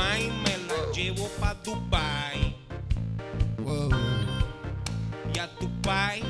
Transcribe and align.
mai 0.00 0.30
me 0.42 0.54
la 0.68 0.78
llevo 0.94 1.28
pa' 1.40 1.54
Dubai. 1.64 2.54
Wow. 3.64 3.90
Y 5.34 5.38
a 5.38 5.46
tu 5.58 5.68
pai 5.82 6.22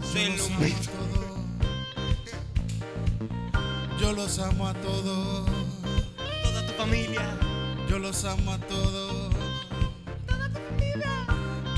se 0.00 0.36
Yo 4.00 4.12
lo 4.12 4.22
los 4.22 4.38
amo 4.38 4.68
a 4.68 4.74
todos. 4.74 5.48
Yo 5.48 5.48
los 5.48 5.64
amo 5.64 5.92
a 5.94 5.94
todos. 6.14 6.30
toda 6.42 6.66
tu 6.66 6.72
familia. 6.74 7.26
Yo 7.88 7.98
los 7.98 8.24
amo 8.24 8.52
a 8.52 8.58
todos. 8.58 9.34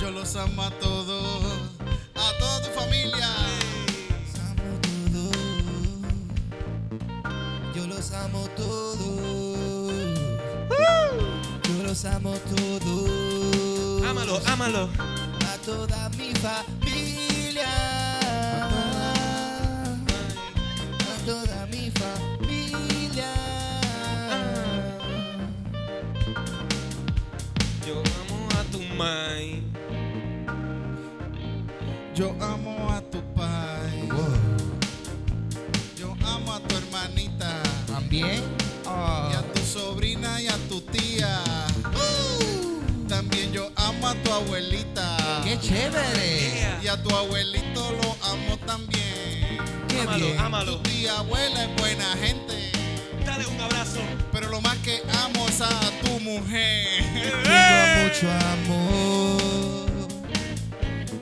Yo 0.01 0.11
los 0.11 0.37
amo 0.37 0.63
a 0.63 0.71
todos. 0.71 1.45
A 2.15 2.39
toda 2.39 2.63
tu 2.65 2.71
familia. 2.81 3.40
Los 12.03 12.15
amo 12.15 12.33
todos. 12.57 14.03
Ámalo, 14.09 14.41
ámalo. 14.47 14.89
A 15.47 15.59
toda 15.65 16.09
mi 16.11 16.33
familia. 16.35 17.69
A 20.99 21.17
toda 21.27 21.67
mi 21.67 21.91
familia. 21.91 23.33
Yo 27.87 28.03
amo 28.21 28.39
a 28.59 28.63
tu 28.73 28.81
mai. 28.97 29.63
Yo 32.15 32.35
amo 32.41 32.60
abuelita. 44.61 45.17
¡Qué 45.45 45.59
chévere! 45.59 46.79
Y 46.83 46.89
a 46.89 47.03
tu 47.03 47.15
abuelito 47.15 47.93
lo 47.93 48.17
amo 48.29 48.57
también. 48.67 49.59
¡Qué 49.89 50.01
Ámalo, 50.03 50.25
bien! 50.27 50.37
Tu 50.37 50.43
ámalo. 50.45 50.81
tía 50.83 51.19
abuela 51.19 51.65
es 51.65 51.77
buena 51.81 52.05
gente. 52.17 52.73
Dale 53.25 53.47
un 53.47 53.61
abrazo. 53.61 54.01
Pero 54.33 54.49
lo 54.49 54.61
más 54.61 54.77
que 54.79 55.03
amo 55.25 55.47
es 55.49 55.61
a 55.61 55.69
tu 56.03 56.21
mujer. 56.21 57.05
Tengo 57.43 58.05
mucho 58.05 58.31
amor. 58.53 60.09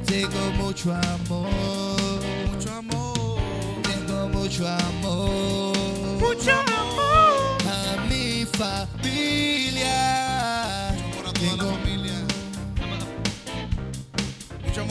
Tengo 0.07 0.51
mucho 0.53 0.95
amor. 0.95 2.21
Mucho 2.53 2.73
amor. 2.75 3.41
Tengo 3.83 4.29
mucho 4.29 4.67
amor. 4.69 5.77
Mucho 6.19 6.51
amor. 6.53 7.59
A 7.67 8.05
mi 8.09 8.45
familia. 8.47 10.28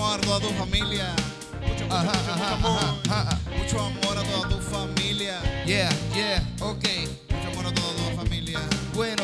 Amor 0.08 0.20
a 0.20 0.22
toda 0.22 0.40
tu 0.40 0.50
familia. 0.54 1.16
Ajá, 1.90 2.12
ajá, 2.12 2.54
ajá, 2.54 2.96
ajá. 3.10 3.40
Mucho 3.58 3.80
amor 3.80 4.18
a 4.18 4.24
toda 4.24 4.50
tu 4.50 4.58
familia. 4.60 5.40
Yeah, 5.66 5.90
yeah, 6.16 6.42
ok. 6.62 6.86
Mucho 7.30 7.50
amor 7.50 7.66
a 7.68 7.74
toda 7.74 7.94
tu 7.94 8.16
familia. 8.16 8.60
Bueno, 8.94 9.24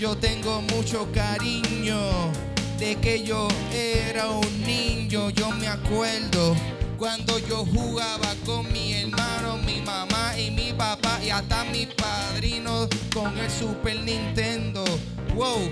yo 0.00 0.16
tengo 0.16 0.62
mucho 0.62 1.08
cariño 1.12 1.98
de 2.78 2.96
que 2.96 3.22
yo 3.22 3.48
era 3.72 4.28
un 4.30 4.62
niño. 4.62 5.30
Yo 5.30 5.50
me 5.50 5.68
acuerdo 5.68 6.56
cuando 6.96 7.38
yo 7.38 7.66
jugaba 7.66 8.34
con 8.46 8.72
mi 8.72 8.94
hermano, 8.94 9.58
mi 9.58 9.82
mamá 9.82 10.38
y 10.38 10.50
mi 10.50 10.72
papá 10.72 11.20
y 11.22 11.30
hasta 11.30 11.64
mis 11.64 11.88
padrinos 11.88 12.88
con 13.12 13.36
el 13.38 13.50
Super 13.50 14.00
Nintendo. 14.00 14.84
Wow, 15.34 15.70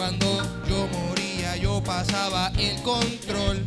cuando 0.00 0.42
yo 0.66 0.88
moría 0.88 1.56
yo 1.56 1.82
pasaba 1.84 2.50
el 2.56 2.80
control. 2.80 3.62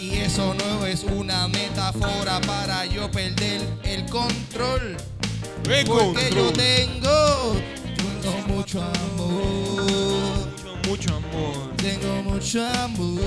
Y 0.00 0.18
eso 0.18 0.54
no 0.54 0.86
es 0.86 1.02
una 1.02 1.48
metáfora 1.48 2.40
para 2.42 2.86
yo 2.86 3.10
perder 3.10 3.62
el 3.82 4.06
control. 4.06 4.96
Porque 5.64 6.30
yo 6.32 6.52
tengo, 6.52 7.56
tengo 7.96 8.54
mucho 8.54 8.80
amor. 8.80 9.26
Mucho, 10.86 10.88
mucho 10.88 11.16
amor. 11.16 11.76
Tengo 11.76 12.22
mucho 12.22 12.64
amor. 12.64 13.20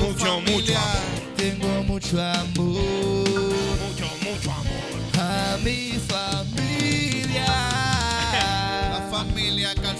Mucho, 0.00 0.40
mucho 0.40 0.78
amor. 0.78 1.02
Tengo 1.36 1.82
mucho 1.82 2.22
amor. 2.22 2.78
Mucho, 3.90 4.06
mucho 4.22 4.52
amor. 4.52 5.18
A 5.18 5.58
mi 5.64 5.98
familia. 5.98 6.13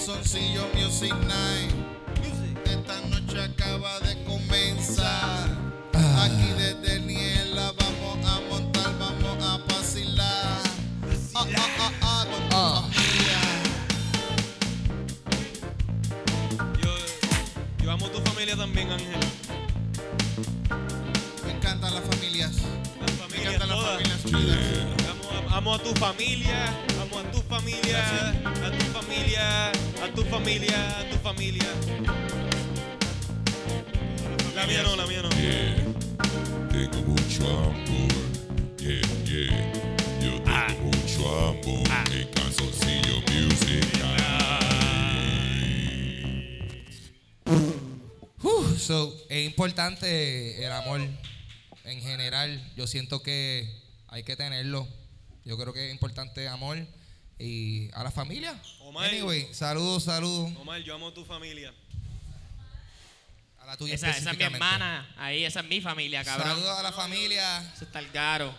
Calzoncillo 0.05 0.69
Music 0.75 1.15
Night. 1.27 1.73
Esta 2.67 3.01
noche 3.09 3.41
acaba 3.41 3.99
de 4.01 4.23
comenzar. 4.25 5.49
Aquí 5.95 6.53
desde 6.59 7.01
Niela 7.01 7.73
vamos 7.73 8.31
a 8.31 8.41
montar, 8.51 8.93
vamos 8.99 9.43
a 9.43 9.57
vacilar. 9.73 10.61
Ah, 11.35 11.47
ah, 11.57 11.71
ah, 11.79 11.93
ah, 12.03 12.27
con 12.31 12.49
tu 12.51 12.57
familia. 12.93 13.41
Yo, 16.83 16.91
yo 17.83 17.91
amo 17.91 18.07
tu 18.11 18.21
familia 18.21 18.57
también, 18.57 18.91
Ángel. 18.91 19.17
Me 21.47 21.53
encantan 21.53 21.95
las 21.95 22.05
familias. 22.05 22.53
Las 23.01 23.11
Me 23.11 23.17
familias 23.17 23.55
encantan 23.55 23.69
las 23.71 23.79
todas. 23.79 23.93
familias 23.95 24.25
unidas. 24.27 24.59
Amo, 25.09 25.31
a- 25.31 25.57
amo 25.57 25.75
a 25.75 25.79
tu 25.79 25.95
familia, 25.95 26.67
amo 27.01 27.19
a 27.21 27.23
tu 27.33 27.41
familia, 27.49 28.29
a 28.29 28.71
tu 28.71 28.85
familia, 28.93 29.73
a 30.05 30.13
tu 30.13 30.23
familia, 30.25 30.99
a 30.99 31.09
tu 31.09 31.17
familia. 31.17 31.65
La 34.55 34.67
mía 34.67 34.83
no, 34.83 34.97
la 34.97 35.07
mía 35.07 35.23
no. 35.23 35.31
Yeah, 35.31 35.77
tengo 36.71 37.01
mucho 37.09 37.49
amor. 37.49 38.13
Yeah, 38.77 39.01
yeah. 39.25 39.73
Yo 40.21 40.43
tengo 40.43 40.91
mucho 40.93 41.49
amor 41.49 41.89
en 42.13 42.29
calzoncillo 42.33 43.23
music. 43.33 43.85
Uh, 48.43 48.77
so, 48.77 49.17
es 49.31 49.47
importante 49.47 50.67
el 50.67 50.73
amor 50.73 51.01
en 51.85 52.01
general. 52.03 52.63
Yo 52.77 52.87
siento 52.87 53.23
que 53.23 53.71
hay 54.09 54.23
que 54.23 54.37
tenerlo. 54.37 54.87
Yo 55.47 55.57
creo 55.57 55.73
que 55.73 55.87
es 55.87 55.93
importante 55.93 56.47
amor 56.49 56.87
y 57.39 57.91
a 57.93 58.03
la 58.05 58.11
familia. 58.11 58.61
Omar. 58.81 59.09
Anyway, 59.11 59.53
saludos, 59.53 60.05
saludos 60.05 60.53
Omar, 60.57 60.81
yo 60.83 60.95
amo 60.95 61.09
a 61.09 61.15
tu 61.15 61.25
familia. 61.25 61.73
a 63.59 63.67
la 63.67 63.77
tuya 63.77 63.95
Esa, 63.95 64.11
esa 64.11 64.31
es 64.33 64.39
mi 64.39 64.45
hermana, 64.45 65.09
ahí, 65.17 65.45
esa 65.45 65.61
es 65.61 65.67
mi 65.67 65.81
familia, 65.81 66.23
cabrón. 66.25 66.49
Saludos 66.49 66.79
a 66.79 66.83
la 66.83 66.93
familia. 66.93 67.73
Eso 67.75 67.85
está 67.85 67.99
el 67.99 68.11
garo. 68.11 68.55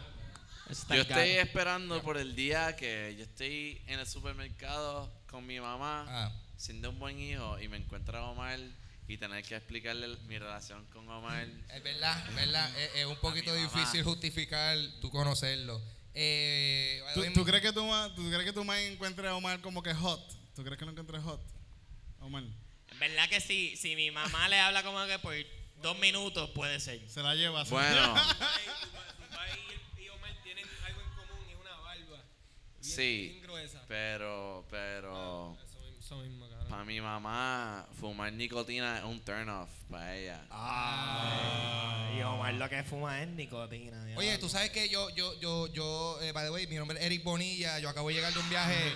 Eso 0.69 0.81
está 0.81 0.95
Yo 0.95 1.01
el 1.01 1.07
garo. 1.07 1.21
estoy 1.21 1.37
esperando 1.37 2.01
por 2.01 2.17
el 2.17 2.35
día 2.35 2.75
que 2.75 3.15
yo 3.17 3.23
estoy 3.23 3.81
en 3.87 3.99
el 3.99 4.07
supermercado 4.07 5.11
con 5.29 5.45
mi 5.45 5.59
mamá, 5.59 6.05
Ah. 6.07 6.31
siendo 6.57 6.89
un 6.89 6.97
buen 6.99 7.19
hijo, 7.19 7.59
y 7.59 7.67
me 7.67 7.77
encuentra 7.77 8.23
Omar 8.23 8.59
y 9.07 9.17
tener 9.17 9.43
que 9.43 9.55
explicarle 9.55 10.07
mi 10.27 10.39
relación 10.39 10.83
con 10.91 11.07
Omar. 11.07 11.47
Es 11.71 11.83
verdad, 11.83 12.27
es 12.27 12.35
verdad. 12.35 12.79
Es, 12.79 12.95
es 12.95 13.05
un 13.05 13.17
poquito 13.17 13.53
difícil 13.53 14.03
justificar 14.03 14.75
tu 15.01 15.11
conocerlo. 15.11 15.79
Eh, 16.17 17.01
¿Tú, 17.13 17.19
hoy- 17.21 17.33
tú 17.33 17.43
crees 17.43 17.61
que 17.61 17.73
tu, 17.73 17.85
ma- 17.85 18.09
tú 18.15 18.27
crees 18.29 18.45
que 18.45 18.53
tu 18.53 18.63
mamá 18.63 18.79
encuentre 18.81 19.27
a 19.27 19.35
Omar 19.35 19.59
como 19.61 19.83
que 19.83 19.93
hot? 19.93 20.21
¿Tú 20.55 20.63
crees 20.63 20.79
que 20.79 20.85
lo 20.85 20.91
encuentre 20.91 21.19
hot? 21.19 21.41
Omar. 22.21 22.43
En 22.91 22.99
verdad 22.99 23.27
que 23.29 23.41
sí, 23.41 23.75
si 23.75 23.95
mi 23.95 24.09
mamá 24.11 24.47
le 24.47 24.57
habla 24.59 24.81
como 24.83 25.05
que 25.05 25.19
por 25.19 25.35
dos 25.81 25.97
minutos 25.99 26.49
puede 26.51 26.79
ser. 26.79 27.01
Se 27.09 27.21
la 27.21 27.35
lleva. 27.35 27.63
Bueno, 27.65 28.15
y 29.99 30.07
Omar 30.07 30.31
tienen 30.43 30.65
algo 30.85 31.01
en 31.01 31.09
común, 31.09 31.45
es 31.49 31.55
una 31.59 31.75
barba. 31.81 32.23
sí, 32.79 33.41
pero, 33.87 34.65
pero, 34.69 35.57
Eso 35.99 36.15
mismo, 36.21 36.47
cabrón. 36.49 36.54
Para 36.69 36.83
mi 36.85 36.99
mamá, 37.01 37.85
fumar 37.99 38.31
nicotina 38.33 38.97
es 38.99 39.03
un 39.03 39.19
turn 39.23 39.49
off 39.49 39.69
para 39.89 40.15
ella. 40.15 40.41
Y 42.17 42.21
Omar 42.21 42.53
lo 42.55 42.69
que 42.69 42.83
fuma 42.83 43.21
es 43.21 43.27
nicotina. 43.29 44.05
Oye, 44.15 44.37
tú 44.37 44.49
sabes 44.49 44.71
que 44.71 44.87
yo, 44.89 45.09
yo, 45.15 45.39
yo, 45.39 45.67
yo, 45.73 46.19
eh, 46.21 46.31
by 46.31 46.45
the 46.45 46.51
way, 46.51 46.67
mi 46.67 46.75
nombre 46.75 46.97
es 46.99 47.05
Eric 47.05 47.23
Bonilla. 47.23 47.79
Yo 47.79 47.89
acabo 47.89 48.07
de 48.09 48.15
llegar 48.15 48.33
de 48.33 48.39
un 48.39 48.49
viaje, 48.49 48.93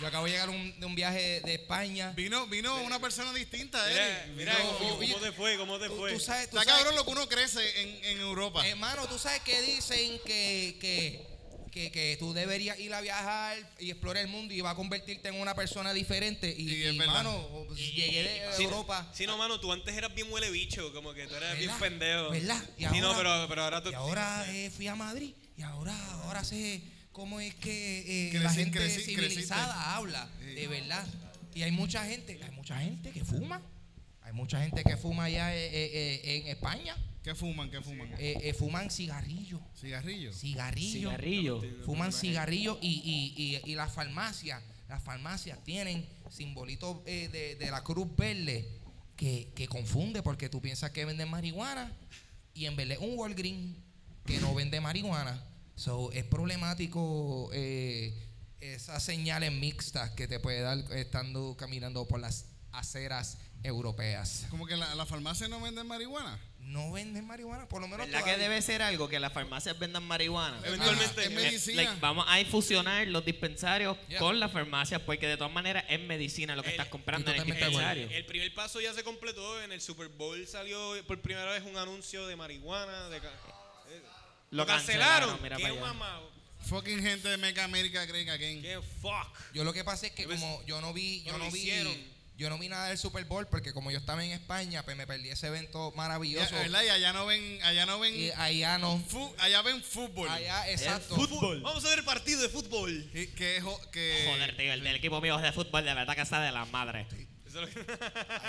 yo 0.00 0.06
acabo 0.06 0.24
de 0.24 0.30
llegar 0.32 0.48
un- 0.50 0.78
de 0.80 0.86
un 0.86 0.94
viaje 0.94 1.40
de 1.42 1.54
España. 1.54 2.12
Vino, 2.16 2.46
vino 2.46 2.74
una 2.82 2.98
persona 2.98 3.32
distinta, 3.32 3.84
Mira, 3.88 4.22
Eric. 4.22 4.34
mira, 4.36 4.56
Vino- 4.56 4.78
¿cómo, 4.78 4.94
oye, 4.96 5.12
cómo 5.12 5.24
te 5.24 5.32
fue? 5.32 5.56
¿Cómo 5.58 5.78
te 5.78 5.88
Tú, 5.88 5.96
fue? 5.96 6.12
tú 6.14 6.20
sabes, 6.20 6.50
tú 6.50 6.58
Está 6.58 6.70
sabes- 6.70 6.84
cabrón 6.84 6.96
lo 6.96 7.04
que 7.04 7.10
uno 7.12 7.28
crece 7.28 7.82
en, 7.82 8.04
en 8.04 8.20
Europa. 8.20 8.66
hermano, 8.66 9.06
tú 9.06 9.18
sabes 9.18 9.40
que 9.42 9.60
dicen 9.62 10.18
que, 10.24 10.78
que, 10.80 11.26
que, 11.72 11.90
que 11.90 12.16
tú 12.20 12.32
deberías 12.34 12.78
ir 12.78 12.92
a 12.94 13.00
viajar 13.00 13.56
y 13.80 13.90
explorar 13.90 14.22
el 14.24 14.28
mundo 14.30 14.54
y 14.54 14.60
va 14.60 14.70
a 14.70 14.74
convertirte 14.76 15.28
en 15.28 15.34
una 15.40 15.54
persona 15.54 15.92
diferente. 15.92 16.54
Y, 16.56 16.70
y, 16.70 16.98
verdad. 16.98 17.14
mano, 17.14 17.64
pues, 17.66 17.80
llegué 17.80 18.22
de 18.22 18.56
Sí, 18.56 18.64
Europa. 18.64 19.10
Sí, 19.14 19.26
no, 19.26 19.36
mano, 19.38 19.58
tú 19.58 19.72
antes 19.72 19.96
eras 19.96 20.14
bien 20.14 20.30
huele 20.30 20.50
bicho, 20.50 20.92
como 20.92 21.12
que 21.14 21.26
tú 21.26 21.34
eras 21.34 21.58
bien 21.58 21.70
pendejo. 21.80 22.30
¿Verdad? 22.30 22.62
Y 22.78 22.84
sí, 22.86 23.00
no, 23.00 23.08
ahora- 23.08 23.16
pero, 23.18 23.48
pero 23.48 23.62
ahora 23.64 23.82
tú. 23.82 23.90
Y 23.90 23.94
ahora 23.94 24.44
eh, 24.54 24.70
fui 24.70 24.86
a 24.86 24.94
Madrid 24.94 25.34
y 25.56 25.62
ahora, 25.62 25.96
ahora 26.22 26.44
sé, 26.44 26.82
cómo 27.10 27.40
es 27.40 27.54
que 27.56 28.28
eh, 28.28 28.32
Creci- 28.32 28.42
la 28.42 28.50
gente 28.52 28.90
civilizada 28.90 29.64
creciste. 29.74 29.88
habla, 29.96 30.28
Sí. 30.40 30.54
de 30.54 30.66
verdad. 30.68 31.06
Y 31.54 31.62
hay 31.62 31.72
mucha 31.72 32.04
gente, 32.06 32.38
hay 32.42 32.50
mucha 32.52 32.78
gente 32.80 33.10
que 33.10 33.24
fuma. 33.24 33.60
Hay 34.22 34.32
mucha 34.34 34.60
gente 34.62 34.84
que 34.84 34.96
fuma 34.96 35.24
allá 35.24 35.54
eh, 35.56 35.70
eh, 35.72 36.20
en 36.42 36.46
España. 36.48 36.96
¿Qué 37.22 37.34
fuman? 37.34 37.70
¿Qué 37.70 37.80
fuman? 37.80 38.12
Eh, 38.18 38.36
eh, 38.42 38.52
fuman 38.54 38.90
cigarrillo. 38.90 39.60
¿Cigarrillos? 39.76 40.36
Cigarrillo. 40.36 41.10
Cigarrillo. 41.10 41.62
Fuman 41.84 42.12
cigarrillos 42.12 42.78
y, 42.80 42.88
y, 43.36 43.60
y, 43.64 43.70
y 43.70 43.74
las 43.76 43.92
farmacias, 43.92 44.60
las 44.88 45.02
farmacias 45.02 45.62
tienen 45.62 46.04
simbolitos 46.30 46.98
eh, 47.06 47.28
de, 47.30 47.54
de 47.54 47.70
la 47.70 47.84
cruz 47.84 48.08
verde 48.16 48.68
que, 49.16 49.52
que 49.54 49.68
confunde 49.68 50.22
porque 50.22 50.48
tú 50.48 50.60
piensas 50.60 50.90
que 50.90 51.04
venden 51.04 51.30
marihuana 51.30 51.92
y 52.54 52.66
en 52.66 52.74
verdad 52.74 52.98
es 53.00 53.02
un 53.02 53.16
Walgreen 53.16 53.76
que 54.26 54.38
no 54.40 54.54
vende 54.54 54.80
marihuana. 54.80 55.44
So, 55.76 56.10
es 56.12 56.24
problemático 56.24 57.50
eh, 57.52 58.14
esas 58.60 59.02
señales 59.02 59.52
mixtas 59.52 60.10
que 60.10 60.26
te 60.26 60.40
puede 60.40 60.60
dar 60.60 60.78
estando 60.92 61.56
caminando 61.56 62.06
por 62.08 62.20
las 62.20 62.46
aceras 62.72 63.38
europeas. 63.62 64.46
Como 64.50 64.66
que 64.66 64.76
la, 64.76 64.94
la 64.96 65.06
farmacia 65.06 65.46
no 65.48 65.60
venden 65.60 65.86
marihuana. 65.86 66.38
No 66.62 66.90
venden 66.90 67.26
marihuana, 67.26 67.68
por 67.68 67.82
lo 67.82 67.88
menos 67.88 68.06
¿Verdad 68.06 68.24
que 68.24 68.36
debe 68.38 68.62
ser 68.62 68.80
algo 68.80 69.06
que 69.08 69.20
las 69.20 69.32
farmacias 69.32 69.78
vendan 69.78 70.02
marihuana? 70.04 70.58
Eventualmente. 70.64 71.24
Es 71.24 71.30
medicina. 71.30 71.82
like, 71.82 72.00
vamos 72.00 72.24
a 72.28 72.42
fusionar 72.46 73.06
los 73.08 73.24
dispensarios 73.24 73.96
Yeah. 74.08 74.18
con 74.18 74.40
las 74.40 74.50
farmacias 74.52 75.00
porque 75.02 75.26
de 75.26 75.36
todas 75.36 75.52
maneras 75.52 75.84
es 75.88 76.00
medicina 76.00 76.56
lo 76.56 76.62
que 76.62 76.68
El- 76.70 76.74
estás 76.74 76.88
comprando 76.88 77.30
en 77.30 77.40
el 77.40 77.44
dispensario. 77.46 78.08
El 78.10 78.24
primer 78.24 78.54
paso 78.54 78.80
ya 78.80 78.94
se 78.94 79.02
completó. 79.04 79.60
En 79.62 79.72
el 79.72 79.80
Super 79.82 80.08
Bowl 80.08 80.46
salió 80.46 80.94
por 81.06 81.20
primera 81.20 81.52
vez 81.52 81.62
un 81.64 81.76
anuncio 81.76 82.26
de 82.26 82.36
marihuana. 82.36 83.08
De 83.10 83.18
eh, 83.18 83.20
Lo 84.50 84.58
lo 84.58 84.66
cancelaron. 84.66 85.30
cancelaron, 85.30 85.42
mira 85.42 85.56
Qué 85.56 85.78
mamá. 85.80 86.20
Fucking 86.68 87.02
gente 87.02 87.28
de 87.28 87.36
Make 87.38 87.60
America 87.60 88.04
Great 88.06 88.28
Again. 88.28 88.62
Qué 88.62 88.80
fuck. 89.02 89.36
Yo 89.52 89.64
lo 89.64 89.72
que 89.72 89.82
pasa 89.84 90.06
es 90.06 90.12
que 90.12 90.24
como 90.24 90.62
yo 90.64 90.80
no 90.80 90.92
vi, 90.92 91.22
yo 91.24 91.32
no 91.32 91.38
lo 91.44 91.50
vi, 91.50 91.58
hicieron. 91.58 92.11
Yo 92.42 92.50
no 92.50 92.58
vi 92.58 92.68
nada 92.68 92.88
del 92.88 92.98
Super 92.98 93.24
Bowl 93.24 93.46
porque 93.46 93.72
como 93.72 93.90
yo 93.90 93.98
estaba 93.98 94.24
en 94.24 94.32
España, 94.32 94.82
pues 94.82 94.96
me 94.96 95.06
perdí 95.06 95.30
ese 95.30 95.46
evento 95.46 95.90
Ya, 95.90 95.96
maravilloso. 95.96 96.54
¿verdad? 96.54 96.82
Y 96.84 96.88
allá 96.90 97.12
no 97.12 97.24
ven, 97.26 97.58
allá 97.62 97.86
no 97.86 97.98
ven, 98.00 98.14
Y 98.14 98.30
allá 98.32 98.78
no, 98.78 98.98
fu- 99.08 99.34
allá 99.38 99.62
ven 99.62 99.82
fútbol. 99.82 100.28
allá 100.28 100.68
exacto. 100.70 101.14
Fútbol. 101.14 101.60
Vamos 101.62 101.84
a 101.84 101.88
ver 101.88 102.00
el 102.00 102.04
partido 102.04 102.42
de 102.42 102.48
fútbol. 102.48 102.90
Y 103.14 103.28
que, 103.28 103.56
es 103.56 103.62
jo- 103.64 103.80
que 103.90 104.28
Joder, 104.30 104.56
tío, 104.56 104.72
el 104.72 104.82
del 104.82 104.96
equipo 104.96 105.20
mío 105.20 105.38
de 105.38 105.52
fútbol 105.52 105.84
de 105.84 105.94
verdad 105.94 106.14
que 106.14 106.22
está 106.22 106.40
de 106.40 106.52
la 106.52 106.64
madre. 106.66 107.06
Es 107.46 107.54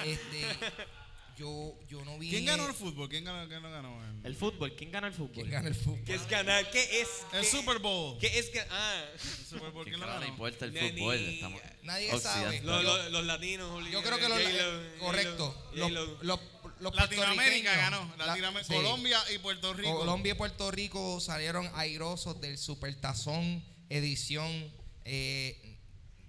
Este, 0.05 0.47
yo, 1.37 1.77
yo 1.89 2.03
no 2.05 2.17
vi. 2.19 2.29
¿Quién 2.29 2.45
ganó 2.45 2.67
el 2.67 2.73
fútbol? 2.73 3.09
¿Quién 3.09 3.23
ganó? 3.23 3.47
¿Quién 3.47 3.61
lo 3.61 3.71
ganó? 3.71 4.03
El, 4.03 4.25
El 4.25 4.35
fútbol, 4.35 4.75
¿quién 4.75 4.91
gana 4.91 5.07
el 5.07 5.13
fútbol? 5.13 5.31
¿Quién 5.33 5.49
gana 5.49 5.67
el 5.67 5.75
fútbol? 5.75 6.03
¿Qué 6.05 6.13
es 6.15 6.27
ganar? 6.27 6.69
¿Qué 6.71 7.01
es? 7.01 7.07
el 7.33 7.41
qué- 7.41 7.47
Super 7.47 7.79
Bowl. 7.79 8.17
¿Qué 8.19 8.39
es 8.39 8.51
ganar? 8.53 8.69
Ah, 8.71 9.03
El 9.13 9.45
Super 9.45 9.71
Bowl, 9.71 9.83
¿Quién 9.83 9.95
¿quién 9.95 9.99
lo 9.99 10.05
carajo 10.05 10.19
le 10.19 10.25
ganó? 10.25 10.33
importa 10.33 10.65
el 10.65 10.73
Ni- 10.73 10.79
fútbol? 10.91 11.17
ni- 11.17 11.33
Estamos 11.35 11.61
Nadie 11.83 12.07
sabe. 12.19 12.45
occidentales. 12.47 12.63
los, 12.63 12.83
los- 12.83 13.11
los 13.11 13.25
latinos. 13.25 13.67
Yo 13.69 13.75
obligados. 13.77 14.05
creo 14.05 14.17
que 14.19 14.29
los, 14.29 14.41
J-Lo, 14.41 14.81
eh, 14.83 14.95
correcto. 14.99 15.51
J-Lo, 15.51 15.89
Los, 15.89 16.07
J-Lo. 16.07 16.23
los, 16.23 16.39
los 16.79 16.95
Latinoamérica 16.95 17.71
puertorriqueños, 17.73 17.75
ganó. 17.77 18.15
la- 18.17 18.27
Latinoam- 18.35 18.63
sí. 18.63 18.73
Colombia 18.73 19.19
y 19.33 19.37
Puerto 19.39 19.73
Rico. 19.73 19.97
Colombia 19.99 20.31
y 20.31 20.35
Puerto 20.35 20.71
Rico 20.71 21.19
salieron 21.19 21.69
airosos 21.75 22.39
del 22.41 22.57
Supertazón 22.57 23.63
edición. 23.89 24.71
eh, 25.05 25.59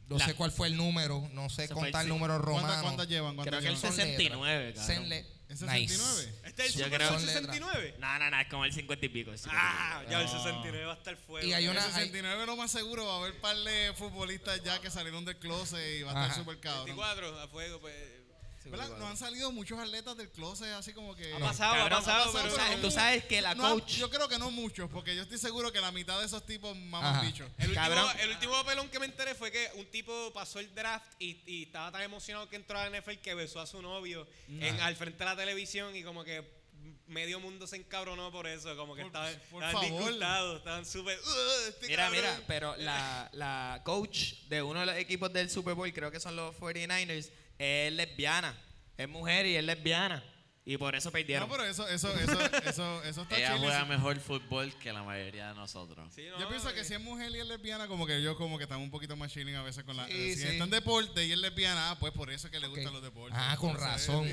no 0.09 0.19
La- 0.19 0.25
sé 0.27 0.35
cuál 0.35 0.51
fue 0.53 0.69
el 0.69 0.77
número, 0.77 1.29
no 1.33 1.49
sé 1.51 1.69
contar 1.69 2.03
el- 2.03 2.09
números 2.09 2.41
¿Cuántas, 2.43 2.62
romanos. 2.62 2.83
cuántas 2.83 3.09
llevan? 3.09 3.35
¿Cuántas 3.37 3.51
Creo 3.53 3.61
que 3.61 3.69
el 3.69 3.75
llevan? 3.77 3.93
Son 3.93 3.97
69, 3.97 4.67
letras. 4.67 4.87
cabrón. 4.87 5.03
Son 5.03 5.09
le- 5.09 5.35
¿Es 5.47 5.61
nice. 5.61 5.95
69? 5.95 6.41
¿Este 6.45 6.62
es 6.67 6.69
el 6.75 6.79
Yo 6.79 6.85
Super 6.87 6.99
creo- 6.99 7.11
Bowl 7.11 7.19
Son 7.21 7.27
letras. 7.27 7.45
69? 7.55 7.95
No, 8.01 8.19
no, 8.19 8.31
no, 8.31 8.41
es 8.41 8.49
como 8.49 8.65
el 8.65 8.73
50 8.73 9.06
y 9.06 9.09
pico. 9.11 9.31
el 9.31 9.39
50 9.39 9.62
y 9.62 9.67
Ah, 9.67 9.99
pico. 10.01 10.11
ya 10.11 10.19
el 10.21 10.25
No. 10.27 10.33
69 10.33 10.85
va 10.87 10.93
a 10.93 10.97
estar 10.97 11.17
fuego. 11.17 11.47
Y 11.47 11.53
hay 11.53 11.65
En 11.65 11.71
una- 11.71 11.81
el 11.87 11.93
69 11.93 12.47
lo 12.47 12.56
más 12.56 12.71
seguro 12.71 13.06
va 13.06 13.15
a 13.15 13.19
haber 13.19 13.33
un 13.33 13.41
par 13.41 13.56
de 13.56 13.93
futbolistas 13.97 14.62
ya 14.65 14.81
que 14.81 14.91
salieron 14.91 15.25
del 15.25 15.37
closet 15.39 15.99
y 16.01 16.03
va 16.03 16.12
a 16.12 16.23
estar 16.27 16.39
súper 16.39 16.59
cabrón. 16.61 16.85
24 16.87 17.41
a 17.41 17.49
fuego, 17.49 17.81
pues. 17.81 17.95
¿Verdad? 18.70 18.88
Nos 18.99 19.08
han 19.11 19.16
salido 19.16 19.52
muchos 19.52 19.78
atletas 19.78 20.16
del 20.16 20.31
closet 20.31 20.69
así 20.72 20.93
como 20.93 21.14
que... 21.14 21.32
Ha 21.34 21.38
pasado, 21.38 21.75
ha 21.84 21.88
pasado, 21.88 22.32
tú 22.32 22.38
pero. 22.43 22.56
sabes- 22.56 22.81
tú 22.81 22.90
sabes 22.90 23.25
que 23.25 23.40
la 23.40 23.55
No, 23.55 23.70
coach... 23.75 23.93
yo 23.96 24.11
creo 24.11 24.28
que 24.28 24.38
no 24.38 24.50
muchos, 24.50 24.90
porque 24.90 25.14
yo 25.14 25.22
estoy 25.22 25.38
seguro 25.38 25.70
que 25.72 25.81
la 25.81 25.93
mitad 25.93 26.19
de 26.20 26.26
esos 26.26 26.44
tipos 26.46 26.76
maman 26.76 27.25
bichos. 27.26 27.49
El 27.58 27.70
último, 27.70 28.11
el 28.20 28.31
último 28.31 28.52
papelón 28.55 28.88
que 28.88 28.99
me 28.99 29.06
enteré 29.06 29.34
fue 29.34 29.50
que 29.52 29.69
un 29.75 29.87
tipo 29.90 30.32
pasó 30.32 30.58
el 30.58 30.75
draft 30.75 31.06
y, 31.19 31.40
y 31.46 31.62
estaba 31.64 31.93
tan 31.93 32.02
emocionado 32.02 32.49
que 32.49 32.56
entró 32.56 32.78
a 32.78 32.88
la 32.88 33.00
NFL 33.00 33.19
que 33.22 33.34
besó 33.34 33.61
a 33.61 33.66
su 33.66 33.81
novio 33.82 34.26
en, 34.49 34.81
al 34.81 34.96
frente 34.96 35.19
de 35.19 35.25
la 35.25 35.37
televisión 35.37 35.94
y 35.94 36.02
como 36.02 36.25
que 36.25 36.62
medio 37.06 37.40
mundo 37.40 37.67
se 37.67 37.76
encabronó 37.76 38.31
por 38.31 38.46
eso, 38.46 38.76
como 38.76 38.94
que 38.94 39.02
Por- 39.02 39.06
estaban, 39.08 39.43
por 39.50 39.62
estaban 39.64 39.90
disgustados, 39.90 40.58
estaban 40.58 40.87
súper... 40.87 41.19
"Ugh, 41.19 41.69
este 41.69 41.87
Mira, 41.88 42.05
cabrón". 42.05 42.20
mira, 42.22 42.40
pero 42.46 42.76
la, 42.76 43.28
la 43.32 43.81
coach 43.84 44.34
de 44.49 44.62
uno 44.62 44.81
de 44.81 44.87
los 44.87 44.96
equipos 44.96 45.32
del 45.32 45.49
Super 45.50 45.75
Bowl, 45.75 45.90
creo 45.93 46.10
que 46.10 46.20
son 46.20 46.37
los 46.37 46.55
49ers, 46.56 47.31
es 47.59 47.93
lesbiana. 47.93 48.56
Es 48.97 49.09
mujer 49.09 49.47
y 49.47 49.56
es 49.56 49.65
lesbiana. 49.65 50.23
Y 50.67 50.79
por 50.79 50.95
eso 50.95 51.11
perdieron. 51.11 51.47
No, 51.47 51.55
pero 51.55 51.69
eso, 51.69 51.87
eso, 51.89 52.11
eso, 52.15 52.41
eso, 52.65 53.03
eso 53.03 53.23
está 53.23 53.37
Ella 53.37 53.59
juega 53.59 53.85
mejor 53.85 54.19
fútbol 54.19 54.73
que 54.79 54.93
la 54.95 55.03
mayoría 55.03 55.49
de 55.49 55.55
nosotros. 55.55 56.11
Sí, 56.15 56.27
no, 56.31 56.41
Yo 56.41 56.49
pienso 56.49 56.73
que 56.73 56.81
eh, 56.81 56.85
si 56.85 56.95
es 56.95 57.01
mujer 57.01 57.31
y 57.33 57.41
es 57.41 57.47
lesbiana, 57.47 57.87
como 57.87 58.06
que 58.06 58.23
yo 58.23 58.35
como 58.37 58.56
que 58.56 58.65
estamos 58.65 58.83
un 58.83 58.91
poquito 58.91 59.15
más 59.15 59.31
chilling 59.31 59.56
a 59.56 59.62
veces 59.62 59.85
con 59.85 59.95
la... 59.95 60.06
Sí, 60.06 60.12
eh, 60.15 60.35
si 60.35 60.41
sí. 60.41 60.49
está 60.49 60.65
en 60.65 60.71
deporte 60.71 61.27
y 61.27 61.33
es 61.33 61.39
lesbiana, 61.39 61.91
ah, 61.91 61.99
pues 61.99 62.12
por 62.12 62.31
eso 62.31 62.47
es 62.47 62.51
que 62.51 62.61
le 62.61 62.69
gustan 62.69 62.95
los 62.95 63.03
deportes. 63.03 63.37
Ah, 63.39 63.56
con 63.61 63.77
razón. 63.77 64.27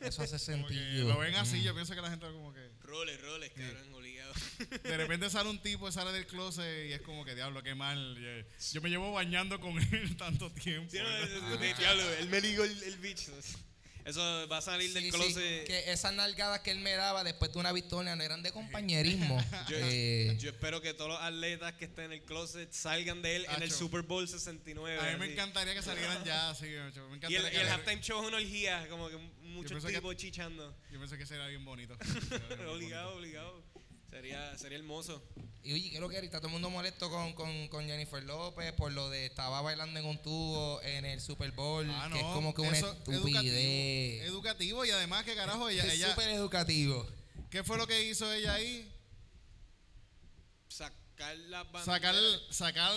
Eso 0.00 0.22
hace 0.22 0.40
sentido. 0.40 1.08
lo 1.08 1.18
ven 1.18 1.36
así, 1.36 1.62
yo 1.62 1.72
pienso 1.72 1.94
que 1.94 2.00
la 2.00 2.10
gente 2.10 2.26
como 2.26 2.52
que... 2.52 2.68
Roles, 2.80 3.20
roles, 3.20 3.52
cabrón, 3.52 3.92
De 4.82 4.96
repente 4.96 5.28
sale 5.30 5.48
un 5.50 5.58
tipo, 5.60 5.90
sale 5.92 6.12
del 6.12 6.26
closet 6.26 6.88
y 6.88 6.92
es 6.92 7.00
como 7.02 7.24
que 7.24 7.34
diablo, 7.34 7.62
qué 7.62 7.74
mal. 7.74 8.16
y, 8.18 8.24
eh, 8.24 8.46
Yo 8.72 8.80
me 8.80 8.88
llevo 8.90 9.12
bañando 9.12 9.60
con 9.60 9.78
él 9.78 10.16
tanto 10.18 10.50
tiempo. 10.52 10.90
Sí, 10.90 10.98
no, 10.98 11.08
es- 11.18 11.30
es- 11.30 11.60
es- 11.70 11.78
diablo, 11.78 12.02
él 12.14 12.28
me 12.28 12.40
ligó 12.40 12.64
el, 12.64 12.82
el 12.82 12.96
bicho. 12.98 13.32
Eso 14.02 14.48
va 14.48 14.56
a 14.56 14.62
salir 14.62 14.88
Sí, 14.88 14.94
del 14.94 15.04
sí, 15.04 15.10
closet. 15.10 15.66
que 15.66 15.92
esas 15.92 16.14
nalgadas 16.14 16.60
que 16.60 16.70
él 16.70 16.80
me 16.80 16.92
daba 16.92 17.22
después 17.22 17.52
de 17.52 17.58
una 17.58 17.70
victoria 17.70 18.16
no 18.16 18.22
eran 18.24 18.42
de 18.42 18.50
compañerismo. 18.50 19.36
Yo, 19.68 19.76
Eh, 19.78 20.36
yo 20.40 20.48
espero 20.50 20.80
que 20.80 20.94
todos 20.94 21.10
los 21.10 21.20
atletas 21.20 21.74
que 21.74 21.84
estén 21.84 22.06
en 22.06 22.12
el 22.14 22.22
closet 22.22 22.72
salgan 22.72 23.20
de 23.20 23.36
él 23.36 23.46
en 23.54 23.62
el. 23.62 23.70
Super 23.70 24.00
Bowl 24.00 24.26
69. 24.26 24.98
A 24.98 25.02
mí 25.12 25.18
me 25.18 25.24
así. 25.26 25.32
encantaría 25.34 25.74
que 25.74 25.82
salieran 25.82 26.24
ya, 26.24 26.48
así. 26.48 26.64
macho, 26.82 27.06
Me 27.08 27.12
Y 27.12 27.16
encantaría 27.18 27.48
el, 27.48 27.54
y 27.54 27.56
el 27.58 27.68
halftime 27.68 28.00
show 28.00 28.22
es 28.22 28.28
una 28.28 28.38
orgía, 28.38 28.88
como 28.88 29.10
que 29.10 29.18
muchos 29.42 29.84
que- 29.84 29.92
tipos 29.92 30.16
chichando. 30.16 30.74
Yo 30.90 30.98
pensé 30.98 31.18
que 31.18 31.26
sería 31.26 31.46
bien 31.48 31.64
bonito. 31.66 31.96
Obligado, 32.72 33.16
obligado. 33.16 33.62
Sería, 34.10 34.58
sería 34.58 34.78
hermoso. 34.78 35.22
y 35.62 35.72
oye, 35.72 35.90
creo 35.94 36.08
que 36.08 36.16
ahorita 36.16 36.38
todo 36.38 36.48
el 36.48 36.52
mundo 36.54 36.68
molesto 36.70 37.10
con, 37.10 37.32
con, 37.34 37.68
con 37.68 37.86
Jennifer 37.86 38.22
López 38.24 38.72
por 38.72 38.92
lo 38.92 39.08
de 39.10 39.26
estaba 39.26 39.60
bailando 39.62 40.00
en 40.00 40.06
un 40.06 40.18
tubo 40.20 40.80
en 40.82 41.04
el 41.04 41.20
Super 41.20 41.52
Bowl, 41.52 41.86
Ah, 41.90 42.08
que 42.12 42.18
es 42.18 42.24
no, 42.24 42.34
como 42.34 42.52
que 42.54 42.62
una 42.62 42.76
estupidez. 42.76 44.22
Educativo, 44.22 44.24
educativo 44.24 44.84
y 44.84 44.90
además 44.90 45.24
que 45.24 45.34
carajo 45.34 45.68
ella, 45.68 45.84
es 45.86 45.94
ella 45.94 46.10
súper 46.10 46.30
educativo. 46.30 47.06
¿qué 47.50 47.62
fue 47.64 47.76
lo 47.78 47.86
que 47.86 48.02
hizo 48.04 48.32
ella 48.32 48.54
ahí? 48.54 48.88
Sacar 51.20 51.36
las 51.50 51.72
banderas. 51.72 51.84
Sacar, 51.84 52.14
sacar, 52.50 52.92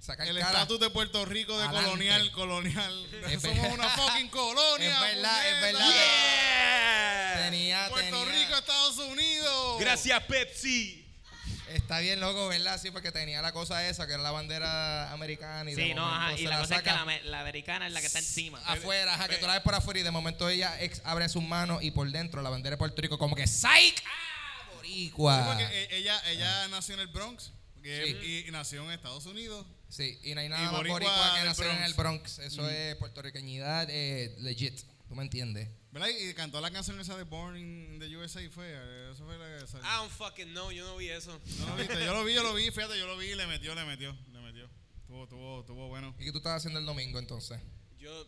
Sacar 0.00 0.28
el 0.28 0.36
estatus 0.36 0.78
de 0.80 0.90
Puerto 0.90 1.24
Rico 1.24 1.56
de 1.56 1.64
Adelante. 1.64 1.88
colonial, 1.90 2.30
colonial. 2.32 3.06
Es 3.30 3.40
Somos 3.42 3.56
verdad. 3.56 3.72
una 3.74 3.88
fucking 3.88 4.28
colonia. 4.28 4.94
Es 4.94 5.00
verdad, 5.00 5.48
es 5.48 5.54
puñeta. 5.54 5.78
verdad. 5.78 5.92
Yeah. 5.92 7.44
Tenía, 7.50 7.88
Puerto 7.88 8.24
tenía- 8.24 8.44
Rico, 8.46 8.58
Estados 8.58 8.98
Unidos. 8.98 9.80
Gracias, 9.80 10.22
Pepsi. 10.24 10.98
Está 11.68 12.00
bien 12.00 12.20
loco, 12.20 12.48
¿verdad? 12.48 12.78
Sí, 12.78 12.90
porque 12.90 13.10
tenía 13.10 13.40
la 13.40 13.52
cosa 13.52 13.88
esa, 13.88 14.06
que 14.06 14.12
era 14.12 14.22
la 14.22 14.30
bandera 14.30 15.10
americana 15.10 15.70
y 15.70 15.74
de 15.74 15.82
Sí, 15.82 15.94
no, 15.94 16.06
ajá. 16.06 16.34
Y 16.38 16.42
la 16.46 16.58
cosa 16.58 16.76
es 16.76 16.82
que 16.82 16.90
la, 16.90 17.04
me- 17.06 17.22
la 17.22 17.40
americana 17.40 17.86
es 17.86 17.94
la 17.94 18.00
que 18.02 18.06
está 18.08 18.18
encima. 18.18 18.60
afuera, 18.66 19.14
ajá, 19.14 19.28
que 19.28 19.38
tú 19.38 19.46
la 19.46 19.54
ves 19.54 19.62
por 19.62 19.74
afuera 19.74 19.98
y 20.00 20.02
de 20.02 20.10
momento 20.10 20.46
ella 20.50 20.78
ex- 20.82 21.00
abre 21.04 21.26
sus 21.30 21.42
manos 21.42 21.82
y 21.82 21.90
por 21.90 22.10
dentro 22.10 22.42
la 22.42 22.50
bandera 22.50 22.74
de 22.74 22.78
Puerto 22.78 23.00
Rico 23.00 23.16
como 23.16 23.34
que 23.34 23.46
¡Psych! 23.46 24.02
¡Ah! 24.04 24.10
Sí, 24.82 25.08
Boricua. 25.08 25.46
porque 25.46 25.64
e- 25.64 25.96
ella, 25.96 26.20
ella 26.26 26.68
nació 26.68 26.92
en 26.94 27.00
el 27.00 27.06
Bronx 27.06 27.50
Sí. 27.82 28.16
y, 28.44 28.48
y 28.48 28.50
nació 28.50 28.84
en 28.84 28.90
Estados 28.92 29.26
Unidos. 29.26 29.66
Sí, 29.88 30.18
y 30.22 30.34
no 30.34 30.40
hay 30.40 30.48
nada 30.48 30.62
Y 30.62 30.64
más 30.66 30.72
boricua 30.76 30.94
boricua 31.00 31.34
que 31.38 31.44
nacer 31.44 31.66
en 31.76 31.82
el 31.82 31.94
Bronx. 31.94 32.38
Eso 32.38 32.68
es 32.68 32.96
puertorriqueñidad 32.96 33.88
eh, 33.90 34.34
legit. 34.40 34.80
¿Tú 35.08 35.14
me 35.16 35.22
entiendes? 35.22 35.68
¿Verdad? 35.90 36.08
Y 36.08 36.32
cantó 36.32 36.60
la 36.62 36.70
canción 36.70 36.98
esa 36.98 37.16
de 37.18 37.24
Born 37.24 37.56
in 37.58 37.98
the 37.98 38.16
USA 38.16 38.40
fue. 38.50 38.64
eh, 38.66 39.10
Eso 39.12 39.26
fue 39.26 39.36
la, 39.36 39.56
esa- 39.62 39.78
I 39.80 39.96
don't 39.98 40.10
fucking 40.12 40.52
know, 40.52 40.70
yo 40.70 40.86
no 40.86 40.96
vi 40.96 41.08
eso. 41.10 41.38
¿No 41.58 41.66
lo 41.66 41.76
viste? 41.76 42.02
Yo 42.04 42.14
lo 42.14 42.24
vi, 42.24 42.32
yo 42.34 42.42
lo 42.42 42.54
vi, 42.54 42.70
fíjate, 42.70 42.98
yo 42.98 43.06
lo 43.06 43.18
vi 43.18 43.26
y 43.26 43.34
le 43.34 43.46
metió, 43.46 43.74
le 43.74 43.84
metió, 43.84 44.16
le 44.32 44.40
metió. 44.40 44.70
Tuvo, 45.06 45.28
tuvo, 45.28 45.64
tuvo 45.66 45.88
bueno. 45.88 46.14
¿Y 46.18 46.24
qué 46.24 46.32
tú 46.32 46.38
estabas 46.38 46.62
haciendo 46.62 46.80
el 46.80 46.86
domingo 46.86 47.18
entonces? 47.18 47.60
Yo, 47.98 48.26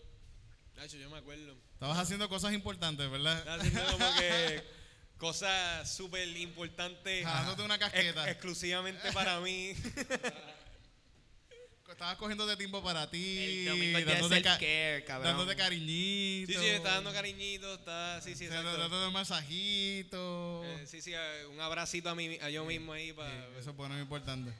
Nacho, 0.76 0.98
yo 0.98 1.08
me 1.08 1.16
acuerdo. 1.16 1.56
Estabas 1.72 1.96
haciendo 1.98 2.28
cosas 2.28 2.52
importantes, 2.52 3.08
¿verdad? 3.10 3.38
Estaba 3.38 3.56
haciendo 3.62 3.92
como 3.92 4.14
que 4.16 4.62
cosas 5.18 5.90
súper 5.94 6.28
importantes. 6.36 7.24
Jalándote 7.24 7.62
una 7.62 7.78
casqueta. 7.78 8.22
ex- 8.24 8.32
exclusivamente 8.32 9.12
para 9.12 9.40
mí. 9.40 9.74
Estabas 11.90 12.16
cogiendo 12.16 12.44
de 12.44 12.56
tiempo 12.56 12.82
para 12.82 13.08
ti, 13.08 13.38
El 13.38 13.66
domingo 13.66 14.00
dándote, 14.00 14.42
cabrón. 15.06 15.22
dándote 15.36 15.54
cariñito. 15.54 16.52
Sí, 16.52 16.58
sí, 16.58 16.66
está 16.66 16.94
dando 16.94 17.12
cariñitos, 17.12 17.78
está, 17.78 18.20
sí, 18.20 18.34
sí, 18.34 18.46
exacto. 18.46 18.76
Dándote 18.76 19.12
masajito. 19.12 20.62
Eh, 20.64 20.86
sí, 20.88 21.00
sí, 21.00 21.12
eh, 21.14 21.46
un 21.52 21.60
abracito 21.60 22.10
a, 22.10 22.16
mí, 22.16 22.36
a 22.42 22.50
yo 22.50 22.64
mismo 22.64 22.94
ahí 22.94 23.12
para... 23.12 23.30
Eso 23.60 23.70
es 23.70 23.76
bueno, 23.76 23.94
es 23.94 24.02
importante. 24.02 24.52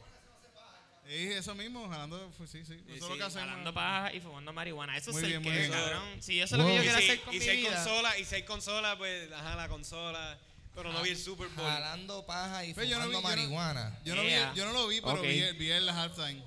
Sí, 1.07 1.33
eso 1.33 1.55
mismo, 1.55 1.89
jalando, 1.89 2.33
pues, 2.39 2.51
sí, 2.51 2.65
sí. 2.65 2.75
Eso 2.89 2.95
es 2.95 3.01
lo 3.11 3.17
que 3.17 3.23
hacemos. 3.25 3.49
Jalando 3.49 3.75
paja 3.75 4.13
y 4.13 4.21
fumando 4.21 4.53
marihuana. 4.53 4.97
Eso 4.97 5.13
Muy 5.13 5.23
es 5.23 5.29
bien, 5.29 5.45
el 5.47 5.63
que, 5.67 5.71
cabrón. 5.71 6.23
Si 6.23 6.41
eso 6.41 6.55
es 6.57 6.61
lo 6.63 6.67
que 6.67 6.75
yo 6.77 6.83
quiero 6.83 6.99
si, 6.99 7.05
hacer 7.05 7.21
con 7.23 7.35
y 7.35 7.39
mi 7.39 7.45
si 7.45 7.51
hay 7.51 7.57
vida. 7.59 7.75
consola, 7.75 8.19
y 8.19 8.25
si 8.25 8.35
hay 8.37 8.43
consola, 8.45 8.97
pues, 8.99 9.31
ajá, 9.33 9.55
la 9.57 9.69
consola. 9.69 10.39
Pero 10.75 10.93
no 10.93 11.03
vi 11.03 11.11
el 11.11 11.19
Super 11.19 11.49
Bowl. 11.49 11.67
Jalando 11.69 12.25
paja 12.27 12.65
y 12.65 12.75
Pues 12.75 12.89
yo 12.89 12.99
no 12.99 13.05
fumando 13.05 13.21
vi- 13.21 13.23
yo 13.23 13.23
no- 13.23 13.37
marihuana. 13.55 13.99
Yo 14.05 14.15
no, 14.17 14.23
Yeah. 14.25 14.51
vi, 14.53 14.59
yo 14.59 14.65
no 14.65 14.73
lo 14.73 14.89
vi, 14.89 15.01
pero 15.01 15.21
vi, 15.21 15.53
vi 15.53 15.71
el 15.71 15.89
halftime. 15.89 16.43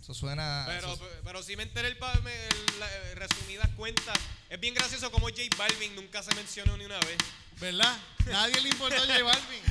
Eso 0.00 0.14
suena. 0.14 0.64
Pero, 0.68 0.92
eso- 0.94 1.08
pero 1.24 1.42
sí 1.42 1.56
me 1.56 1.64
enteré 1.64 1.88
el, 1.88 1.94
el- 1.96 2.78
la- 2.80 2.92
eh, 2.94 3.14
resumidas 3.16 3.68
cuentas. 3.76 4.16
Es 4.48 4.60
bien 4.60 4.72
gracioso 4.74 5.10
como 5.10 5.26
J 5.28 5.42
Balvin 5.56 5.94
nunca 5.96 6.22
se 6.22 6.34
mencionó 6.34 6.76
ni 6.76 6.84
una 6.84 6.98
vez. 7.00 7.16
¿Verdad? 7.58 7.96
Nadie 8.26 8.60
le 8.60 8.68
importó 8.68 8.96
a 9.02 9.06
J 9.06 9.22
Balvin. 9.22 9.62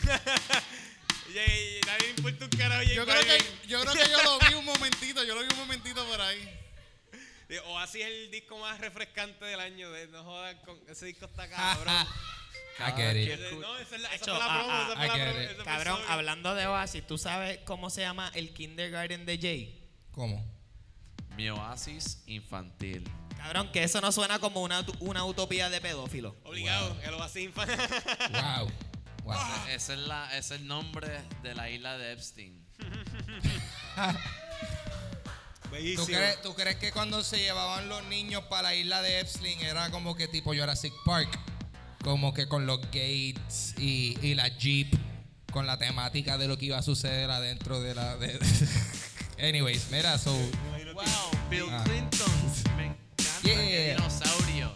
Nadie 1.34 1.80
le 2.00 2.08
importa 2.10 2.44
un 2.44 2.50
carajo 2.50 2.82
Yo 2.82 3.04
creo, 3.06 3.22
que, 3.22 3.38
yo 3.68 3.80
creo 3.80 3.92
que 3.94 4.10
yo 4.10 4.22
lo 4.22 4.38
vi 4.48 4.54
un 4.54 4.64
momentito, 4.64 5.22
yo 5.24 5.34
lo 5.34 5.40
vi 5.42 5.48
un 5.52 5.58
momentito 5.58 6.04
por 6.06 6.20
ahí. 6.20 6.56
O 7.66 7.78
así 7.78 8.00
es 8.00 8.08
el 8.08 8.30
disco 8.30 8.58
más 8.58 8.80
refrescante 8.80 9.44
del 9.44 9.58
año. 9.60 9.90
De, 9.90 10.06
no 10.08 10.22
jodas, 10.24 10.54
con, 10.64 10.78
ese 10.88 11.06
disco 11.06 11.26
está 11.26 11.48
cabrón. 11.50 11.94
I 12.78 12.92
get 12.96 13.16
it. 13.16 13.28
Ese- 13.28 13.56
no, 13.56 13.76
esa, 13.78 13.96
es 13.96 14.02
la, 14.02 14.08
esa 14.14 14.24
Hecho, 14.24 14.36
fue 14.36 14.38
la 14.38 14.46
ah, 14.46 14.58
promo. 14.58 14.72
ah, 14.72 14.82
esa 14.82 14.92
I 14.92 14.96
fue 14.96 15.06
la 15.06 15.14
get 15.14 15.24
promo, 15.32 15.40
it. 15.40 15.44
ese 15.46 15.54
fue 15.56 15.64
Cabrón, 15.64 16.00
hablando 16.08 16.54
de 16.54 16.66
Oasis, 16.66 17.06
¿tú 17.06 17.18
sabes 17.18 17.58
cómo 17.64 17.90
se 17.90 18.00
llama 18.02 18.30
el 18.34 18.52
kindergarten 18.54 19.26
de 19.26 19.38
Jay? 19.38 19.88
¿Cómo? 20.12 20.44
Mi 21.36 21.48
oasis 21.50 22.22
infantil. 22.26 23.04
Cabrón, 23.36 23.70
que 23.72 23.82
eso 23.82 24.00
no 24.00 24.12
suena 24.12 24.38
como 24.38 24.62
una, 24.62 24.84
una 25.00 25.24
utopía 25.24 25.70
de 25.70 25.80
pedófilo. 25.80 26.36
Obligado, 26.44 26.96
el 27.02 27.14
Oasis 27.14 27.44
Infan. 27.44 27.68
Wow. 28.32 28.70
Wow. 29.24 29.36
Ese 29.70 29.94
es, 29.94 29.98
la, 30.00 30.26
ese 30.36 30.54
es 30.54 30.60
el 30.60 30.66
nombre 30.66 31.20
de 31.42 31.54
la 31.54 31.70
isla 31.70 31.96
de 31.98 32.12
Epstein. 32.12 32.64
¿Tú 35.96 36.04
crees, 36.06 36.42
tú 36.42 36.54
crees 36.54 36.76
que 36.76 36.90
cuando 36.90 37.22
se 37.22 37.38
llevaban 37.38 37.88
los 37.88 38.02
niños 38.06 38.42
para 38.50 38.62
la 38.70 38.74
isla 38.74 39.02
de 39.02 39.20
Epstein 39.20 39.60
era 39.60 39.88
como 39.90 40.16
que 40.16 40.26
tipo 40.26 40.52
Jurassic 40.54 40.92
Park? 41.04 41.28
Como 42.02 42.34
que 42.34 42.48
con 42.48 42.66
los 42.66 42.80
gates 42.86 43.74
y, 43.78 44.18
y 44.22 44.34
la 44.34 44.48
Jeep, 44.48 44.92
con 45.52 45.66
la 45.66 45.78
temática 45.78 46.38
de 46.38 46.48
lo 46.48 46.56
que 46.58 46.66
iba 46.66 46.78
a 46.78 46.82
suceder 46.82 47.30
adentro 47.30 47.80
de 47.80 47.94
la. 47.94 48.16
de- 48.16 48.38
Anyways, 49.48 49.90
mira, 49.90 50.18
so. 50.18 50.32
Wow, 50.94 51.04
Bill 51.48 51.66
Ah. 51.70 51.82
Clinton. 51.84 52.32
Me 52.76 52.86
encanta 52.86 53.06
Yeah. 53.42 53.56
qué 53.56 53.94
dinosaurio. 53.96 54.74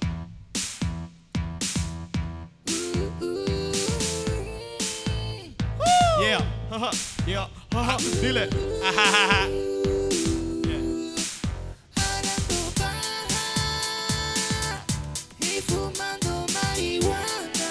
Yeah, 6.21 6.41
haha, 6.71 6.91
yeah, 7.27 7.47
haha, 7.73 7.97
dile. 8.23 8.49
Jalando 11.97 12.59
paja 12.79 13.45
y 15.41 15.61
fumando 15.61 16.47
marihuana. 16.55 17.71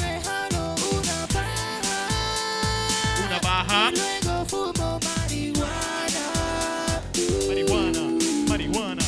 Me 0.00 0.20
jalo 0.24 0.74
una 0.92 1.18
paja. 1.36 1.96
Una 3.26 3.40
paja. 3.40 3.90
y 3.92 3.96
Luego 4.24 4.44
fumo 4.46 5.00
marihuana. 5.08 6.24
Marihuana, 7.48 8.02
marihuana. 8.48 9.04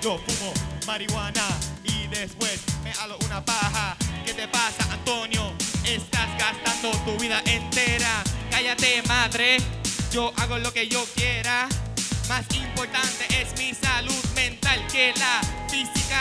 Yo 0.00 0.18
fumo 0.18 0.52
marihuana 0.86 1.44
y 1.84 2.06
después 2.06 2.60
me 2.84 2.92
halo 2.92 3.16
una 3.26 3.44
paja. 3.44 3.96
¿Qué 4.24 4.32
te 4.32 4.46
pasa, 4.48 4.84
Antonio? 4.92 5.52
Estás 5.84 6.28
gastando 6.38 6.90
tu 7.04 7.16
vida 7.18 7.42
entera. 7.44 8.24
Cállate, 8.50 9.02
madre. 9.06 9.58
Yo 10.10 10.32
hago 10.36 10.58
lo 10.58 10.72
que 10.72 10.88
yo 10.88 11.04
quiera. 11.14 11.68
Más 12.28 12.44
importante 12.54 13.26
es 13.28 13.56
mi 13.58 13.74
salud 13.74 14.24
mental 14.34 14.86
que 14.90 15.12
la 15.18 15.40
física. 15.68 16.20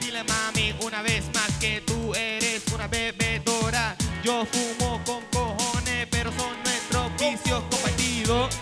Dile 0.00 0.22
mami 0.24 0.74
una 0.82 1.00
vez 1.02 1.24
más 1.34 1.50
que 1.60 1.80
tú 1.80 2.14
eres 2.14 2.62
una 2.74 2.86
bebedora. 2.88 3.96
Yo 4.22 4.44
fumo 4.44 5.00
con 5.04 5.24
cojones, 5.32 6.06
pero 6.10 6.30
son 6.32 6.54
nuestros 6.62 7.10
vicios 7.18 7.62
compartidos. 7.70 8.54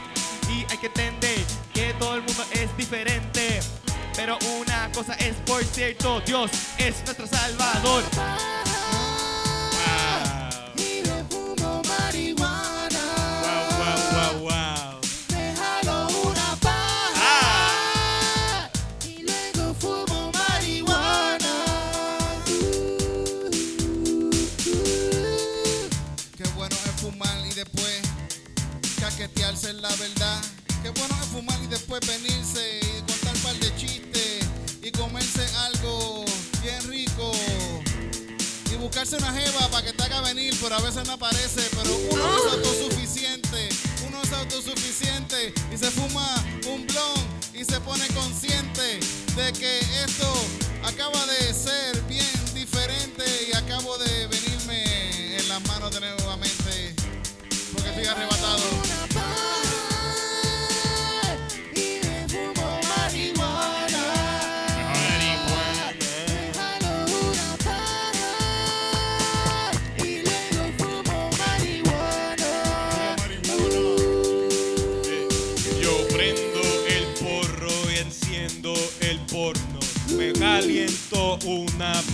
Y 0.48 0.64
hay 0.70 0.78
que 0.78 0.86
entender 0.86 1.38
que 1.74 1.94
todo 1.94 2.14
el 2.14 2.22
mundo 2.22 2.44
es 2.52 2.76
diferente. 2.76 3.60
Pero 4.14 4.38
una 4.60 4.90
cosa 4.92 5.14
es 5.14 5.34
por 5.46 5.64
cierto, 5.64 6.20
Dios 6.20 6.50
es 6.78 7.02
nuestro 7.04 7.26
salvador. 7.26 8.04
La 29.80 29.94
verdad. 29.96 30.42
Qué 30.82 30.90
bueno 30.90 31.14
es 31.22 31.28
fumar 31.28 31.58
y 31.62 31.66
después 31.68 32.00
venirse 32.06 32.80
y 32.82 33.00
contar 33.10 33.34
un 33.34 33.42
par 33.42 33.54
de 33.56 33.76
chistes 33.76 34.44
y 34.82 34.90
comerse 34.90 35.46
algo 35.58 36.24
bien 36.62 36.88
rico. 36.88 37.32
Y 38.70 38.76
buscarse 38.76 39.16
una 39.16 39.32
jeva 39.32 39.68
para 39.68 39.86
que 39.86 39.92
te 39.92 40.02
haga 40.02 40.20
venir, 40.22 40.54
pero 40.60 40.74
a 40.74 40.80
veces 40.80 41.06
no 41.06 41.12
aparece. 41.12 41.62
Pero 41.70 41.96
uno 42.10 42.36
es 42.36 42.52
autosuficiente, 42.52 43.68
uno 44.08 44.22
es 44.22 44.32
autosuficiente 44.32 45.54
y 45.72 45.78
se 45.78 45.90
fuma 45.90 46.26
un 46.68 46.86
blon 46.86 47.20
y 47.54 47.64
se 47.64 47.80
pone 47.80 48.06
consciente 48.08 49.00
de 49.36 49.52
que 49.52 49.78
esto 50.04 50.32
acaba 50.84 51.24
de 51.26 51.54
ser 51.54 52.00
bien 52.02 52.54
diferente 52.54 53.24
y 53.48 53.56
acabo 53.56 53.96
de 53.98 54.26
venirme 54.26 55.36
en 55.38 55.48
las 55.48 55.62
manos 55.68 55.92
de 55.92 56.00
nuevamente 56.00 56.94
porque 57.72 57.88
estoy 57.88 58.06
arrebatado. 58.06 58.91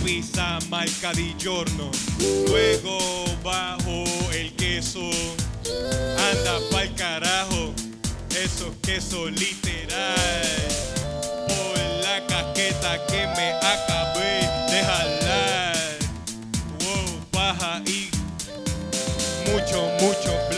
Pizza 0.09 0.57
marca 0.69 1.11
di 1.13 1.35
giorno. 1.37 1.91
Luego 2.47 2.97
bajo 3.43 4.03
el 4.31 4.51
queso. 4.55 5.07
Anda 6.17 6.59
pa'l 6.71 6.91
carajo. 6.95 7.73
Eso 8.31 8.71
es 8.71 8.77
queso 8.81 9.29
literal. 9.29 10.67
Por 11.47 11.77
la 12.01 12.25
casqueta 12.25 13.05
que 13.05 13.27
me 13.37 13.49
acabé 13.73 14.49
de 14.71 14.79
jalar. 14.83 15.97
Wow, 16.79 17.25
paja 17.29 17.81
y 17.85 18.09
mucho, 19.45 19.79
mucho 20.01 20.48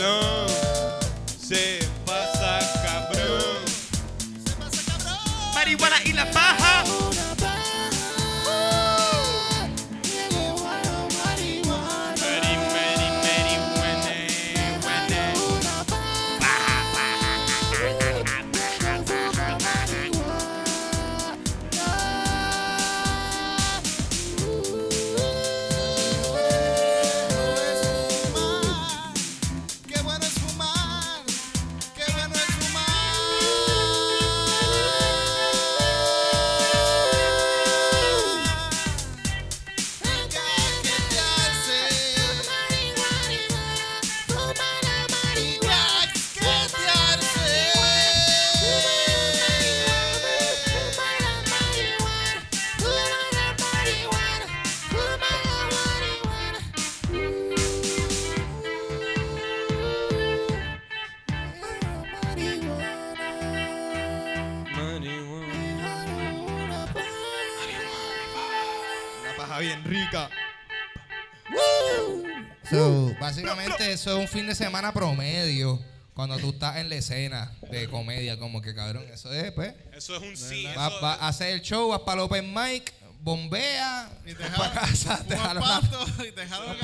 Eso 73.66 74.12
es 74.12 74.18
un 74.18 74.28
fin 74.28 74.46
de 74.46 74.54
semana 74.54 74.92
promedio 74.92 75.80
cuando 76.14 76.36
tú 76.38 76.50
estás 76.50 76.76
en 76.76 76.88
la 76.88 76.96
escena 76.96 77.52
de 77.70 77.88
comedia, 77.88 78.38
como 78.38 78.60
que 78.60 78.74
cabrón, 78.74 79.04
eso 79.12 79.32
es, 79.32 79.50
pues. 79.52 79.74
Eso 79.94 80.16
es 80.16 80.22
un 80.22 80.36
sí. 80.36 80.64
Vas 80.76 80.92
eso- 80.92 81.00
va 81.02 81.14
a 81.14 81.28
hacer 81.28 81.54
el 81.54 81.62
show, 81.62 81.88
vas 81.88 82.00
para 82.00 82.20
el 82.20 82.26
open 82.26 82.52
mic, 82.52 82.92
bombea, 83.20 84.10
Y 84.26 84.34
te 84.34 84.44
para 84.56 84.72
casa, 84.72 85.24
te 85.24 85.36
fumas 85.36 85.48
jala 85.48 85.60
una- 85.60 86.26
y 86.26 86.32
te 86.32 86.46
jala 86.46 86.66
Los 86.66 86.76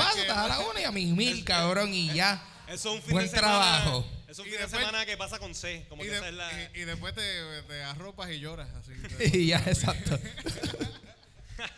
una 0.64 0.74
te 0.74 0.80
y 0.80 0.84
a 0.84 0.90
mis 0.92 1.08
mil, 1.14 1.44
cabrón, 1.44 1.92
y 1.92 2.12
ya. 2.14 2.42
Eso 2.68 2.90
es 2.90 2.96
un 2.96 3.02
fin 3.02 3.12
Buen 3.12 3.24
de 3.26 3.30
semana. 3.30 3.48
trabajo. 3.82 4.06
Eso 4.28 4.32
es 4.32 4.38
un 4.40 4.46
Y 4.46 4.50
fin 4.50 4.60
de 4.60 4.68
semana 4.68 5.06
que 5.06 5.16
pasa 5.16 5.38
con 5.38 5.54
C. 5.54 5.86
Como 5.88 6.02
Y, 6.04 6.06
que 6.06 6.12
de- 6.12 6.18
esa 6.18 6.28
es 6.28 6.34
la. 6.34 6.50
y- 6.74 6.80
y 6.80 6.84
después 6.84 7.14
te, 7.14 7.22
te 7.66 7.82
arropas 7.82 8.30
y 8.30 8.40
lloras 8.40 8.68
así. 8.74 8.92
Y 9.38 9.46
ya, 9.46 9.58
exacto. 9.66 10.18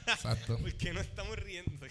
Exacto. 0.07 0.59
¿Por 0.59 0.75
qué 0.75 0.93
no 0.93 1.01
estamos 1.01 1.37
riendo? 1.39 1.87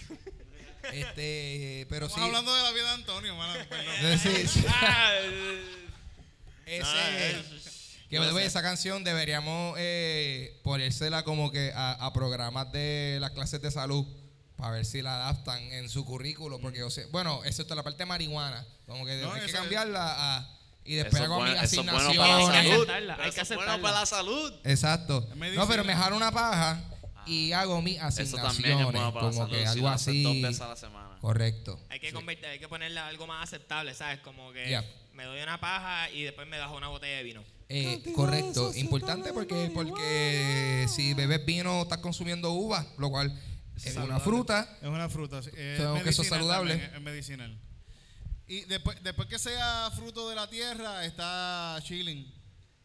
Este, 0.93 1.85
pero 1.89 2.07
sí. 2.07 2.13
Estamos 2.13 2.27
hablando 2.29 2.55
de 2.55 2.63
la 2.63 2.71
vida 2.71 2.83
de 2.83 2.93
Antonio, 2.93 3.35
mano. 3.35 3.53
perdón. 3.69 4.19
Sí, 4.19 4.47
sí. 4.47 4.65
Ah, 4.69 5.11
eh, 5.21 5.61
Ese, 6.65 7.43
que 8.09 8.19
the 8.19 8.33
way, 8.33 8.45
esa 8.45 8.61
canción 8.61 9.03
deberíamos 9.03 9.75
eh, 9.77 10.59
ponérsela 10.63 11.23
como 11.23 11.51
que 11.51 11.71
a, 11.75 11.91
a 11.93 12.13
programas 12.13 12.71
de 12.71 13.17
las 13.21 13.31
clases 13.31 13.61
de 13.61 13.69
salud 13.71 14.05
para 14.55 14.71
ver 14.71 14.85
si 14.85 15.01
la 15.01 15.15
adaptan 15.15 15.61
en 15.73 15.89
su 15.89 16.05
currículo. 16.05 16.59
Porque, 16.59 16.83
o 16.83 16.89
sea, 16.89 17.05
bueno, 17.11 17.41
excepto 17.45 17.75
la 17.75 17.83
parte 17.83 17.99
de 17.99 18.05
marihuana, 18.07 18.65
como 18.87 19.05
que 19.05 19.15
No, 19.17 19.31
hay 19.33 19.45
que 19.45 19.51
cambiarla 19.51 20.37
a, 20.37 20.49
y 20.85 20.95
después 20.95 21.21
es 21.21 21.27
hago 21.29 21.45
eso 21.45 21.61
es 21.63 21.75
bueno 21.85 21.91
para 22.15 22.27
la 22.27 22.49
Hay 22.49 22.49
que 22.49 22.51
salud. 22.55 22.81
aceptarla, 22.81 23.17
hay 23.21 23.29
Eso 23.29 23.35
que 23.35 23.41
es 23.41 23.47
bueno 23.49 23.61
aceptarla. 23.71 23.81
para 23.83 23.99
la 23.99 24.05
salud. 24.05 24.53
Exacto. 24.63 25.29
No, 25.55 25.67
pero 25.67 25.83
me 25.83 25.95
jalo 25.95 26.15
una 26.17 26.31
paja 26.31 26.81
y 27.29 27.51
hago 27.53 27.81
mis 27.81 27.97
Eso 27.97 28.05
asignaciones. 28.07 28.53
también 28.53 28.77
es 28.79 28.83
bueno 28.85 29.13
para 29.13 29.25
la 29.27 29.31
como 29.31 29.47
que 29.49 29.65
algo 29.65 29.87
así. 29.89 30.23
dos 30.23 30.41
veces 30.41 30.61
a 30.61 30.67
la 30.69 30.75
semana. 30.75 31.17
Correcto. 31.21 31.79
Hay 31.89 31.99
que, 31.99 32.09
Sí. 32.09 32.13
convertir- 32.15 32.45
hay 32.45 32.59
que 32.59 32.67
ponerla 32.67 33.07
algo 33.07 33.27
más 33.27 33.43
aceptable, 33.43 33.93
¿sabes? 33.93 34.19
Como 34.21 34.51
que 34.53 34.81
me 35.13 35.23
doy 35.25 35.41
una 35.41 35.59
paja 35.59 36.09
y 36.11 36.23
después 36.23 36.47
me 36.47 36.57
bajo 36.57 36.75
una 36.77 36.87
botella 36.87 37.17
de 37.17 37.23
vino. 37.23 37.43
Eh, 37.71 38.01
correcto, 38.15 38.71
importante 38.75 39.31
porque 39.31 39.69
porque 39.73 40.87
si 40.89 41.13
bebes 41.13 41.45
vino 41.45 41.83
estás 41.83 41.99
consumiendo 41.99 42.51
uva, 42.51 42.85
lo 42.97 43.09
cual 43.11 43.31
es 43.83 43.95
una 43.97 44.19
fruta. 44.19 44.77
Es 44.81 44.87
una 44.87 45.07
fruta. 45.09 45.43
sí. 45.43 45.51
Es 45.55 45.77
Sabemos 45.77 46.03
que 46.03 46.09
eso 46.09 46.21
es 46.23 46.31
medicinal 46.31 46.39
saludable. 46.39 46.71
también, 46.77 46.95
Es 46.95 47.01
medicinal. 47.01 47.59
Y 48.47 48.61
después, 48.61 48.97
después 49.03 49.27
que 49.27 49.37
sea 49.37 49.91
fruto 49.95 50.27
de 50.29 50.35
la 50.35 50.49
tierra, 50.49 51.05
está 51.05 51.77
chilling. 51.83 52.33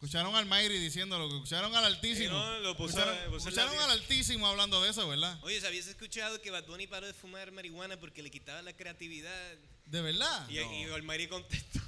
Escucharon 0.05 0.35
al 0.35 0.45
Mayri 0.45 0.77
diciéndolo, 0.77 1.25
escucharon 1.35 1.75
al 1.75 1.83
Altísimo. 1.85 2.29
No, 2.37 2.59
lo 2.59 2.77
puso- 2.77 2.99
escucharon 2.99 3.71
puso 3.73 3.83
al 3.85 3.89
Altísimo 3.89 4.45
hablando 4.45 4.79
de 4.83 4.91
eso, 4.91 5.07
¿verdad? 5.07 5.35
Oye, 5.41 5.59
¿sabías 5.59 5.87
escuchado 5.87 6.39
que 6.43 6.51
Bad 6.51 6.65
Bunny 6.65 6.85
paró 6.85 7.07
de 7.07 7.13
fumar 7.15 7.51
marihuana 7.51 7.97
porque 7.99 8.21
le 8.21 8.29
quitaba 8.29 8.61
la 8.61 8.73
creatividad? 8.73 9.55
¿De 9.87 10.01
verdad? 10.01 10.47
Y, 10.47 10.59
y 10.59 10.85
Olmairi 10.89 11.27
contestó. 11.27 11.79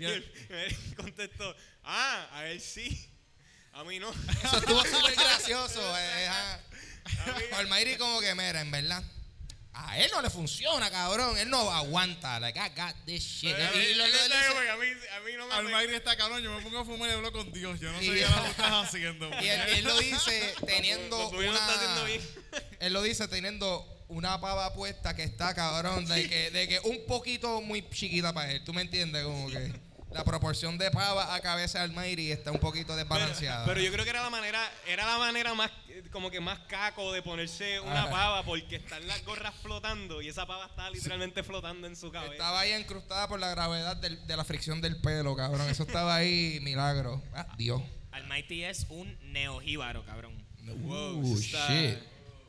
Y 0.00 0.02
Y 0.02 0.06
el- 0.06 0.32
Olmairi 0.50 0.76
contestó, 0.96 1.56
ah, 1.84 2.28
a 2.32 2.48
él 2.50 2.60
sí. 2.60 3.08
A 3.72 3.84
mí 3.84 4.00
no. 4.00 4.10
Eso 4.10 4.58
estuvo 4.58 4.84
súper 4.84 5.14
gracioso. 5.16 5.80
eh, 5.96 6.26
ajá. 6.26 6.60
Almairi 7.52 7.96
como 7.98 8.18
que, 8.20 8.34
mira, 8.34 8.60
en 8.62 8.70
verdad, 8.72 9.04
a 9.74 9.98
él 9.98 10.10
no 10.12 10.22
le 10.22 10.30
funciona, 10.30 10.90
cabrón. 10.90 11.36
Él 11.36 11.50
no 11.50 11.70
aguanta. 11.70 12.38
Like, 12.40 12.58
I 12.58 12.68
got 12.80 12.94
this 13.04 13.22
shit. 13.24 13.50
Y 13.50 13.94
lo- 13.94 14.06
lo- 14.06 14.28
lo- 14.28 14.72
a, 14.72 14.76
mí, 14.76 14.86
a 15.16 15.20
mí 15.20 15.32
no 15.36 15.46
me 15.48 15.54
Al 15.54 15.64
Mayri 15.68 15.94
está 15.94 16.16
cabrón, 16.16 16.42
yo 16.42 16.54
me 16.56 16.62
pongo 16.62 16.78
a 16.78 16.84
fumar 16.84 17.10
y 17.10 17.12
hablo 17.12 17.32
con 17.32 17.50
Dios. 17.52 17.80
Yo 17.80 17.90
no 17.92 17.98
sé 17.98 18.04
Y- 18.04 18.08
qué 18.10 18.22
es 18.22 18.30
lo 18.30 18.42
que 18.44 18.50
estás 18.50 18.72
haciendo. 18.86 19.28
y 19.42 19.48
él, 19.48 19.60
él 19.68 19.84
lo 19.84 19.98
dice 19.98 20.54
teniendo 20.66 21.30
lo 21.32 21.42
está 21.42 21.74
haciendo 21.74 22.00
una... 22.00 22.04
bien. 22.04 22.22
Él 22.80 22.92
lo 22.92 23.02
dice 23.02 23.26
teniendo 23.28 23.84
una 24.08 24.40
pava 24.40 24.72
puesta 24.74 25.16
que 25.16 25.24
está 25.24 25.54
cabrón, 25.54 26.04
de 26.06 26.28
que, 26.28 26.50
de 26.50 26.68
que 26.68 26.78
un 26.80 27.04
poquito 27.06 27.60
muy 27.62 27.88
chiquita 27.90 28.32
para 28.32 28.52
él. 28.52 28.62
¿Tú 28.62 28.72
me 28.74 28.82
entiendes? 28.82 29.24
Como 29.24 29.50
que 29.50 29.72
la 30.12 30.22
proporción 30.22 30.78
de 30.78 30.90
pava 30.92 31.34
a 31.34 31.40
cabeza 31.40 31.78
de 31.78 31.84
Almighty 31.84 32.30
está 32.30 32.52
un 32.52 32.60
poquito 32.60 32.94
desbalanceada. 32.94 33.64
Pero 33.64 33.80
yo 33.80 33.90
creo 33.90 34.04
que 34.04 34.10
era 34.10 34.22
la 34.22 34.30
manera, 34.30 34.70
era 34.86 35.04
la 35.06 35.18
manera 35.18 35.54
más, 35.54 35.70
como 36.14 36.30
que 36.30 36.40
más 36.40 36.60
caco 36.60 37.12
de 37.12 37.20
ponerse 37.22 37.80
una 37.80 38.08
pava 38.08 38.42
porque 38.44 38.76
están 38.76 39.06
las 39.06 39.22
gorras 39.24 39.52
flotando 39.60 40.22
y 40.22 40.28
esa 40.28 40.46
pava 40.46 40.66
está 40.66 40.88
literalmente 40.88 41.42
flotando 41.42 41.86
en 41.88 41.96
su 41.96 42.10
cabeza. 42.12 42.32
Estaba 42.32 42.60
ahí 42.60 42.70
encrustada 42.72 43.26
por 43.28 43.40
la 43.40 43.50
gravedad 43.50 43.96
del- 43.96 44.24
de 44.26 44.36
la 44.36 44.44
fricción 44.44 44.80
del 44.80 45.00
pelo, 45.00 45.34
cabrón. 45.36 45.68
Eso 45.68 45.82
estaba 45.82 46.14
ahí, 46.14 46.60
milagro. 46.62 47.20
Ah, 47.34 47.46
Dios. 47.58 47.82
Almighty 48.12 48.62
es 48.62 48.86
un 48.88 49.18
neojíbaro, 49.32 50.04
cabrón. 50.06 50.42
Wow, 50.62 51.18
Uh, 51.20 51.36
está- 51.38 51.68
shit. 51.68 51.98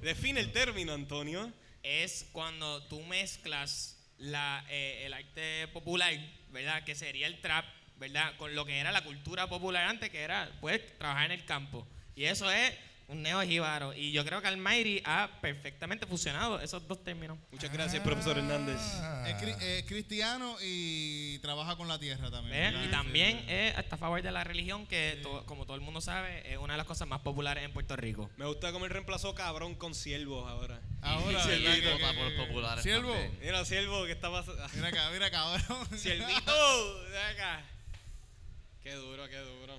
Define 0.01 0.39
el 0.39 0.51
término, 0.51 0.93
Antonio. 0.93 1.51
Es 1.81 2.27
cuando 2.31 2.83
tú 2.83 3.01
mezclas 3.01 3.97
la, 4.19 4.63
eh, 4.69 5.03
el 5.07 5.13
arte 5.13 5.67
popular, 5.69 6.13
¿verdad? 6.51 6.83
Que 6.83 6.93
sería 6.95 7.25
el 7.27 7.41
trap, 7.41 7.65
¿verdad? 7.97 8.37
Con 8.37 8.53
lo 8.55 8.63
que 8.65 8.77
era 8.77 8.91
la 8.91 9.03
cultura 9.03 9.47
popular 9.49 9.87
antes, 9.87 10.09
que 10.11 10.21
era, 10.21 10.51
pues, 10.61 10.81
trabajar 10.99 11.25
en 11.25 11.31
el 11.39 11.45
campo. 11.45 11.87
Y 12.15 12.25
eso 12.25 12.49
es 12.49 12.73
un 13.07 13.21
neojíbaro. 13.21 13.93
Y 13.93 14.11
yo 14.11 14.25
creo 14.25 14.41
que 14.41 14.47
Almighty 14.47 15.01
ha 15.05 15.29
perfectamente 15.41 16.07
fusionado 16.07 16.59
esos 16.59 16.87
dos 16.87 17.03
términos. 17.03 17.37
Muchas 17.51 17.71
gracias, 17.71 18.01
profesor 18.03 18.37
Hernández. 18.37 18.77
Ah. 18.95 19.25
Es, 19.29 19.35
cri- 19.35 19.61
es 19.61 19.83
cristiano 19.85 20.55
y 20.63 21.37
trabaja 21.39 21.75
con 21.75 21.87
la 21.87 21.99
tierra 21.99 22.31
también. 22.31 22.75
Y 22.83 22.87
también 22.87 23.45
es 23.47 23.77
hasta 23.77 23.95
a 23.95 23.97
favor 23.99 24.21
de 24.21 24.31
la 24.31 24.43
religión, 24.43 24.87
que 24.87 25.19
to- 25.21 25.45
como 25.45 25.65
todo 25.65 25.75
el 25.75 25.81
mundo 25.81 26.01
sabe, 26.01 26.51
es 26.51 26.57
una 26.57 26.73
de 26.73 26.77
las 26.77 26.87
cosas 26.87 27.07
más 27.07 27.21
populares 27.21 27.63
en 27.63 27.71
Puerto 27.73 27.95
Rico. 27.95 28.29
Me 28.37 28.45
gusta 28.45 28.71
cómo 28.71 28.85
él 28.85 28.91
reemplazó 28.91 29.35
cabrón 29.35 29.75
con 29.75 29.93
siervos 29.93 30.49
ahora. 30.49 30.81
Ahora, 31.01 31.43
Que- 31.43 31.61
que- 31.61 31.81
que- 31.81 32.35
populares 32.37 32.83
Siervo. 32.83 33.11
también. 33.11 33.37
Mira, 33.41 33.63
siervo, 33.65 34.05
¿qué 34.05 34.13
está 34.13 34.31
pasando? 34.31 34.63
Mira 34.73 34.87
acá, 34.87 35.09
mira 35.11 35.29
cabrón. 35.29 35.87
Siervito, 35.97 37.03
ven 37.11 37.35
acá. 37.35 37.63
Qué 38.81 38.93
duro, 38.93 39.27
qué 39.29 39.37
duro. 39.39 39.77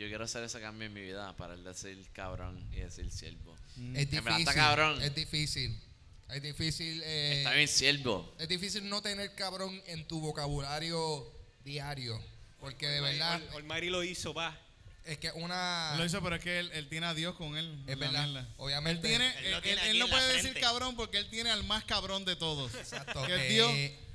Yo 0.00 0.08
quiero 0.08 0.24
hacer 0.24 0.42
ese 0.44 0.58
cambio 0.62 0.86
en 0.86 0.94
mi 0.94 1.02
vida 1.02 1.36
para 1.36 1.52
el 1.52 1.62
decir 1.62 2.02
cabrón 2.14 2.58
y 2.72 2.76
decir 2.76 3.10
siervo. 3.10 3.54
Es 3.54 3.76
En 3.76 3.92
verdad 3.92 4.06
difícil. 4.08 4.38
está 4.40 4.54
cabrón. 4.54 5.02
Es 5.02 5.14
difícil. 5.14 5.78
Es 6.30 6.42
difícil. 6.42 7.02
eh, 7.04 7.34
Está 7.38 7.52
bien 7.52 7.68
siervo. 7.68 8.34
Es 8.38 8.48
difícil 8.48 8.88
no 8.88 9.02
tener 9.02 9.34
cabrón 9.34 9.78
en 9.86 10.08
tu 10.08 10.18
vocabulario 10.20 11.30
diario. 11.64 12.18
Porque 12.60 12.86
de 12.88 13.02
verdad 13.02 13.42
Ol- 13.50 13.56
Olmairi 13.56 13.90
lo 13.90 14.02
hizo, 14.02 14.32
pa. 14.32 14.58
es 15.04 15.18
que 15.18 15.30
una. 15.32 15.94
Lo 15.98 16.04
hizo, 16.06 16.22
pero 16.22 16.36
es 16.36 16.42
que 16.42 16.60
él, 16.60 16.70
él 16.72 16.88
tiene 16.88 17.04
a 17.06 17.12
Dios 17.12 17.34
con 17.36 17.58
él. 17.58 17.84
Es 17.86 17.98
verdad. 17.98 18.26
mierda. 18.26 18.48
Obviamente. 18.56 19.06
Él, 19.06 19.18
tiene, 19.18 19.38
Él 19.44 19.50
lo 19.50 19.56
él- 19.58 19.62
tiene 19.62 19.82
él 19.82 19.88
aquí 19.90 19.98
no 19.98 20.08
puede 20.08 20.32
decir 20.34 20.54
cabrón 20.60 20.96
porque 20.96 21.18
él 21.18 21.28
tiene 21.28 21.50
al 21.50 21.62
más 21.64 21.84
cabrón 21.84 22.24
de 22.24 22.36
todos. 22.36 22.74
Exacto. 22.74 23.22
Que 23.26 23.34
es 23.34 23.40
eh, 23.42 23.48
Dios. 23.52 23.70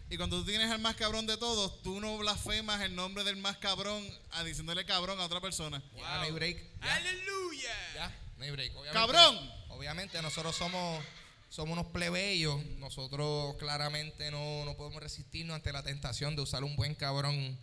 Y 0.09 0.17
cuando 0.17 0.39
tú 0.39 0.45
tienes 0.45 0.69
al 0.71 0.79
más 0.79 0.95
cabrón 0.95 1.25
de 1.25 1.35
todos, 1.37 1.81
tú 1.81 1.99
no 1.99 2.17
blasfemas 2.17 2.81
el 2.81 2.95
nombre 2.95 3.23
del 3.23 3.37
más 3.37 3.57
cabrón 3.57 4.07
a 4.31 4.43
diciéndole 4.43 4.85
cabrón 4.85 5.19
a 5.19 5.25
otra 5.25 5.41
persona. 5.41 5.81
ya, 5.95 6.15
no 6.17 6.21
hay 6.21 6.31
break. 6.31 6.79
Ya, 6.79 6.95
¡Aleluya! 6.95 7.75
ya, 7.95 8.19
no 8.37 8.43
hay 8.43 8.51
break. 8.51 8.71
Obviamente- 8.75 8.93
¡Cabrón! 8.99 9.51
Obviamente 9.69 10.21
nosotros 10.21 10.55
somos. 10.55 11.03
Somos 11.49 11.73
unos 11.77 11.91
plebeyos. 11.93 12.63
Nosotros 12.79 13.55
claramente 13.57 14.29
no, 14.29 14.65
no 14.65 14.75
podemos 14.75 15.01
resistirnos 15.01 15.55
ante 15.55 15.71
la 15.71 15.83
tentación 15.83 16.35
de 16.35 16.41
usar 16.41 16.63
un 16.65 16.75
buen 16.75 16.95
cabrón 16.95 17.57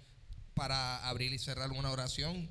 para 0.54 1.06
abrir 1.08 1.32
y 1.32 1.38
cerrar 1.38 1.70
una 1.72 1.90
oración. 1.90 2.48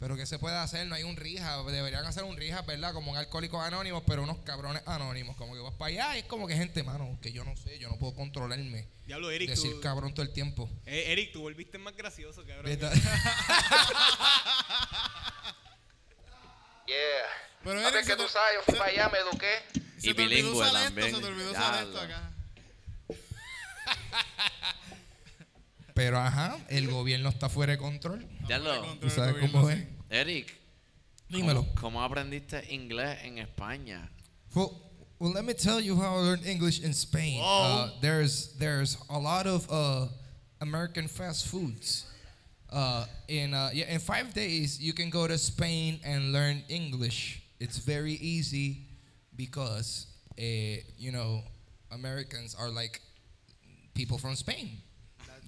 Pero 0.00 0.16
¿qué 0.16 0.26
se 0.26 0.38
puede 0.38 0.56
hacer? 0.56 0.86
No 0.86 0.94
hay 0.94 1.02
un 1.02 1.16
rija. 1.16 1.60
Deberían 1.64 2.04
hacer 2.06 2.22
un 2.22 2.36
rija, 2.36 2.62
¿verdad? 2.62 2.92
Como 2.92 3.10
en 3.12 3.16
Alcohólicos 3.18 3.60
Anónimos, 3.64 4.04
pero 4.06 4.22
unos 4.22 4.38
cabrones 4.44 4.82
anónimos. 4.86 5.36
Como 5.36 5.54
que 5.54 5.60
vas 5.60 5.74
para 5.74 5.88
allá 5.88 6.16
y 6.16 6.20
es 6.20 6.24
como 6.26 6.46
que 6.46 6.54
gente, 6.54 6.84
mano, 6.84 7.18
que 7.20 7.32
yo 7.32 7.44
no 7.44 7.56
sé, 7.56 7.78
yo 7.80 7.88
no 7.88 7.96
puedo 7.98 8.14
controlarme. 8.14 8.86
Diablo, 9.06 9.30
Eric, 9.30 9.48
Decir 9.50 9.72
tú, 9.72 9.80
cabrón 9.80 10.14
todo 10.14 10.22
el 10.24 10.32
tiempo. 10.32 10.70
eh, 10.86 11.06
Eric, 11.12 11.32
tú 11.32 11.40
volviste 11.40 11.78
más 11.78 11.96
gracioso, 11.96 12.44
cabrón. 12.46 12.78
Yeah. 16.86 16.96
Pero 17.64 17.80
Eric, 17.82 17.98
que 18.00 18.04
se 18.04 18.16
tú 18.16 18.22
te- 18.22 18.28
sabes, 18.30 18.54
yo 18.54 18.62
fui 18.62 18.74
para 18.78 18.90
allá, 18.90 19.08
me 19.10 19.18
eduqué. 19.18 19.62
Se 19.98 20.08
Y 20.10 20.12
bilingüe 20.14 20.52
usar 20.52 20.72
también. 20.72 21.08
esto, 21.08 21.18
se 21.18 21.22
te 21.22 21.28
olvidó 21.28 21.50
usar 21.50 21.82
esto 21.84 22.00
acá. 22.00 22.30
Pero 25.98 26.16
ajá, 26.16 26.56
el 26.68 26.86
gobierno 26.86 27.28
está 27.28 27.48
fuera 27.48 27.72
de 27.72 27.78
control. 27.78 28.24
Ya 28.48 28.60
lo. 28.60 28.84
¿Tú 29.00 29.10
sabes 29.10 29.34
cómo 29.50 29.68
es? 29.68 29.84
Eric, 30.08 30.46
Dímelo. 31.28 31.62
¿cómo, 31.62 31.74
cómo 31.80 32.02
aprendiste 32.04 32.72
inglés 32.72 33.18
en 33.24 33.38
España? 33.38 34.08
Well, 34.54 34.80
well, 35.18 35.32
let 35.32 35.44
me 35.44 35.54
tell 35.54 35.80
you 35.80 35.96
how 35.96 36.18
I 36.18 36.20
learned 36.20 36.46
English 36.46 36.84
in 36.84 36.94
Spain. 36.94 37.42
Uh, 37.42 37.90
there's 38.00 38.56
there's 38.60 38.96
a 39.10 39.18
lot 39.18 39.48
of 39.48 39.66
uh, 39.72 40.06
American 40.60 41.08
fast 41.08 41.48
foods. 41.48 42.06
Uh, 42.70 43.04
in 43.26 43.52
uh, 43.52 43.70
yeah, 43.72 43.92
in 43.92 43.98
five 43.98 44.32
days 44.32 44.80
you 44.80 44.92
can 44.92 45.10
go 45.10 45.26
to 45.26 45.36
Spain 45.36 45.98
and 46.04 46.32
learn 46.32 46.62
English. 46.68 47.42
It's 47.58 47.78
very 47.78 48.14
easy 48.22 48.86
because 49.34 50.06
uh, 50.38 50.44
you 50.96 51.10
know 51.10 51.42
Americans 51.90 52.54
are 52.54 52.70
like 52.70 53.00
people 53.94 54.16
from 54.16 54.36
Spain. 54.36 54.78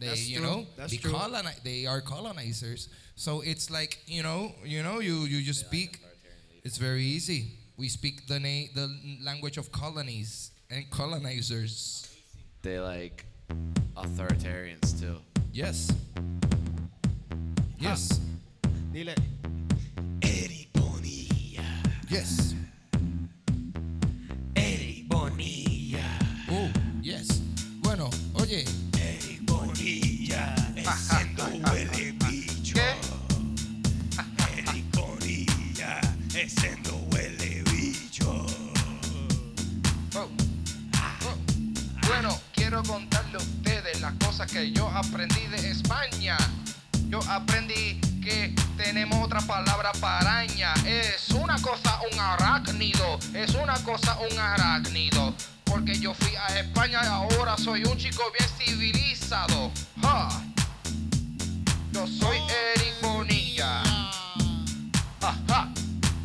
They, 0.01 0.07
that's 0.07 0.29
you 0.29 0.39
true. 0.39 0.47
know, 0.47 0.67
That's 0.77 0.93
they 0.93 0.97
true. 0.99 1.13
coloni- 1.13 1.63
they 1.63 1.85
are 1.87 2.01
colonizers. 2.01 2.89
So 3.17 3.43
it's 3.43 3.71
like 3.71 3.99
you 4.07 4.23
know, 4.23 4.53
you 4.65 4.83
know, 4.83 5.01
you 5.01 5.27
you 5.29 5.43
just 5.43 5.61
speak. 5.67 6.01
It's 6.65 6.79
very 6.79 7.05
easy. 7.05 7.53
We 7.77 7.89
speak 7.89 8.27
the 8.27 8.41
na- 8.41 8.69
the 8.75 8.89
language 9.23 9.59
of 9.59 9.71
colonies 9.71 10.51
and 10.71 10.89
colonizers. 10.91 12.09
They 12.63 12.79
like 12.81 13.25
authoritarians 13.97 14.99
too. 15.01 15.17
Yes. 15.53 15.93
Yes. 17.79 18.21
Dile. 18.93 19.15
Eric 20.23 20.69
Bonilla. 20.73 21.65
Yes. 22.09 22.55
Eric 24.57 25.09
Bonilla. 25.09 26.05
Oh, 26.51 26.71
yes. 27.03 27.41
Bueno, 27.83 28.11
oye, 28.41 28.65
Bonilla. 36.41 36.61
Siendo 36.61 36.97
huele 37.13 37.63
bicho. 37.71 38.47
Oh. 40.15 40.19
Oh. 40.19 40.29
Bueno, 42.07 42.41
quiero 42.55 42.83
contarle 42.83 43.37
a 43.37 43.39
ustedes 43.39 44.01
las 44.01 44.15
cosas 44.15 44.51
que 44.51 44.73
yo 44.73 44.89
aprendí 44.89 45.47
de 45.49 45.71
España. 45.71 46.37
Yo 47.09 47.21
aprendí 47.29 48.01
que 48.23 48.55
tenemos 48.77 49.23
otra 49.25 49.41
palabra 49.41 49.93
para 50.01 50.19
araña. 50.21 50.73
Es 50.87 51.31
una 51.31 51.61
cosa 51.61 52.01
un 52.13 52.19
arácnido. 52.19 53.19
Es 53.35 53.55
una 53.55 53.75
cosa 53.85 54.19
un 54.31 54.39
arácnido. 54.39 55.35
Porque 55.65 55.99
yo 55.99 56.15
fui 56.15 56.35
a 56.37 56.59
España 56.59 57.01
y 57.03 57.07
ahora 57.07 57.57
soy 57.59 57.85
un 57.85 57.97
chico 57.99 58.23
bien 58.39 58.49
civilizado. 58.59 59.71
Ja. 60.03 60.29
Yo 61.93 62.07
soy 62.07 62.39
Eric 62.75 62.95
Bonilla. 63.03 63.40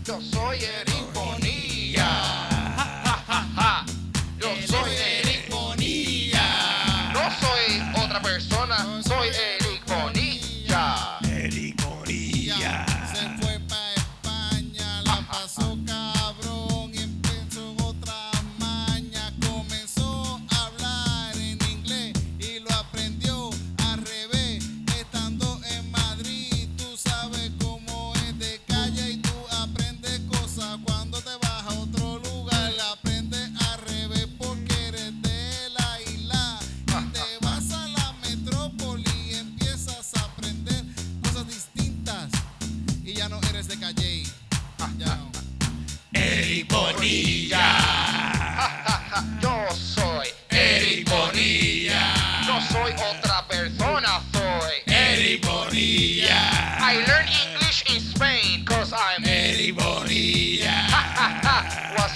Yo 0.07 0.21
soy 0.21 0.57
Eric 0.57 1.14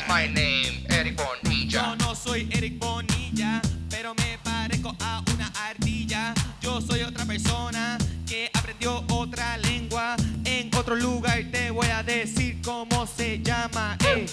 my 0.09 0.27
name? 0.27 0.85
Eric 0.89 1.15
Yo 1.17 1.25
Bonilla. 1.25 1.95
no 1.99 2.15
soy 2.15 2.49
Eric 2.51 2.79
Bonilla, 2.79 3.61
pero 3.89 4.13
me 4.15 4.37
parezco 4.43 4.95
a 4.99 5.23
una 5.33 5.47
ardilla. 5.69 6.33
Yo 6.61 6.81
soy 6.81 7.01
otra 7.03 7.25
persona 7.25 7.97
que 8.27 8.49
aprendió 8.53 9.03
otra 9.09 9.57
lengua. 9.57 10.15
En 10.45 10.73
otro 10.75 10.95
lugar 10.95 11.43
te 11.51 11.69
voy 11.71 11.87
a 11.87 12.01
decir 12.03 12.59
cómo 12.63 13.05
se 13.07 13.39
llama. 13.39 13.97
eh. 14.05 14.25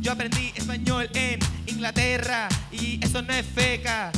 Yo 0.00 0.12
aprendí 0.12 0.52
español 0.54 1.08
en 1.14 1.38
Inglaterra 1.66 2.48
y 2.70 3.00
eso 3.02 3.22
no 3.22 3.32
es 3.32 3.46
feca. 3.46 4.12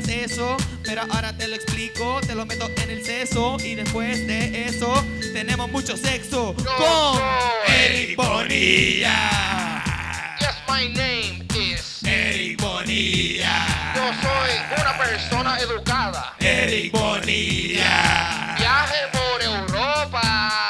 Sabías 0.00 0.30
eso, 0.30 0.56
pero 0.84 1.02
ahora 1.02 1.36
te 1.36 1.48
lo 1.48 1.56
explico, 1.56 2.20
te 2.26 2.34
lo 2.34 2.46
meto 2.46 2.70
en 2.82 2.90
el 2.90 3.04
seso 3.04 3.56
y 3.62 3.74
después 3.74 4.26
de 4.26 4.66
eso 4.66 4.92
tenemos 5.32 5.70
mucho 5.70 5.96
sexo 5.96 6.54
con 6.54 7.20
Eric 7.66 8.16
Bonilla. 8.16 9.82
Yes, 10.38 10.56
my 10.68 10.88
name 10.88 11.46
is. 11.54 12.02
Eric 12.04 12.60
Bonilla. 12.60 13.66
Yo 13.94 14.02
soy 14.22 14.80
una 14.80 14.98
persona 14.98 15.58
educada. 15.58 16.34
Eric 16.40 16.92
Bonilla. 16.92 18.56
Viaje 18.58 18.98
por 19.12 19.42
Europa. 19.42 20.69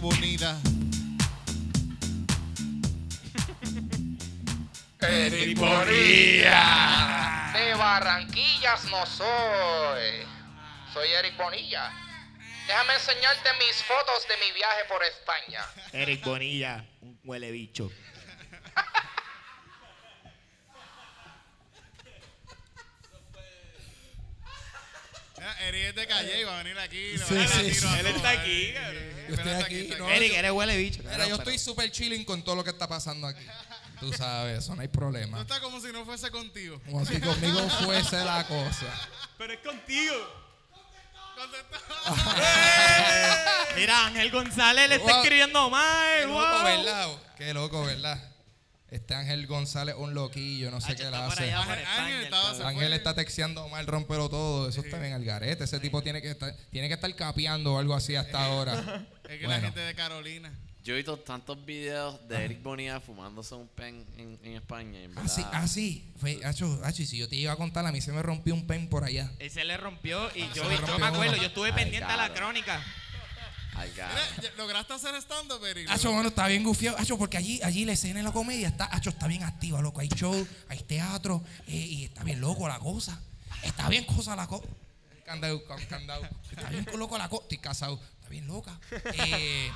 Mantuvo 0.00 0.08
unida. 0.08 0.58
Eric 5.00 5.58
Bonilla. 5.58 7.52
De 7.52 7.74
Barranquillas 7.74 8.84
no 8.84 9.06
soy. 9.06 10.26
Soy 10.92 11.08
Eric 11.08 11.36
Bonilla. 11.36 11.92
Déjame 12.66 12.94
enseñarte 12.94 13.48
mis 13.58 13.82
fotos 13.82 14.26
de 14.28 14.36
mi 14.36 14.52
viaje 14.52 14.84
por 14.88 15.02
España. 15.02 15.64
Eric 15.92 16.24
Bonilla, 16.24 16.84
un 17.00 17.18
huele 17.24 17.50
bicho. 17.50 17.90
Mira, 25.36 25.68
Eric 25.68 25.84
es 25.84 25.94
de 25.94 26.06
calle 26.06 26.40
y 26.40 26.44
va 26.44 26.60
a 26.60 26.62
venir 26.62 26.78
aquí. 26.78 27.18
Sí, 27.18 27.46
sí, 27.74 27.86
Él 27.98 28.06
está 28.06 28.30
aquí, 28.30 28.72
cabrón. 28.74 29.09
Yo 29.30 29.36
estoy 29.36 29.52
aquí. 29.52 29.94
no, 29.98 30.08
Eric, 30.10 30.32
yo- 30.32 30.38
eres 30.38 30.50
huele 30.52 30.76
bicho. 30.76 31.02
Mira, 31.02 31.18
yo 31.18 31.36
pero- 31.36 31.36
estoy 31.36 31.58
súper 31.58 31.90
chilling 31.90 32.24
con 32.24 32.42
todo 32.42 32.56
lo 32.56 32.64
que 32.64 32.70
está 32.70 32.88
pasando 32.88 33.26
aquí. 33.26 33.44
Tú 34.00 34.12
sabes, 34.12 34.60
eso 34.64 34.74
no 34.74 34.80
hay 34.82 34.88
problema. 34.88 35.36
Tú 35.38 35.42
estás 35.42 35.60
como 35.60 35.80
si 35.80 35.92
no 35.92 36.04
fuese 36.06 36.30
contigo. 36.30 36.80
Como 36.86 37.04
si 37.04 37.20
conmigo 37.20 37.68
fuese 37.84 38.24
la 38.24 38.46
cosa. 38.46 38.86
Pero 39.38 39.52
es 39.52 39.60
contigo. 39.60 40.14
Mira, 43.76 44.06
Ángel 44.06 44.30
González 44.30 44.88
le 44.88 44.96
está 44.96 45.12
Wow. 45.12 45.22
escribiendo 45.22 45.64
Qué 45.64 45.70
mal. 45.70 46.22
loco, 46.28 46.32
wow. 46.34 46.64
¿verdad? 46.64 47.08
Qué 47.36 47.54
loco, 47.54 47.84
¿verdad? 47.84 48.18
Este 48.90 49.14
Ángel 49.14 49.46
González, 49.46 49.94
un 49.96 50.14
loquillo, 50.14 50.70
no 50.70 50.80
sé 50.80 50.96
qué 50.96 51.02
le 51.04 51.08
está 51.10 51.26
hace. 51.26 51.52
Ángel- 51.52 51.78
España, 51.78 52.68
Ángel 52.68 52.92
está 52.92 53.14
texteando 53.14 53.68
mal, 53.68 53.86
rompero 53.86 54.28
todo. 54.28 54.68
Eso 54.68 54.80
está 54.80 54.98
bien 54.98 55.12
al 55.12 55.24
garete. 55.24 55.62
Ese 55.64 55.78
tipo 55.78 56.02
tiene 56.02 56.20
que 56.20 56.30
estar, 56.30 56.54
tiene 56.70 56.88
que 56.88 56.94
estar 56.94 57.14
capeando 57.14 57.74
o 57.74 57.78
algo 57.78 57.94
así 57.94 58.16
hasta 58.16 58.44
ahora. 58.46 59.06
Es 59.28 59.38
que 59.38 59.46
la 59.46 59.60
gente 59.60 59.80
de 59.80 59.94
Carolina. 59.94 60.52
Yo 60.82 60.94
he 60.94 60.96
visto 60.96 61.18
tantos 61.18 61.62
videos 61.66 62.26
de 62.26 62.42
Eric 62.42 62.62
Bonilla 62.62 63.00
fumándose 63.00 63.54
un 63.54 63.68
pen 63.68 64.06
en, 64.16 64.38
en 64.42 64.54
España. 64.56 64.98
en 65.02 65.12
Ah, 65.18 65.28
sí, 65.28 65.44
ah, 65.52 65.68
sí. 65.68 66.10
Fue, 66.16 66.40
acho, 66.42 66.80
acho, 66.82 67.02
y 67.02 67.06
si 67.06 67.18
yo 67.18 67.28
te 67.28 67.36
iba 67.36 67.52
a 67.52 67.56
contar, 67.56 67.84
a 67.86 67.92
mí 67.92 68.00
se 68.00 68.12
me 68.12 68.22
rompió 68.22 68.54
un 68.54 68.66
pen 68.66 68.88
por 68.88 69.04
allá. 69.04 69.30
Él 69.38 69.50
se 69.50 69.62
le 69.64 69.76
rompió 69.76 70.30
y 70.34 70.40
yo, 70.54 70.66
le 70.68 70.76
yo 70.76 70.80
rompió 70.80 70.98
me 70.98 71.06
acuerdo, 71.06 71.32
uno. 71.34 71.42
yo 71.42 71.48
estuve 71.48 71.68
Ay, 71.68 71.74
pendiente 71.74 72.10
a 72.10 72.16
la 72.16 72.32
crónica. 72.32 72.82
Mira, 73.76 74.50
¿Lograste 74.56 74.92
hacer 74.92 75.14
stand-up, 75.22 75.64
Eric? 75.64 75.88
Acho, 75.90 76.12
bueno, 76.12 76.28
está 76.28 76.46
bien 76.48 76.62
gufiado. 76.64 76.98
Acho, 76.98 77.16
porque 77.18 77.36
allí, 77.36 77.60
allí 77.62 77.84
la 77.84 77.92
escena 77.92 78.18
de 78.18 78.24
la 78.24 78.32
comedia 78.32 78.68
está, 78.68 78.84
acho, 78.92 79.10
está 79.10 79.26
bien 79.26 79.42
activa, 79.42 79.80
loco. 79.80 80.00
Hay 80.00 80.08
show, 80.08 80.46
hay 80.68 80.78
teatro, 80.80 81.42
eh, 81.66 81.76
y 81.76 82.04
está 82.04 82.22
bien 82.24 82.40
loco 82.40 82.66
la 82.68 82.78
cosa. 82.78 83.20
Está 83.62 83.88
bien 83.88 84.04
cosa 84.04 84.34
la 84.36 84.46
cosa. 84.46 84.64
Candado, 85.24 85.62
candado. 85.88 86.22
Está 86.50 86.68
bien 86.70 86.86
loco 86.96 87.16
la 87.16 87.28
cosa. 87.28 87.42
Estoy 87.42 87.58
casado. 87.58 88.00
Está 88.18 88.28
bien 88.28 88.46
loca. 88.46 88.78
Eh, 89.14 89.70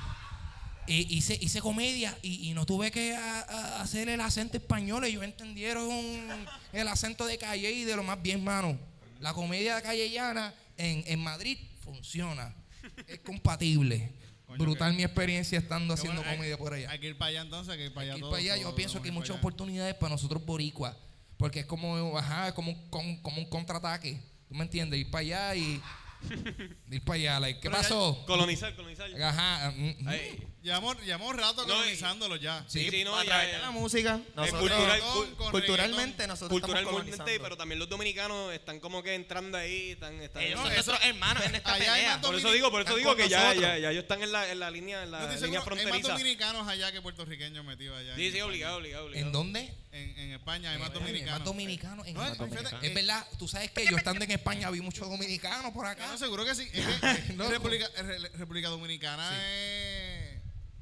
eh, 0.87 1.05
hice, 1.09 1.37
hice 1.41 1.61
comedia 1.61 2.15
y, 2.21 2.49
y 2.49 2.53
no 2.53 2.65
tuve 2.65 2.91
que 2.91 3.15
a- 3.15 3.41
a- 3.41 3.81
hacer 3.81 4.09
el 4.09 4.21
acento 4.21 4.57
español. 4.57 5.03
Ellos 5.05 5.23
entendieron 5.23 5.89
el 6.73 6.87
acento 6.87 7.25
de 7.25 7.37
calle 7.37 7.71
y 7.71 7.85
de 7.85 7.95
lo 7.95 8.03
más 8.03 8.21
bien, 8.21 8.43
mano. 8.43 8.77
La 9.19 9.33
comedia 9.33 9.81
callellana 9.81 10.53
en, 10.77 11.03
en 11.07 11.19
Madrid 11.23 11.57
funciona. 11.83 12.53
Es 13.07 13.19
compatible. 13.19 14.11
Coño, 14.45 14.59
Brutal 14.59 14.91
que- 14.91 14.97
mi 14.97 15.03
experiencia 15.03 15.57
estando 15.57 15.93
haciendo 15.93 16.17
bueno, 16.21 16.29
hay- 16.31 16.37
comedia 16.37 16.57
por 16.57 16.73
allá. 16.73 16.91
Hay 16.91 16.99
que 16.99 17.07
ir 17.07 17.17
para 17.17 17.29
allá 17.29 17.41
entonces, 17.41 17.71
hay 17.71 17.77
que 17.79 17.85
ir 17.85 17.93
para 17.93 18.03
allá. 18.05 18.13
Ir 18.15 18.19
todos, 18.21 18.31
para 18.33 18.41
allá, 18.43 18.57
yo 18.61 18.75
pienso 18.75 19.01
que 19.01 19.07
hay 19.09 19.13
ir 19.13 19.19
muchas 19.19 19.37
oportunidades 19.37 19.95
para 19.95 20.11
nosotros 20.11 20.45
boricuas. 20.45 20.95
Porque 21.37 21.61
es 21.61 21.65
como, 21.65 22.17
ajá, 22.17 22.47
es 22.49 22.53
como 22.53 22.71
un, 22.71 22.89
con- 22.89 23.17
como 23.17 23.37
un 23.41 23.49
contraataque. 23.49 24.21
¿Tú 24.47 24.55
me 24.55 24.63
entiendes? 24.63 24.99
Ir 24.99 25.09
para 25.09 25.21
allá 25.21 25.55
y. 25.55 25.81
ir 26.91 27.03
para 27.03 27.15
allá. 27.15 27.39
like, 27.39 27.59
¿Qué 27.59 27.69
Pero 27.69 27.81
pasó? 27.81 28.23
Colonizar, 28.25 28.75
colonizar. 28.75 29.09
Ajá. 29.21 29.71
mm, 29.75 30.03
mm. 30.03 30.54
Llevamos, 30.65 30.99
llevamos 31.03 31.35
rato 31.35 31.61
No, 31.67 31.75
colonizándolo 31.75 32.37
ya. 32.37 32.65
sí, 32.67 32.89
sí, 32.89 33.03
no, 33.03 33.15
a 33.15 33.23
ya, 33.23 33.29
través 33.29 33.47
ya. 33.51 33.57
de 33.57 33.61
la 33.61 33.69
música, 33.69 34.19
nosotros, 34.35 34.61
cultural- 34.61 34.99
Con- 34.99 35.35
con 35.35 35.51
culturalmente 35.51 36.25
nosotros 36.25 36.57
estamos 36.57 36.75
Culturalmente, 36.81 36.91
colonizando. 37.17 37.43
pero 37.43 37.55
también 37.55 37.77
los 37.77 37.87
dominicanos 37.87 38.51
están 38.51 38.79
como 38.79 39.03
que 39.03 39.13
entrando 39.13 39.59
ahí, 39.59 39.91
están, 39.91 40.19
están 40.21 40.41
Ellos 40.41 40.59
son 40.59 40.71
eso- 40.71 40.89
nuestros 40.91 41.03
hermanos 41.07 41.45
en 41.45 41.53
esta 41.53 41.71
allá 41.75 41.93
hay 41.93 42.01
pelea. 42.01 42.21
por 42.21 42.33
eso 42.35 42.51
digo, 42.51 42.71
por 42.71 42.81
eso 42.81 42.95
digo 42.95 43.15
que 43.15 43.29
ya, 43.29 43.53
ya, 43.53 43.77
ya 43.77 43.91
ellos 43.91 44.01
están 44.01 44.23
en 44.23 44.31
la, 44.31 44.51
en 44.51 44.57
la 44.59 44.71
línea, 44.71 45.03
en 45.03 45.11
la 45.11 45.19
línea 45.19 45.37
seguro, 45.37 45.51
hay 45.51 45.57
más 45.57 45.65
fronteriza. 45.65 46.11
dominicanos 46.13 46.67
allá 46.67 46.91
que 46.91 47.01
puertorriqueños 47.03 47.63
metidos 47.63 47.99
allá. 47.99 48.15
Sí, 48.15 48.25
en 48.25 48.33
sí, 48.33 48.41
obligado, 48.41 48.77
obligado, 48.77 49.05
obligado. 49.05 49.27
¿En 49.27 49.31
dónde? 49.31 49.71
En, 49.91 50.17
en 50.19 50.31
España 50.33 50.71
hay 50.71 50.79
más 50.79 50.91
dominicanos. 50.91 51.39
Más 51.39 51.45
dominicanos. 51.45 52.07
en 52.07 52.17
España. 52.17 52.79
Es 52.81 52.89
eh, 52.89 52.93
verdad, 52.95 53.25
tú 53.37 53.47
sabes 53.47 53.69
que 53.69 53.85
yo 53.85 53.95
estando 53.95 54.25
en 54.25 54.31
España 54.31 54.71
vi 54.71 54.81
muchos 54.81 55.07
dominicanos 55.07 55.71
por 55.73 55.85
acá. 55.85 56.07
No, 56.07 56.17
seguro 56.17 56.43
que 56.43 56.55
sí. 56.55 56.67
Es 56.73 56.85
que, 56.85 56.91
eh, 57.11 57.23
eh, 57.37 58.01
Re- 58.01 58.29
República 58.33 58.69
Dominicana 58.69 59.29
es- 59.47 60.14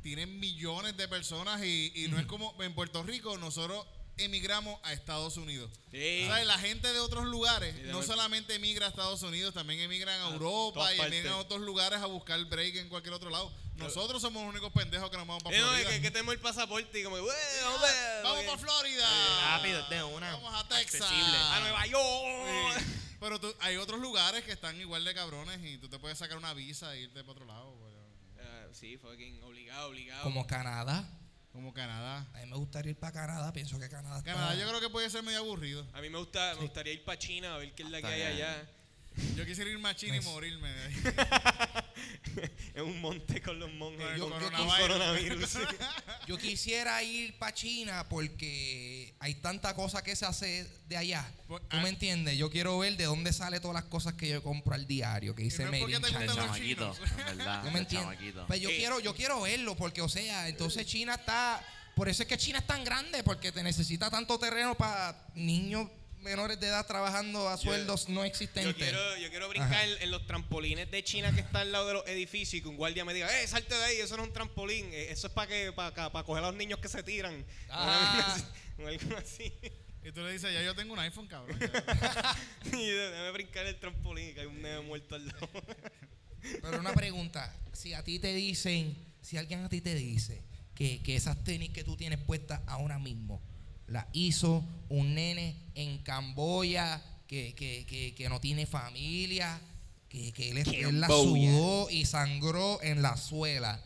tiene 0.04 0.26
millones 0.28 0.96
de 0.98 1.08
personas 1.08 1.64
y, 1.64 1.92
y 1.96 2.08
no 2.10 2.20
es 2.20 2.26
como 2.28 2.56
en 2.62 2.76
Puerto 2.76 3.02
Rico 3.04 3.38
nosotros 3.38 3.86
emigramos 4.18 4.80
a 4.84 4.94
Estados 4.94 5.38
Unidos. 5.38 5.72
Sí. 5.92 6.26
¿Sabes? 6.28 6.46
La 6.46 6.60
gente 6.60 6.94
de 6.94 7.00
otros 7.00 7.26
lugares 7.26 7.74
no 7.86 8.04
solamente 8.04 8.54
emigra 8.56 8.86
a 8.86 8.90
Estados 8.90 9.24
Unidos, 9.24 9.54
también 9.56 9.80
emigran 9.80 10.20
a 10.22 10.28
A 10.28 10.34
Europa 10.34 10.94
y 10.94 11.00
emigran 11.00 11.34
a 11.34 11.38
otros 11.38 11.62
lugares 11.62 12.00
a 12.00 12.06
buscar 12.06 12.44
break 12.46 12.76
en 12.76 12.90
cualquier 12.90 13.14
otro 13.16 13.30
lado. 13.32 13.52
Nosotros 13.76 14.22
somos 14.22 14.44
los 14.44 14.52
únicos 14.52 14.72
pendejos 14.72 15.10
que 15.10 15.18
nos 15.18 15.26
vamos 15.26 15.42
para 15.42 15.56
Eh, 15.58 15.60
no, 15.60 15.66
es 15.66 15.72
Florida. 15.82 15.90
que, 15.96 16.02
que 16.04 16.12
tenemos 16.12 16.34
el 16.36 16.40
pasaporte 16.40 17.00
y 17.00 17.04
como, 17.04 17.20
"Güey, 17.20 17.36
Ah, 17.36 17.64
vamos, 17.66 17.82
Vamos 18.24 18.40
ok". 18.42 18.46
para 18.46 18.58
Florida. 18.60 19.48
Rápido, 19.58 19.90
de 19.90 20.04
una. 20.04 20.32
Vamos 20.36 20.54
a 20.64 20.68
Texas. 20.68 21.02
Accesible. 21.02 21.38
A 21.38 21.60
Nueva 21.62 21.88
York. 21.88 22.80
Sí. 22.80 22.86
Pero 23.20 23.40
tú- 23.40 23.56
hay 23.62 23.78
otros 23.78 24.00
lugares 24.00 24.44
que 24.44 24.52
están 24.52 24.80
igual 24.80 25.04
de 25.06 25.14
cabrones 25.16 25.60
y 25.64 25.78
tú 25.80 25.90
te 25.90 25.98
puedes 25.98 26.18
sacar 26.20 26.38
una 26.38 26.54
visa 26.54 26.94
e 26.94 27.02
irte 27.02 27.22
para 27.22 27.32
otro 27.32 27.46
lado. 27.46 27.73
Ah, 28.74 28.76
sí, 28.76 28.98
fucking 28.98 29.40
obligado, 29.44 29.90
obligado. 29.90 30.24
Como 30.24 30.48
Canadá. 30.48 31.08
Como 31.52 31.76
Canadá. 31.76 32.28
A 32.34 32.40
mí 32.40 32.50
me 32.50 32.58
gustaría 32.58 32.90
ir 32.90 32.98
para 32.98 33.14
Canadá. 33.14 33.54
Pienso 33.54 33.78
que 33.78 33.88
Canadá 33.88 34.18
está... 34.18 34.34
Canadá 34.34 34.56
yo 34.56 34.68
creo 34.68 34.82
que 34.82 34.90
puede 34.90 35.12
ser 35.12 35.22
medio 35.22 35.38
aburrido. 35.38 35.86
A 35.94 36.02
mí 36.02 36.10
me 36.10 36.18
gusta, 36.18 36.56
me 36.56 36.62
gustaría 36.62 36.94
ir 36.94 37.06
para 37.06 37.20
China 37.20 37.54
a 37.54 37.60
ver 37.60 37.76
qué 37.76 37.84
es 37.84 37.92
la 37.92 38.02
que 38.02 38.08
Está 38.08 38.16
hay 38.16 38.34
allá. 38.34 38.68
Yo 39.36 39.46
quisiera 39.46 39.70
ir 39.70 39.80
más 39.80 39.96
chino 39.96 40.16
y 40.16 40.22
morirme 40.22 40.70
de 40.72 40.84
ahí. 40.84 40.94
en 42.74 42.84
un 42.84 43.00
monte 43.02 43.42
con 43.42 43.60
los 43.60 43.72
monjes. 43.74 44.02
Con 44.04 44.14
el 44.14 44.20
con 44.20 44.32
coronavirus. 44.32 44.78
coronavirus. 44.80 45.58
Yo 46.28 46.38
quisiera 46.38 47.02
ir 47.04 47.38
para 47.38 47.54
China 47.54 48.08
porque 48.10 49.14
hay 49.20 49.36
tanta 49.36 49.76
cosa 49.76 50.02
que 50.04 50.16
se 50.16 50.26
hace 50.26 50.68
de 50.88 50.98
allá. 50.98 51.30
Pues, 51.48 51.62
¿Tú 51.70 51.78
ah. 51.78 51.82
me 51.82 51.90
entiendes? 51.90 52.38
Yo 52.38 52.50
quiero 52.50 52.80
ver 52.80 52.98
de 52.98 53.04
dónde 53.06 53.34
sale 53.34 53.60
todas 53.60 53.76
las 53.76 53.84
cosas 53.86 54.14
que 54.14 54.30
yo 54.30 54.42
compro 54.42 54.74
al 54.74 54.88
diario, 54.88 55.36
que 55.36 55.44
dice 55.44 55.64
no 55.64 55.72
es 55.74 55.80
porque 55.80 56.00
Made 56.00 56.08
in 56.08 56.14
te 56.18 56.24
El 56.24 56.30
China. 56.30 56.34
gustan 56.34 56.48
los 56.48 56.56
chamaquito, 56.58 56.94
chinos. 57.06 57.20
en 57.20 57.38
verdad. 57.38 57.64
¿Tú 57.64 57.72
me 57.72 57.80
entiendes? 57.80 58.10
chamaquito. 58.18 58.48
Pues 58.48 58.62
yo 58.62 58.70
Eh. 58.70 58.78
quiero, 58.78 59.00
yo 59.00 59.16
quiero 59.16 59.42
verlo, 59.42 59.76
porque, 59.76 60.02
o 60.02 60.10
sea, 60.10 60.48
entonces 60.48 60.86
China 60.88 61.16
está. 61.16 61.64
Por 61.96 62.10
eso 62.10 62.24
es 62.24 62.30
que 62.30 62.38
China 62.38 62.58
es 62.60 62.66
tan 62.66 62.84
grande, 62.84 63.24
porque 63.24 63.52
te 63.52 63.62
necesita 63.62 64.10
tanto 64.10 64.40
terreno 64.40 64.74
para 64.76 65.28
niños 65.36 65.88
menores 66.24 66.60
de 66.60 66.68
edad 66.68 66.86
trabajando 66.88 67.50
a 67.50 67.58
sueldos 67.58 68.10
no 68.10 68.22
Yo 68.22 68.26
existentes. 68.26 68.76
quiero, 68.76 69.18
yo 69.18 69.30
quiero 69.30 69.50
brincar 69.50 69.88
en 70.00 70.12
los 70.12 70.26
trampolines 70.26 70.90
de 70.90 71.04
China 71.04 71.32
que 71.34 71.42
están 71.42 71.64
al 71.64 71.72
lado 71.72 71.88
de 71.88 71.94
los 71.94 72.08
edificios 72.08 72.56
y 72.56 72.62
que 72.62 72.70
un 72.70 72.78
guardia 72.78 73.06
me 73.06 73.14
diga, 73.14 73.28
eh, 73.42 73.48
salte 73.48 73.76
de 73.76 73.84
ahí, 73.84 73.98
eso 73.98 74.16
no 74.18 74.24
es 74.24 74.30
un 74.30 74.34
trampolín, 74.34 74.86
eh, 74.94 75.12
eso 75.12 75.28
es 75.28 75.34
para 75.34 75.48
que 75.48 75.72
para 75.74 76.24
coger 76.24 76.44
a 76.44 76.48
los 76.48 76.56
niños 76.56 76.80
que 76.80 76.88
se 76.88 77.04
tiran. 77.04 77.46
Ah. 77.70 78.38
O 78.80 78.88
algo 78.88 79.18
así. 79.18 79.54
Y 80.06 80.12
tú 80.12 80.22
le 80.22 80.34
dices, 80.34 80.54
ya 80.54 80.62
yo 80.62 80.76
tengo 80.76 80.94
un 80.94 81.00
iPhone, 81.00 81.28
cabrón. 81.28 81.58
y 82.66 82.90
déjame 82.90 83.32
brincar 83.32 83.66
el 83.66 83.80
trampolín 83.80 84.30
y 84.30 84.34
que 84.34 84.42
hay 84.42 84.48
un 84.48 84.62
nene 84.62 84.82
muerto 84.82 85.16
al 85.16 85.28
lado. 85.28 85.50
Pero 86.62 86.80
una 86.80 86.94
pregunta, 86.94 87.56
si 87.72 87.94
a 87.94 88.04
ti 88.04 88.20
te 88.20 88.34
dicen, 88.34 88.98
si 89.22 89.38
alguien 89.38 89.64
a 89.64 89.70
ti 89.70 89.80
te 89.80 89.96
dice 89.96 90.42
que, 90.76 91.02
que 91.02 91.16
esas 91.16 91.42
tenis 91.46 91.70
que 91.70 91.86
tú 91.86 91.96
tienes 91.96 92.20
puestas 92.20 92.60
ahora 92.68 93.00
mismo, 93.00 93.42
las 93.94 94.06
hizo 94.14 94.64
un 94.90 95.16
nene 95.16 95.56
en 95.76 96.00
Camboya 96.00 97.02
que, 97.28 97.54
que, 97.56 97.86
que, 97.86 98.14
que 98.16 98.30
no 98.30 98.40
tiene 98.42 98.66
familia, 98.66 99.60
que, 100.10 100.32
que 100.34 100.52
él, 100.52 100.58
él 100.58 101.00
la 101.02 101.08
sudó 101.08 101.90
y 101.90 102.06
sangró 102.06 102.82
en 102.84 103.02
la 103.02 103.18
suela, 103.18 103.82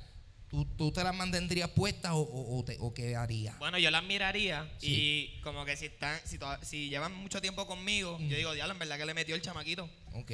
¿tú, 0.50 0.66
tú 0.78 0.92
te 0.92 1.04
las 1.04 1.16
mantendrías 1.16 1.70
puestas 1.70 2.12
o, 2.14 2.20
o, 2.20 2.60
o 2.60 2.64
te- 2.66 2.78
o 2.80 2.94
qué 2.94 3.16
harías? 3.16 3.58
Bueno, 3.60 3.78
yo 3.80 3.90
las 3.92 4.04
miraría 4.04 4.70
Sí. 4.80 5.34
y 5.38 5.42
como 5.42 5.64
que 5.66 5.78
si 5.78 5.86
están, 5.86 6.20
si, 6.26 6.38
toda- 6.38 6.64
si 6.64 6.90
llevan 6.90 7.14
mucho 7.16 7.40
tiempo 7.42 7.66
conmigo, 7.68 8.18
Mm. 8.20 8.28
yo 8.28 8.38
digo, 8.38 8.54
diablo, 8.54 8.74
en 8.74 8.80
verdad 8.80 8.98
que 8.98 9.06
le 9.06 9.14
metió 9.14 9.36
el 9.36 9.42
chamaquito. 9.42 9.90
Ok. 10.14 10.32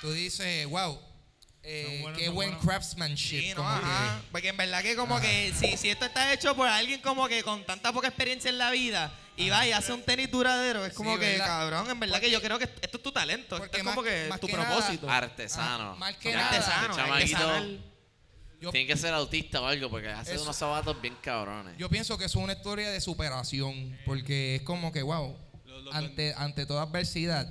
Tú 0.00 0.12
dices, 0.12 0.66
wow, 0.68 0.98
eh, 1.68 1.98
buenos, 2.02 2.18
qué 2.20 2.28
buen 2.28 2.50
buenos. 2.50 2.64
craftsmanship. 2.64 3.40
Sí, 3.40 3.48
no, 3.50 3.56
como 3.56 3.80
que- 3.80 3.84
ajá. 3.86 4.22
Porque 4.30 4.48
en 4.48 4.56
verdad 4.56 4.82
que 4.82 4.96
como 4.96 5.20
que 5.20 5.52
si, 5.58 5.76
si 5.76 5.88
esto 5.90 6.04
está 6.04 6.32
hecho 6.32 6.54
por 6.54 6.68
alguien 6.68 7.00
como 7.00 7.26
que 7.28 7.42
con 7.42 7.64
tanta 7.66 7.92
poca 7.92 8.08
experiencia 8.08 8.48
en 8.48 8.58
la 8.58 8.70
vida 8.70 9.12
y 9.36 9.50
va 9.50 9.66
y 9.66 9.72
hace 9.72 9.92
un 9.92 10.02
tenis 10.02 10.30
duradero, 10.30 10.86
es 10.86 10.94
como 10.94 11.14
Sí, 11.14 11.20
que, 11.20 11.32
¿verdad? 11.32 11.46
cabrón, 11.46 11.90
en 11.90 12.00
verdad 12.00 12.14
Porque- 12.14 12.26
que 12.28 12.32
yo 12.32 12.40
creo 12.40 12.58
que 12.58 12.64
esto 12.64 12.96
es 12.96 13.02
tu 13.02 13.12
talento, 13.12 13.56
esto 13.56 13.76
es 13.76 13.82
como 13.82 13.96
más- 14.02 14.04
que 14.04 14.26
más 14.28 14.40
tu 14.40 14.46
que 14.46 14.52
nada- 14.54 14.66
propósito. 14.76 15.10
Artesano. 15.10 15.92
Ah, 15.92 15.96
más 15.96 16.16
que 16.16 16.32
nada. 16.32 16.48
artesano. 16.48 17.96
Yo- 18.58 18.70
Tiene 18.70 18.86
que 18.86 18.96
ser 18.96 19.12
autista 19.12 19.60
o 19.60 19.66
algo 19.66 19.90
porque 19.90 20.08
hace 20.08 20.32
Eso- 20.34 20.42
unos 20.44 20.56
zapatos 20.56 20.98
bien 21.02 21.14
cabrones. 21.20 21.76
Yo 21.76 21.90
pienso 21.90 22.16
que 22.16 22.24
es 22.24 22.34
una 22.36 22.54
historia 22.54 22.90
de 22.90 23.00
superación, 23.02 23.98
porque 24.06 24.56
es 24.56 24.62
como 24.62 24.92
que, 24.92 25.02
wow, 25.02 25.36
Los- 25.66 25.84
los 25.84 25.94
ante, 25.94 26.32
ante 26.38 26.64
toda 26.64 26.82
adversidad, 26.84 27.46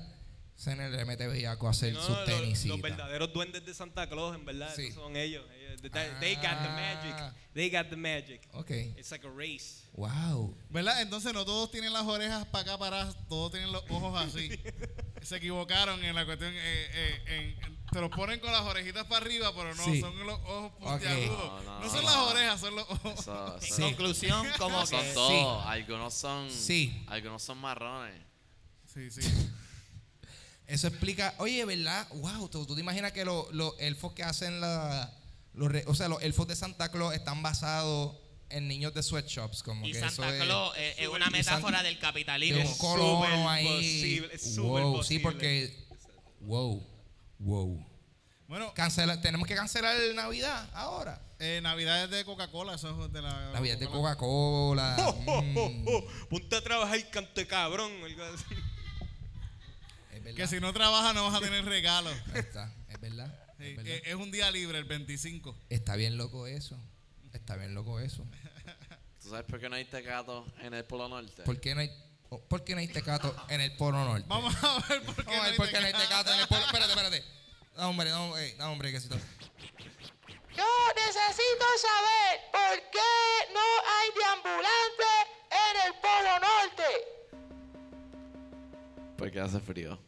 le 0.65 1.05
mete 1.05 1.27
bellaco 1.27 1.67
a 1.67 1.71
hacer 1.71 1.93
No, 1.93 2.01
sus 2.01 2.09
los, 2.15 2.25
tenisitas. 2.25 2.65
los 2.77 2.81
verdaderos 2.81 3.33
duendes 3.33 3.65
de 3.65 3.73
Santa 3.73 4.07
Claus, 4.07 4.35
en 4.35 4.45
verdad, 4.45 4.73
Sí. 4.75 4.91
son 4.91 5.15
ellos. 5.15 5.45
ellos 5.59 5.81
they, 5.81 5.89
they 6.19 6.35
got 6.35 6.43
the 6.43 6.67
Ah. 6.69 6.95
magic. 7.03 7.35
They 7.53 7.69
got 7.69 7.89
the 7.89 7.95
magic. 7.95 8.41
Ok, 8.53 8.71
It's 8.97 9.11
like 9.11 9.25
a 9.27 9.29
race. 9.29 9.83
wow. 9.93 10.55
¿Verdad? 10.69 11.01
Entonces 11.01 11.33
no 11.33 11.45
todos 11.45 11.69
tienen 11.71 11.91
las 11.93 12.03
orejas 12.03 12.45
para 12.47 12.61
acá 12.63 12.77
paradas, 12.77 13.15
todos 13.27 13.51
tienen 13.51 13.71
los 13.71 13.83
ojos 13.89 14.17
así. 14.19 14.49
Se 15.21 15.37
equivocaron 15.37 16.03
en 16.03 16.15
la 16.15 16.25
cuestión. 16.25 16.51
eh, 16.53 16.57
eh, 16.93 17.23
en- 17.27 17.63
en- 17.65 17.75
te 17.91 18.01
los 18.01 18.09
ponen 18.09 18.39
con 18.39 18.51
las 18.51 18.61
orejitas 18.61 19.05
para 19.05 19.23
arriba, 19.25 19.53
pero 19.55 19.73
no, 19.75 19.83
Sí. 19.85 19.99
son 20.01 20.17
los 20.25 20.39
ojos 20.39 20.71
puntiagudos. 20.79 21.63
No, 21.63 21.63
no, 21.63 21.79
No, 21.81 21.89
son 21.89 22.03
no. 22.03 22.09
las 22.09 22.17
orejas, 22.17 22.59
son 22.59 22.75
los 22.75 22.89
ojos. 22.89 23.19
Eso- 23.19 23.57
En 23.57 23.63
eso- 23.63 23.75
Sí. 23.75 23.81
conclusión, 23.83 24.47
como 24.57 24.85
son 24.85 25.01
que 25.03 25.13
todos. 25.13 25.65
Algunos 25.65 26.13
son. 26.13 26.49
Sí. 26.51 27.03
Algunos 27.07 27.43
son 27.43 27.57
marrones. 27.59 28.21
Sí, 28.91 29.09
sí. 29.11 29.21
Eso 30.67 30.87
explica, 30.87 31.33
oye, 31.37 31.63
¿verdad? 31.65 32.07
Wow, 32.15 32.49
¿tú, 32.49 32.65
tú 32.65 32.73
te 32.75 32.81
imaginas 32.81 33.11
que 33.11 33.23
lo- 33.25 33.47
los 33.51 33.73
elfos 33.79 34.13
que 34.13 34.23
hacen 34.23 34.59
la... 34.61 35.11
los 35.53 35.71
re- 35.71 35.83
o 35.87 35.93
sea, 35.95 36.07
los 36.07 36.21
elfos 36.23 36.47
de 36.47 36.55
Santa 36.55 36.89
Claus 36.89 37.13
están 37.13 37.43
basados 37.43 38.15
en 38.49 38.67
niños 38.67 38.93
de 38.93 39.03
sweatshops, 39.03 39.61
como 39.63 39.85
y 39.87 39.91
que 39.91 39.99
Santa 39.99 40.13
eso 40.13 40.25
es- 40.33 40.43
Claus 40.43 40.77
es, 40.77 40.99
es 40.99 41.07
una 41.07 41.25
San- 41.25 41.31
metáfora 41.33 41.83
del 41.83 41.95
de 41.95 41.99
capitalismo. 41.99 42.67
un 42.69 42.77
colono 42.77 43.49
ahí. 43.49 43.65
posible, 43.65 44.29
es 44.35 44.55
súper 44.55 44.83
wow, 44.83 45.03
sí, 45.03 45.19
posible. 45.19 45.21
porque... 45.23 45.85
Wow, 46.41 46.83
wow. 47.39 47.85
Bueno, 48.47 48.73
Cancela, 48.75 49.19
tenemos 49.21 49.47
que 49.47 49.55
cancelar 49.55 49.95
Navidad 50.13 50.69
ahora. 50.73 51.19
eh, 51.39 51.59
Navidades 51.63 52.11
de 52.11 52.23
Coca-Cola, 52.25 52.75
eso 52.75 53.05
es 53.05 53.11
de 53.11 53.21
la. 53.23 53.51
Navidad 53.53 53.77
de 53.79 53.87
Coca-Cola. 53.87 54.95
Coca-Cola. 54.97 55.41
mm, 55.41 56.27
Ponte 56.29 56.55
a 56.55 56.61
trabajar, 56.61 57.09
cante 57.09 57.47
cabrón. 57.47 57.91
algo 58.03 58.23
así. 58.23 58.45
Verdad. 60.25 60.37
Que 60.37 60.47
si 60.47 60.59
no 60.59 60.73
trabajas 60.73 61.15
no 61.15 61.23
vas 61.25 61.35
a 61.35 61.39
tener 61.39 61.63
regalos. 61.65 62.13
Ahí 62.33 62.41
está, 62.41 62.73
es 62.89 62.99
verdad. 62.99 63.33
Sí, 63.57 63.65
es 63.65 63.75
verdad. 63.77 63.93
eh, 63.93 64.01
es 64.05 64.15
un 64.15 64.31
día 64.31 64.51
libre, 64.51 64.77
el 64.77 64.85
25. 64.85 65.55
Está 65.69 65.95
bien 65.95 66.17
loco 66.17 66.47
eso. 66.47 66.77
Está 67.33 67.55
bien 67.55 67.73
loco 67.73 67.99
eso. 67.99 68.25
¿Tú 69.21 69.29
sabes 69.29 69.45
por 69.45 69.59
qué 69.59 69.69
no 69.69 69.75
hay 69.75 69.85
tecato 69.85 70.45
en 70.61 70.73
el 70.73 70.83
Polo 70.85 71.07
Norte? 71.07 71.43
¿Por 71.43 71.59
qué 71.59 71.73
no 71.73 71.81
hay, 71.81 71.91
oh, 72.29 72.39
por 72.41 72.63
qué 72.63 72.73
no 72.75 72.79
hay 72.81 72.87
tecato 72.87 73.35
en 73.49 73.61
el 73.61 73.75
Polo 73.75 74.03
Norte? 74.03 74.25
Vamos 74.27 74.55
a 74.63 74.79
ver 74.87 75.03
por 75.03 75.15
qué. 75.15 75.23
Vamos 75.23 75.39
a 75.39 75.43
ver 75.43 75.51
no 75.51 75.57
por 75.57 75.69
qué 75.69 75.79
no 75.79 75.87
hay 75.87 75.93
tecato. 75.93 76.33
en 76.33 76.39
el 76.39 76.47
Polo 76.47 76.61
Espérate, 76.65 76.91
espérate. 76.91 77.23
Da 77.75 77.87
hombre, 77.87 78.09
da 78.09 78.21
hombre, 78.21 78.55
da 78.55 78.69
hombre, 78.69 78.91
que 78.91 78.99
Yo 78.99 79.09
necesito 80.95 81.65
saber 81.81 82.41
por 82.51 82.79
qué 82.91 83.51
no 83.53 83.65
hay 83.95 84.09
deambulante 84.17 85.11
en 85.51 85.75
el 85.87 85.93
Polo 85.99 86.39
Norte. 86.39 87.15
Porque 89.17 89.39
hace 89.39 89.59
frío. 89.59 89.99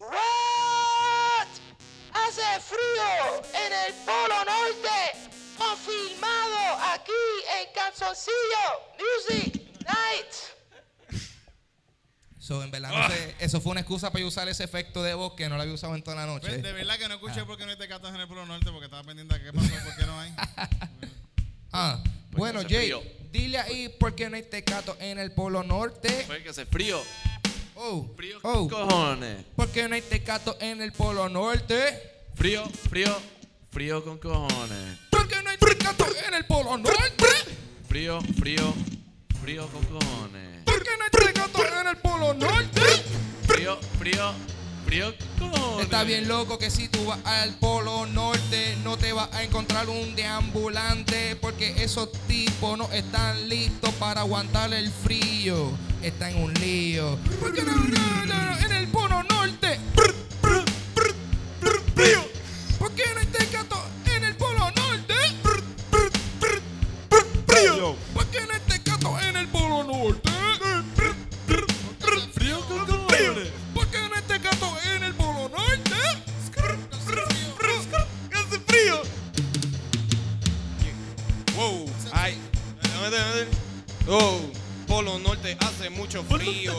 What? 0.00 1.48
Hace 2.12 2.60
frío 2.60 3.42
en 3.54 3.72
el 3.72 3.94
Polo 4.04 4.44
Norte. 4.44 5.28
Confirmado. 5.56 6.78
Canzoncillo 7.74 8.34
Music 8.98 9.62
Night. 9.84 11.20
So, 12.38 12.62
en 12.64 12.70
verdad, 12.70 12.90
no 12.90 13.08
sé, 13.08 13.36
eso 13.38 13.60
fue 13.60 13.72
una 13.72 13.80
excusa 13.80 14.10
para 14.10 14.22
yo 14.22 14.28
usar 14.28 14.48
ese 14.48 14.64
efecto 14.64 15.02
de 15.02 15.14
voz 15.14 15.34
que 15.34 15.48
no 15.48 15.56
lo 15.56 15.62
había 15.62 15.74
usado 15.74 15.94
en 15.94 16.02
toda 16.02 16.16
la 16.16 16.24
Ve, 16.26 16.32
noche. 16.32 16.58
De 16.58 16.72
verdad 16.72 16.98
que 16.98 17.06
no 17.08 17.14
escuché 17.14 17.44
por 17.44 17.56
qué 17.58 17.64
no 17.64 17.70
hay 17.70 17.76
tecatos 17.76 18.10
en 18.12 18.20
el 18.20 18.26
Polo 18.26 18.46
Norte 18.46 18.70
porque 18.70 18.86
estaba 18.86 19.04
pendiente 19.04 19.38
de 19.38 19.44
qué 19.44 19.52
pasó, 19.52 19.68
por 19.84 19.96
qué 19.96 20.06
no 20.06 20.18
hay. 20.20 20.34
Ah, 21.72 22.02
bueno, 22.32 22.62
Jay, 22.62 22.86
frío. 22.90 23.00
dile 23.30 23.58
ahí 23.58 23.88
por 23.90 24.16
qué 24.16 24.28
no 24.28 24.34
hay 24.34 24.42
tecato 24.42 24.96
en 24.98 25.20
el 25.20 25.30
Polo 25.32 25.62
Norte. 25.62 26.24
Fue 26.26 26.42
que 26.42 26.48
hace 26.48 26.66
frío. 26.66 27.00
Oh, 27.82 28.06
Frío 28.14 28.38
oh, 28.42 28.68
cojones. 28.68 29.42
¿por 29.56 29.68
qué 29.68 29.88
no 29.88 29.94
hay 29.94 30.02
tecato 30.02 30.54
en 30.60 30.82
el 30.82 30.92
Polo 30.92 31.30
Norte? 31.30 32.26
Frío, 32.34 32.62
frío, 32.90 33.10
frío 33.70 34.04
con 34.04 34.18
cojones. 34.18 34.98
¿Por 35.08 35.26
qué 35.26 35.42
no 35.42 35.48
hay 35.48 35.56
tecato 35.56 36.04
en 36.28 36.34
el 36.34 36.44
Polo 36.44 36.76
Norte? 36.76 37.24
Frío, 37.88 38.20
frío, 38.38 38.74
frío 39.40 39.66
con 39.68 39.82
cojones. 39.86 40.62
¿Por 40.64 40.82
qué 40.82 40.90
no 40.98 41.04
hay 41.04 41.24
tecato 41.24 41.64
en 41.80 41.88
el 41.88 41.96
Polo 41.96 42.34
Norte? 42.34 42.82
Frío, 43.46 43.78
frío, 43.98 44.30
frío. 44.90 45.14
Está 45.80 46.02
bien 46.02 46.26
loco 46.26 46.58
que 46.58 46.68
si 46.68 46.88
tú 46.88 47.04
vas 47.04 47.20
al 47.24 47.54
Polo 47.54 48.06
Norte 48.06 48.76
no 48.82 48.96
te 48.96 49.12
vas 49.12 49.32
a 49.32 49.44
encontrar 49.44 49.88
un 49.88 50.16
deambulante 50.16 51.36
porque 51.36 51.82
esos 51.82 52.10
tipos 52.26 52.76
no 52.76 52.90
están 52.92 53.48
listos 53.48 53.94
para 53.94 54.22
aguantar 54.22 54.74
el 54.74 54.90
frío. 54.90 55.70
Está 56.02 56.30
en 56.30 56.42
un 56.42 56.52
lío. 56.54 57.16
¿Por 57.38 57.54
qué 57.54 57.62
no, 57.62 57.76
no, 57.76 58.26
no, 58.26 58.58
en 58.58 58.72
el 58.72 58.88
Polo 58.88 59.22
Norte? 59.22 59.78
¿Por 59.94 60.12
Oh, 84.12 84.40
Polo 84.88 85.20
Norte 85.20 85.56
hace 85.60 85.88
mucho 85.88 86.24
frío. 86.24 86.72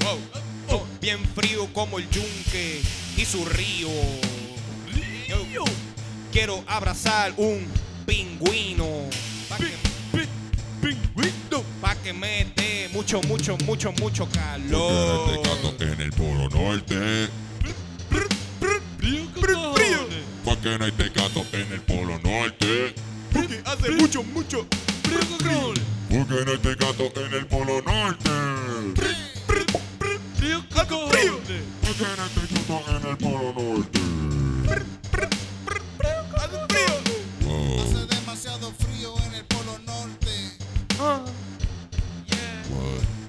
Wow. 0.00 0.18
Oh, 0.68 0.84
bien 1.00 1.20
frío 1.32 1.72
como 1.72 2.00
el 2.00 2.10
yunque 2.10 2.82
y 3.16 3.24
su 3.24 3.44
río. 3.44 3.88
Yo 5.52 5.64
quiero 6.32 6.64
abrazar 6.66 7.32
un 7.36 7.68
pingüino. 8.04 8.84
Pa' 9.48 9.58
que, 9.58 9.70
pa' 11.80 11.94
que 11.94 12.12
me 12.14 12.46
dé 12.56 12.90
mucho, 12.92 13.22
mucho, 13.22 13.56
mucho, 13.64 13.92
mucho 13.92 14.26
Porque 14.26 14.40
no 14.40 15.28
hay 15.30 15.42
calor. 15.42 15.82
en 15.82 16.00
el 16.00 16.12
Polo 16.12 16.48
Norte. 16.48 17.28
Cojones. 19.40 20.24
Porque 20.44 20.78
no 20.78 20.84
hay 20.84 20.92
tecato 20.92 21.46
en 21.52 21.72
el 21.72 21.80
Polo 21.82 22.18
Norte. 22.18 22.92
Porque 23.32 23.62
hace 23.64 23.92
mucho, 23.92 24.24
mucho. 24.24 24.66
Porque 25.10 26.44
no 26.44 26.52
hay 26.52 26.58
tecato 26.58 27.12
en 27.16 27.34
el 27.34 27.46
Polo 27.46 27.82
Norte. 27.82 28.30
Porque 30.76 30.94
no 30.96 32.22
hay 32.22 32.46
tecato 32.46 32.82
en 32.88 33.08
el 33.08 33.16
Polo 33.16 33.52
Norte. 33.52 34.00
Hace 36.36 36.58
frío. 36.68 36.94
Wow, 37.44 37.80
Hace 37.80 38.06
demasiado 38.14 38.72
frío 38.78 39.14
en 39.26 39.34
el 39.34 39.44
Polo 39.46 39.78
Norte 39.84 40.30
wow. 40.98 41.24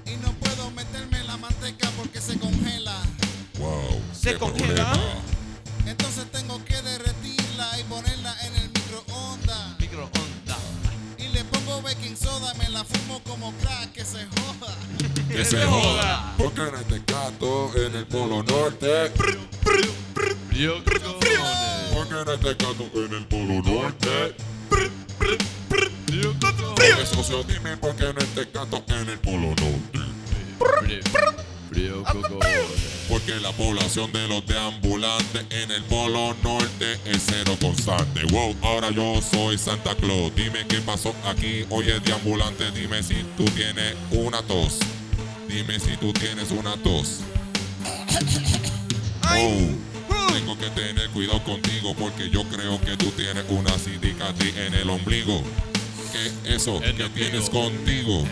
y 0.06 0.16
no 0.16 0.32
puedo 0.34 0.70
meterme 0.70 1.18
en 1.18 1.26
la 1.26 1.36
manteca 1.36 1.90
porque 1.96 2.20
se 2.20 2.38
congela. 2.38 3.02
Wow, 3.58 4.00
¿Se 4.12 4.34
congela? 4.38 4.92
problema. 4.92 5.31
Como 13.42 13.56
crack, 13.58 13.92
que 13.92 14.04
se 14.04 14.24
joda. 14.26 14.76
Que 15.28 15.44
se 15.44 15.64
joda. 15.64 16.34
Porque 16.38 16.60
no 16.60 16.78
hay 16.78 16.84
tecato 16.84 17.72
en 17.74 17.96
el 17.96 18.06
Polo 18.06 18.42
Norte. 18.44 19.12
No 22.10 22.30
hay 22.30 22.38
tecato 22.38 22.90
en 22.94 23.12
el 23.12 23.26
Polo 23.26 23.62
Norte. 23.62 24.36
Socio, 27.04 27.42
dime 27.42 27.76
por 27.78 27.96
qué 27.96 28.04
no 28.04 28.20
hay 28.20 28.26
tecato 28.26 28.84
en 28.88 29.08
el 29.08 29.18
Polo 29.18 29.48
Norte. 29.48 31.00
Frío. 31.72 32.04
Porque 33.08 33.34
la 33.40 33.52
población 33.52 34.10
de 34.12 34.26
los 34.28 34.46
deambulantes 34.46 35.44
en 35.50 35.70
el 35.70 35.82
Polo 35.84 36.34
Norte 36.42 36.98
es 37.04 37.22
cero 37.26 37.56
constante. 37.60 38.22
Wow, 38.30 38.56
ahora 38.62 38.90
yo 38.90 39.20
soy 39.22 39.58
Santa 39.58 39.94
Claus. 39.94 40.34
Dime 40.34 40.66
qué 40.68 40.78
pasó 40.80 41.14
aquí. 41.26 41.64
Oye, 41.70 41.98
deambulante, 42.00 42.70
dime 42.72 43.02
si 43.02 43.16
tú 43.36 43.44
tienes 43.46 43.94
una 44.10 44.42
tos. 44.42 44.78
Dime 45.48 45.78
si 45.78 45.96
tú 45.96 46.12
tienes 46.12 46.50
una 46.50 46.76
tos. 46.76 47.20
Oh, 49.24 50.32
tengo 50.32 50.58
que 50.58 50.70
tener 50.70 51.08
cuidado 51.10 51.42
contigo 51.44 51.94
porque 51.98 52.28
yo 52.30 52.44
creo 52.44 52.80
que 52.80 52.96
tú 52.96 53.10
tienes 53.12 53.44
una 53.48 53.70
cicatriz 53.78 54.56
en 54.56 54.74
el 54.74 54.90
ombligo. 54.90 55.42
¿Qué 56.12 56.54
eso 56.54 56.82
El 56.82 56.96
que 56.96 57.04
ombligo. 57.04 57.30
tienes 57.30 57.50
contigo? 57.50 58.24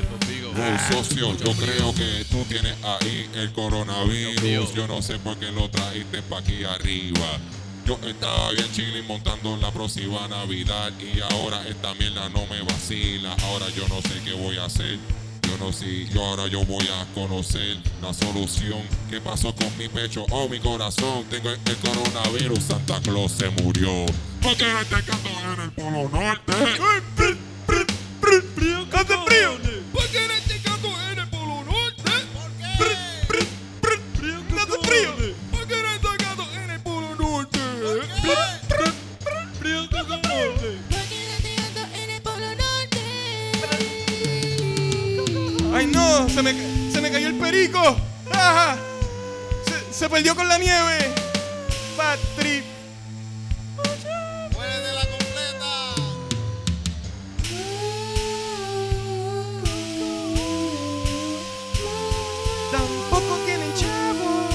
Oh, 0.57 0.93
socio, 0.93 1.37
yo 1.37 1.53
creo 1.53 1.95
que 1.95 2.25
tú 2.31 2.45
tienes 2.49 2.75
ahí 2.83 3.31
el 3.35 3.53
coronavirus. 3.53 4.75
Yo 4.75 4.87
no 4.89 5.01
sé 5.01 5.19
por 5.19 5.37
qué 5.37 5.51
lo 5.53 5.71
trajiste 5.71 6.23
pa' 6.23 6.39
aquí 6.39 6.65
arriba. 6.65 7.39
Yo 7.87 7.99
estaba 8.07 8.51
bien 8.51 8.71
chilling 8.73 9.07
montando 9.07 9.57
la 9.57 9.71
próxima 9.71 10.27
Navidad 10.29 10.93
y 11.01 11.21
ahora 11.21 11.67
esta 11.69 11.95
mierda 11.95 12.29
no 12.29 12.47
me 12.47 12.63
vacila. 12.63 13.35
Ahora 13.45 13.67
yo 13.71 13.87
no 13.89 14.01
sé 14.03 14.21
qué 14.25 14.33
voy 14.33 14.59
a 14.59 14.65
hacer. 14.65 14.99
Yo 15.43 15.57
no 15.59 15.73
sé, 15.73 16.07
yo 16.07 16.25
ahora 16.25 16.47
yo 16.47 16.65
voy 16.65 16.87
a 16.89 17.07
conocer 17.15 17.79
la 18.03 18.13
solución. 18.13 18.83
¿Qué 19.09 19.21
pasó 19.21 19.55
con 19.55 19.77
mi 19.79 19.89
pecho? 19.89 20.27
Oh, 20.31 20.49
mi 20.49 20.61
corazón. 20.61 21.25
Tengo 21.31 21.51
el 21.51 21.77
coronavirus. 21.77 22.61
Santa 22.63 23.01
Claus 23.01 23.33
se 23.33 23.49
murió. 23.51 24.07
¿Por 24.43 24.57
qué 24.57 24.67
no 24.73 24.85
te 24.85 25.05
canto 25.05 25.29
en 25.55 25.61
el 25.61 25.73
Polo 25.73 26.09
Norte? 26.09 26.53
Se 46.29 46.43
me, 46.43 46.53
se 46.91 47.01
me 47.01 47.11
cayó 47.11 47.29
el 47.29 47.37
perico. 47.37 47.81
¡Ah! 48.33 48.77
Se, 49.65 49.93
se 49.95 50.09
perdió 50.11 50.35
con 50.35 50.49
la 50.49 50.59
nieve. 50.59 51.15
Muere 54.53 54.79
de 54.81 54.93
la 54.93 55.07
completa. 55.07 55.95
Tampoco 62.73 63.37
tienen 63.45 63.75
chavo. 63.75 64.49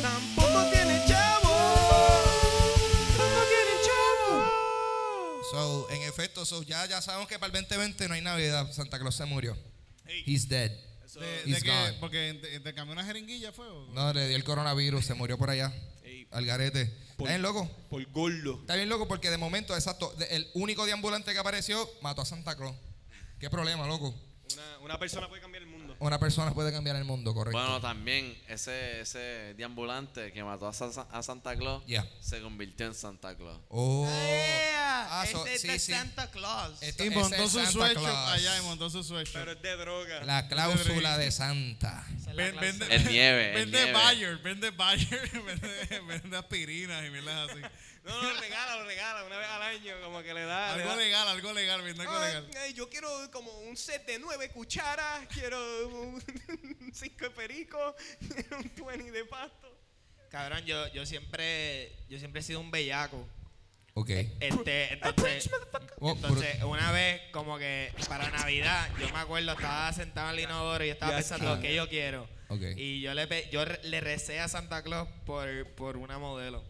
Tampoco 0.00 0.70
tienen 0.70 1.06
chavo. 1.06 1.50
Tampoco 3.16 3.42
tienen 3.50 3.78
chavo. 3.84 4.52
So, 5.50 5.90
en 5.90 6.02
efecto, 6.02 6.46
so, 6.46 6.62
ya, 6.62 6.86
ya 6.86 7.02
sabemos 7.02 7.28
que 7.28 7.38
para 7.38 7.48
el 7.48 7.62
2020 7.62 8.08
no 8.08 8.14
hay 8.14 8.22
Navidad. 8.22 8.72
Santa 8.72 8.98
Claus 8.98 9.16
se 9.16 9.26
murió. 9.26 9.75
He's 10.26 10.48
dead. 10.48 10.70
De, 11.14 11.20
de 11.26 11.42
He's 11.50 11.62
que, 11.62 11.70
gone. 11.70 11.92
porque 12.00 12.38
te, 12.42 12.60
te 12.60 12.74
cambió 12.74 12.92
una 12.92 13.04
jeringuilla, 13.04 13.50
¿fue? 13.52 13.66
o? 13.66 13.86
No, 13.94 14.12
le 14.12 14.28
dio 14.28 14.36
el 14.36 14.44
coronavirus, 14.44 15.04
se 15.04 15.14
murió 15.14 15.38
por 15.38 15.48
allá. 15.48 15.72
Ey. 16.04 16.26
Al 16.30 16.44
garete. 16.44 16.86
Por- 17.16 17.26
¿Está 17.28 17.38
bien 17.38 17.42
loco? 17.42 17.70
Por 17.88 18.04
gordo. 18.12 18.58
Está 18.60 18.76
bien 18.76 18.88
loco 18.88 19.08
porque 19.08 19.30
de 19.30 19.38
momento, 19.38 19.74
exacto, 19.74 20.12
de- 20.18 20.26
el 20.26 20.50
único 20.54 20.84
deambulante 20.84 21.32
que 21.32 21.38
apareció 21.38 21.88
mató 22.02 22.20
a 22.22 22.26
Santa 22.26 22.54
Claus. 22.56 22.76
¿Qué 23.40 23.48
problema, 23.50 23.86
loco? 23.86 24.14
Una, 24.52 24.78
una 24.80 24.98
persona 24.98 25.28
puede 25.28 25.40
cambiar 25.42 25.62
el 25.62 25.68
mundo. 25.70 25.75
Una 25.98 26.18
persona 26.18 26.52
puede 26.52 26.72
cambiar 26.72 26.96
el 26.96 27.04
mundo, 27.04 27.32
correcto. 27.34 27.58
Bueno, 27.58 27.80
también 27.80 28.36
ese, 28.48 29.00
ese 29.00 29.54
deambulante 29.56 30.32
que 30.32 30.44
mató 30.44 30.68
a, 30.68 30.72
Sa- 30.72 31.06
a 31.10 31.22
Santa 31.22 31.56
Claus 31.56 31.82
Ya. 31.86 32.06
se 32.20 32.40
convirtió 32.42 32.86
en 32.86 32.94
Santa 32.94 33.34
Claus. 33.36 33.60
Oh. 33.68 34.06
Yeah, 34.06 35.08
Ah, 35.08 35.26
so- 35.30 35.44
ese 35.46 35.54
es 35.54 35.60
sí, 35.62 35.68
de 35.68 35.78
sí. 35.78 35.92
Santa 35.92 36.30
Claus. 36.30 36.82
Esto- 36.82 37.04
Y 37.04 37.08
ese 37.08 37.16
montó 37.18 37.36
es 37.44 37.50
su 37.50 37.58
Santa 37.64 37.94
Claus. 37.94 38.30
allá 38.32 38.58
y 38.58 38.62
montó 38.62 38.90
su 38.90 39.02
sweatshirt. 39.02 39.34
Pero 39.38 39.52
es 39.52 39.62
de 39.62 39.76
droga. 39.76 40.24
La 40.24 40.48
cláusula 40.48 41.16
de 41.18 41.30
Santa. 41.30 42.04
Esa 42.20 42.30
es 42.30 42.36
la 42.36 42.42
Ven- 42.44 42.52
clase. 42.52 42.66
vende, 42.78 42.94
Es 42.96 43.04
nieve, 43.10 43.48
es 43.50 43.54
Vende 43.56 43.78
nieve. 43.78 43.92
Bayer, 43.92 44.38
vende 44.38 44.70
Bayer, 44.70 45.30
vende, 45.46 46.00
vende 46.06 46.36
aspirinas 46.36 47.06
y 47.06 47.10
mierdas 47.10 47.50
así. 47.50 47.60
No, 48.06 48.22
no, 48.22 48.40
regala, 48.40 48.76
lo 48.76 48.84
regala 48.84 49.24
una 49.24 49.36
vez 49.36 49.48
al 49.48 49.62
año, 49.62 49.94
como 50.02 50.22
que 50.22 50.32
le 50.32 50.44
da. 50.44 50.76
le 50.76 50.82
Algo 50.82 50.94
da- 50.94 50.96
legal, 51.02 51.28
algo 51.28 51.52
legal, 51.52 51.82
viendo 51.82 52.02
algo 52.02 52.14
Ay, 52.16 52.28
legal. 52.34 52.50
ay, 52.62 52.72
yo 52.72 52.88
quiero 52.88 53.08
como 53.32 53.50
un 53.60 53.76
set 53.76 54.06
de 54.06 54.18
nueve 54.18 54.48
cucharas, 54.50 55.26
quiero 55.34 55.58
un 55.88 56.22
cinco 56.94 57.24
de 57.24 57.30
perico, 57.30 57.96
un 58.80 58.86
20 58.86 59.10
de 59.10 59.24
pasto. 59.24 59.76
Cabrón, 60.30 60.64
yo, 60.64 60.86
yo 60.92 61.04
siempre 61.06 61.96
yo 62.08 62.18
siempre 62.18 62.40
he 62.40 62.44
sido 62.44 62.60
un 62.60 62.70
bellaco. 62.70 63.26
Ok. 63.94 64.10
Este, 64.40 64.92
entonces, 64.92 65.50
Oh, 65.98 66.12
entonces 66.12 66.62
una 66.62 66.92
vez 66.92 67.22
como 67.32 67.56
que 67.58 67.90
para 68.08 68.30
Navidad, 68.30 68.88
yo 69.00 69.08
me 69.10 69.18
acuerdo, 69.18 69.52
estaba 69.52 69.90
sentado 69.94 70.28
en 70.30 70.34
el 70.38 70.44
inodoro 70.44 70.84
y 70.84 70.88
yo 70.88 70.92
estaba 70.92 71.12
pensando 71.16 71.58
qué 71.60 71.74
yo 71.74 71.88
quiero. 71.88 72.28
Ok. 72.48 72.60
Y 72.76 73.00
yo 73.00 73.14
le 73.14 73.48
yo 73.50 73.64
le 73.64 74.00
recé 74.00 74.38
a 74.40 74.48
Santa 74.48 74.82
Claus 74.82 75.08
por, 75.24 75.48
por 75.74 75.96
una 75.96 76.18
modelo. 76.18 76.62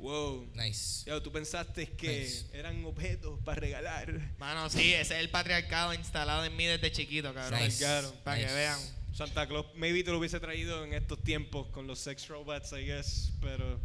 Wow. 0.00 0.50
Nice. 0.54 1.04
Ya, 1.06 1.20
tú 1.22 1.30
pensaste 1.30 1.86
que 1.92 2.20
Nice. 2.20 2.46
eran 2.52 2.84
objetos 2.84 3.38
para 3.44 3.60
regalar. 3.60 4.34
Mano, 4.38 4.68
sí, 4.70 4.92
ese 4.94 5.14
es 5.14 5.20
el 5.20 5.30
patriarcado 5.30 5.92
instalado 5.94 6.44
en 6.44 6.56
mí 6.56 6.64
desde 6.66 6.90
chiquito, 6.90 7.34
cabrón. 7.34 7.60
Nice. 7.62 7.84
Para 8.24 8.38
que 8.38 8.52
vean. 8.52 8.78
Santa 9.12 9.46
Claus, 9.46 9.66
maybe 9.74 10.02
te 10.02 10.10
lo 10.10 10.18
hubiese 10.18 10.40
traído 10.40 10.84
en 10.84 10.94
estos 10.94 11.22
tiempos 11.22 11.66
con 11.68 11.86
los 11.86 11.98
sex 11.98 12.28
robots, 12.28 12.72
I 12.72 12.84
guess, 12.86 13.32
pero. 13.40 13.80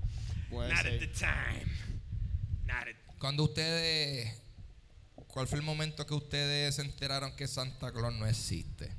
Puede 0.49 0.69
not 0.73 0.83
ser. 0.83 0.93
at 0.93 0.99
the 0.99 1.07
time. 1.07 1.65
Not 2.65 2.87
at 2.87 3.17
Cuando 3.19 3.43
ustedes. 3.43 4.41
¿Cuál 5.27 5.47
fue 5.47 5.57
el 5.59 5.65
momento 5.65 6.05
que 6.05 6.13
ustedes 6.13 6.75
se 6.75 6.81
enteraron 6.81 7.35
que 7.35 7.45
Santa 7.47 7.91
Claus 7.91 8.13
no 8.13 8.25
existe? 8.25 8.89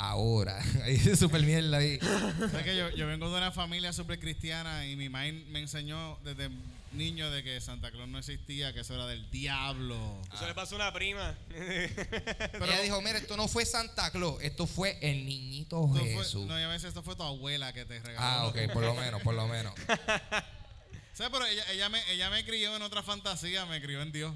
Ahora. 0.00 0.58
Es 0.86 1.18
súper 1.18 1.42
mierda 1.42 1.78
ahí. 1.78 1.98
¿Sabes 1.98 2.62
que 2.62 2.76
yo, 2.76 2.88
yo 2.90 3.06
vengo 3.08 3.28
de 3.30 3.36
una 3.36 3.50
familia 3.50 3.92
súper 3.92 4.20
cristiana 4.20 4.86
y 4.86 4.94
mi 4.94 5.08
mamá 5.08 5.24
me 5.48 5.58
enseñó 5.60 6.18
desde 6.22 6.48
niño 6.92 7.28
de 7.30 7.42
que 7.42 7.60
Santa 7.60 7.90
Claus 7.90 8.08
no 8.08 8.18
existía, 8.18 8.72
que 8.72 8.80
eso 8.80 8.94
era 8.94 9.06
del 9.06 9.28
diablo. 9.30 9.98
Eso 10.32 10.46
le 10.46 10.54
pasó 10.54 10.76
a 10.76 10.78
una 10.78 10.92
prima. 10.92 11.36
Ella 11.50 12.80
dijo, 12.82 13.02
mira, 13.02 13.18
esto 13.18 13.36
no 13.36 13.48
fue 13.48 13.66
Santa 13.66 14.10
Claus, 14.12 14.40
esto 14.40 14.66
fue 14.68 14.96
el 15.02 15.26
niñito 15.26 15.84
Esto 15.92 15.98
fue- 15.98 16.14
Jesús. 16.24 16.46
no, 16.46 16.58
ya 16.58 16.68
veces 16.68 16.88
esto 16.88 17.02
fue 17.02 17.16
tu 17.16 17.24
abuela 17.24 17.72
que 17.72 17.84
te 17.84 17.98
regaló. 18.00 18.18
ah, 18.26 18.46
ok, 18.46 18.72
por 18.72 18.84
lo 18.84 18.94
menos, 18.94 19.20
por 19.22 19.34
lo 19.34 19.48
menos. 19.48 19.74
¿Sabes? 21.12 21.32
Pero 21.32 21.44
ella, 21.44 21.64
ella, 21.72 21.88
me, 21.88 21.98
ella 22.12 22.30
me 22.30 22.44
crió 22.44 22.74
en 22.76 22.82
otra 22.82 23.02
fantasía, 23.02 23.66
me 23.66 23.82
crió 23.82 24.00
en 24.00 24.12
Dios. 24.12 24.32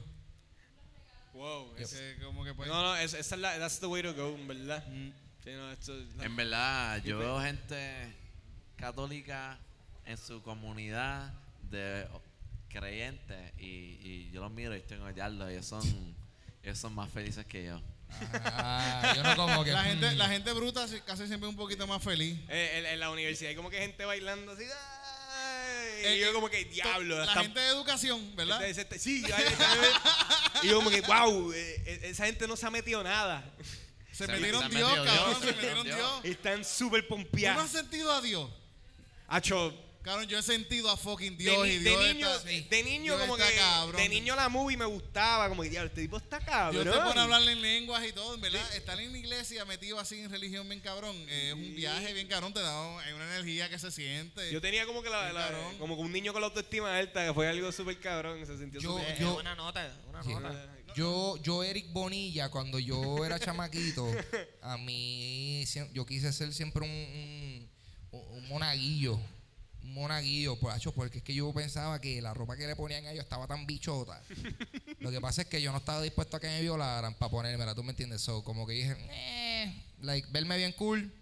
wow. 1.34 1.72
es- 1.78 1.90
Que 1.92 2.16
como 2.24 2.44
que 2.44 2.52
pues, 2.52 2.68
no, 2.68 2.82
no, 2.82 2.96
es- 2.96 3.14
esa 3.14 3.34
es 3.36 3.40
la, 3.40 3.58
that's 3.60 3.78
the 3.78 3.86
way 3.86 4.02
to 4.02 4.12
go, 4.12 4.36
verdad. 4.46 4.84
Mm. 4.88 5.10
Sí, 5.44 5.50
no, 5.50 5.72
esto- 5.72 5.98
En 6.20 6.36
verdad, 6.36 7.02
yo 7.04 7.18
veo 7.18 7.40
gente 7.40 8.14
católica 8.76 9.58
en 10.06 10.16
su 10.16 10.42
comunidad 10.42 11.32
de 11.70 12.06
creyentes 12.68 13.52
y, 13.58 13.98
y 14.02 14.30
yo 14.32 14.40
los 14.40 14.50
miro 14.52 14.74
y 14.74 14.78
estoy 14.78 14.98
con 14.98 15.08
ellos 15.08 15.66
son, 15.66 15.82
ellos 16.62 16.78
son 16.78 16.94
más 16.94 17.10
felices 17.10 17.44
que 17.46 17.64
yo. 17.64 17.80
Ah, 18.44 19.12
yo 19.16 19.22
no 19.22 19.36
como 19.36 19.64
que. 19.64 19.72
la, 19.72 19.84
gente, 19.84 20.10
mm. 20.10 20.18
la 20.18 20.28
gente 20.28 20.52
bruta 20.52 20.86
casi 21.06 21.26
siempre 21.26 21.48
un 21.48 21.56
poquito 21.56 21.86
más 21.86 22.02
feliz. 22.02 22.38
Eh, 22.48 22.78
en, 22.78 22.86
en 22.86 23.00
la 23.00 23.10
universidad 23.10 23.50
hay 23.50 23.56
como 23.56 23.70
que 23.70 23.78
gente 23.78 24.04
bailando 24.04 24.52
así. 24.52 24.64
¡ay! 24.64 26.04
Eh, 26.04 26.16
y 26.16 26.20
yo 26.20 26.30
eh, 26.30 26.32
como 26.32 26.48
que 26.48 26.64
diablo. 26.66 27.24
La 27.24 27.34
gente 27.34 27.58
de 27.58 27.68
educación, 27.68 28.36
¿verdad? 28.36 28.64
este- 28.66 28.82
este- 28.82 28.98
sí, 28.98 29.24
y 30.62 30.66
yo 30.68 30.76
como 30.76 30.90
que, 30.90 31.00
wow, 31.02 31.52
eh, 31.52 32.00
esa 32.04 32.26
gente 32.26 32.46
no 32.46 32.56
se 32.56 32.66
ha 32.66 32.70
metido 32.70 33.02
nada. 33.02 33.44
Se 34.22 34.26
Se 34.26 34.32
metieron 34.34 34.70
Dios, 34.70 34.94
cabrón, 35.04 35.40
se 35.40 35.46
metieron 35.46 35.84
Dios. 35.84 36.20
Están 36.24 36.64
súper 36.64 37.06
¿Tú 37.06 37.16
no 37.16 37.20
has 37.20 37.24
pompeados. 37.24 37.70
sentido 37.70 38.12
a 38.12 38.20
Dios? 38.20 38.48
Hacho, 39.26 39.74
Cabrón, 40.02 40.26
yo 40.26 40.36
he 40.38 40.42
sentido 40.42 40.90
a 40.90 40.96
fucking 40.96 41.36
de, 41.38 41.44
Dios 41.44 41.66
y 41.68 41.78
de 41.78 41.90
Dios 41.90 42.02
niño, 42.14 42.28
está, 42.28 42.48
de 42.76 42.82
niño 42.82 43.14
Dios 43.14 43.20
como 43.20 43.36
está 43.36 43.48
que, 43.50 43.56
cabrón. 43.56 43.96
de 44.02 44.08
niño 44.08 44.34
la 44.34 44.48
movie 44.48 44.76
me 44.76 44.84
gustaba, 44.84 45.48
como 45.48 45.62
que, 45.62 45.70
diablo, 45.70 45.88
este 45.90 46.02
tipo 46.02 46.16
está 46.16 46.40
cabrón. 46.40 46.82
Dios 46.82 46.94
te 46.96 47.00
pone 47.02 47.20
a 47.20 47.22
hablarle 47.22 47.52
en 47.52 47.62
lenguas 47.62 48.04
y 48.04 48.12
todo, 48.12 48.34
en 48.34 48.40
verdad. 48.40 48.74
Estar 48.74 48.98
en 49.00 49.12
la 49.12 49.18
iglesia 49.18 49.64
metido 49.64 50.00
así 50.00 50.18
en 50.20 50.28
religión 50.30 50.68
bien 50.68 50.80
cabrón. 50.80 51.14
eh, 51.28 51.48
es 51.48 51.54
un 51.54 51.74
viaje 51.76 52.12
bien 52.14 52.26
cabrón, 52.26 52.52
te 52.52 52.60
da 52.60 52.98
hay 53.00 53.12
una 53.12 53.24
energía 53.32 53.68
que 53.70 53.78
se 53.78 53.92
siente. 53.92 54.50
Yo 54.52 54.60
tenía 54.60 54.86
como 54.86 55.02
que 55.04 55.08
la, 55.10 55.32
la- 55.32 55.72
como 55.78 55.94
que 55.96 56.02
un 56.02 56.10
niño 56.12 56.32
con 56.32 56.40
la 56.42 56.48
autoestima 56.48 56.96
alta, 56.98 57.24
que 57.26 57.32
fue 57.32 57.48
algo 57.48 57.70
súper 57.70 58.00
cabrón, 58.00 58.44
se 58.44 58.58
sintió 58.58 58.80
Yo- 58.80 58.98
súper- 58.98 59.12
Es 59.12 59.18
yo- 59.20 59.36
una 59.38 59.54
nota, 59.54 59.96
una 60.08 60.22
Sí. 60.24 60.30
nota. 60.34 60.68
Yo, 60.96 61.36
yo, 61.42 61.62
Eric 61.62 61.92
Bonilla, 61.92 62.50
cuando 62.50 62.78
yo 62.80 63.24
era 63.24 63.38
chamaquito, 63.38 64.04
a 64.62 64.76
mí, 64.78 65.64
yo 65.94 66.04
quise 66.04 66.32
ser 66.32 66.52
siempre 66.52 66.82
un, 66.84 67.70
un, 68.10 68.20
un 68.36 68.48
monaguillo. 68.48 69.18
Monaguillo, 69.82 70.58
por 70.58 70.76
hecho, 70.76 70.92
porque 70.92 71.18
es 71.18 71.24
que 71.24 71.34
yo 71.34 71.52
pensaba 71.52 72.00
que 72.00 72.22
la 72.22 72.32
ropa 72.34 72.56
que 72.56 72.66
le 72.66 72.76
ponían 72.76 73.04
a 73.06 73.12
ellos 73.12 73.24
estaba 73.24 73.46
tan 73.46 73.66
bichota. 73.66 74.22
Lo 75.00 75.10
que 75.10 75.20
pasa 75.20 75.42
es 75.42 75.48
que 75.48 75.60
yo 75.60 75.72
no 75.72 75.78
estaba 75.78 76.00
dispuesto 76.00 76.36
a 76.36 76.40
que 76.40 76.46
me 76.46 76.60
violaran 76.60 77.14
para 77.14 77.30
ponérmela, 77.30 77.74
¿tú 77.74 77.82
me 77.82 77.90
entiendes? 77.90 78.20
So, 78.22 78.44
como 78.44 78.66
que 78.66 78.74
dije, 78.74 78.96
eh, 79.10 79.84
like, 80.00 80.28
verme 80.30 80.56
bien 80.56 80.72
cool, 80.72 81.12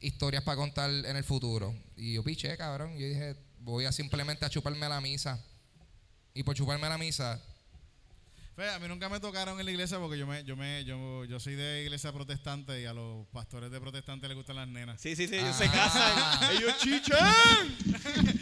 historias 0.00 0.42
para 0.42 0.56
contar 0.56 0.90
en 0.90 1.16
el 1.16 1.24
futuro. 1.24 1.74
Y 1.96 2.14
yo 2.14 2.24
piché, 2.24 2.56
cabrón. 2.56 2.96
Yo 2.98 3.06
dije, 3.06 3.36
voy 3.60 3.84
a 3.84 3.92
simplemente 3.92 4.44
a 4.44 4.50
chuparme 4.50 4.88
la 4.88 5.00
misa. 5.00 5.42
Y 6.34 6.42
por 6.42 6.54
chuparme 6.54 6.88
la 6.88 6.98
misa, 6.98 7.42
A 8.60 8.78
mí 8.80 8.88
nunca 8.88 9.08
me 9.08 9.20
tocaron 9.20 9.58
en 9.60 9.64
la 9.66 9.70
iglesia 9.70 9.98
porque 9.98 10.18
yo 10.18 10.26
me, 10.26 10.42
yo 10.44 10.56
me, 10.56 10.84
yo, 10.84 11.24
yo 11.26 11.38
soy 11.38 11.54
de 11.54 11.82
iglesia 11.84 12.12
protestante 12.12 12.80
y 12.80 12.86
a 12.86 12.92
los 12.92 13.26
pastores 13.28 13.70
de 13.70 13.80
protestantes 13.80 14.28
les 14.28 14.36
gustan 14.36 14.56
las 14.56 14.66
nenas. 14.66 15.00
Sí, 15.00 15.14
sí, 15.14 15.28
sí, 15.28 15.36
ellos 15.36 15.54
se 15.56 15.66
Ah. 15.66 15.72
casan, 15.72 16.52
ellos 16.56 16.76
chichan. 16.78 17.76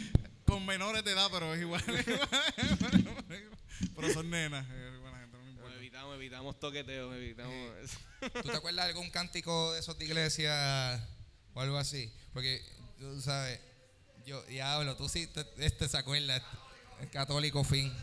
Con 0.45 0.65
menores 0.65 1.03
de 1.03 1.11
edad, 1.11 1.27
pero 1.31 1.53
es 1.53 1.61
igual. 1.61 1.83
pero 3.95 4.13
son 4.13 4.29
nenas. 4.29 4.65
eh, 4.71 4.97
buena 5.01 5.19
gente, 5.19 5.37
no 5.37 5.43
me 5.43 5.51
importa. 5.51 5.75
evitamos, 5.77 6.15
evitamos 6.15 6.59
toqueteos, 6.59 7.15
evitamos 7.15 7.75
eso. 7.83 7.99
¿Tú 8.41 8.49
te 8.49 8.57
acuerdas 8.57 8.85
de 8.85 8.89
algún 8.91 9.09
cántico 9.11 9.73
de 9.73 9.81
esos 9.81 9.97
de 9.99 10.05
iglesia 10.05 11.07
o 11.53 11.61
algo 11.61 11.77
así? 11.77 12.11
Porque, 12.33 12.59
tú 12.99 13.21
sabes, 13.21 13.59
yo, 14.25 14.41
diablo, 14.45 14.95
tú 14.95 15.07
sí, 15.09 15.27
te- 15.27 15.45
este 15.59 15.87
se 15.87 15.97
acuerda, 15.97 16.41
el 17.01 17.09
católico 17.11 17.63
fin. 17.63 17.93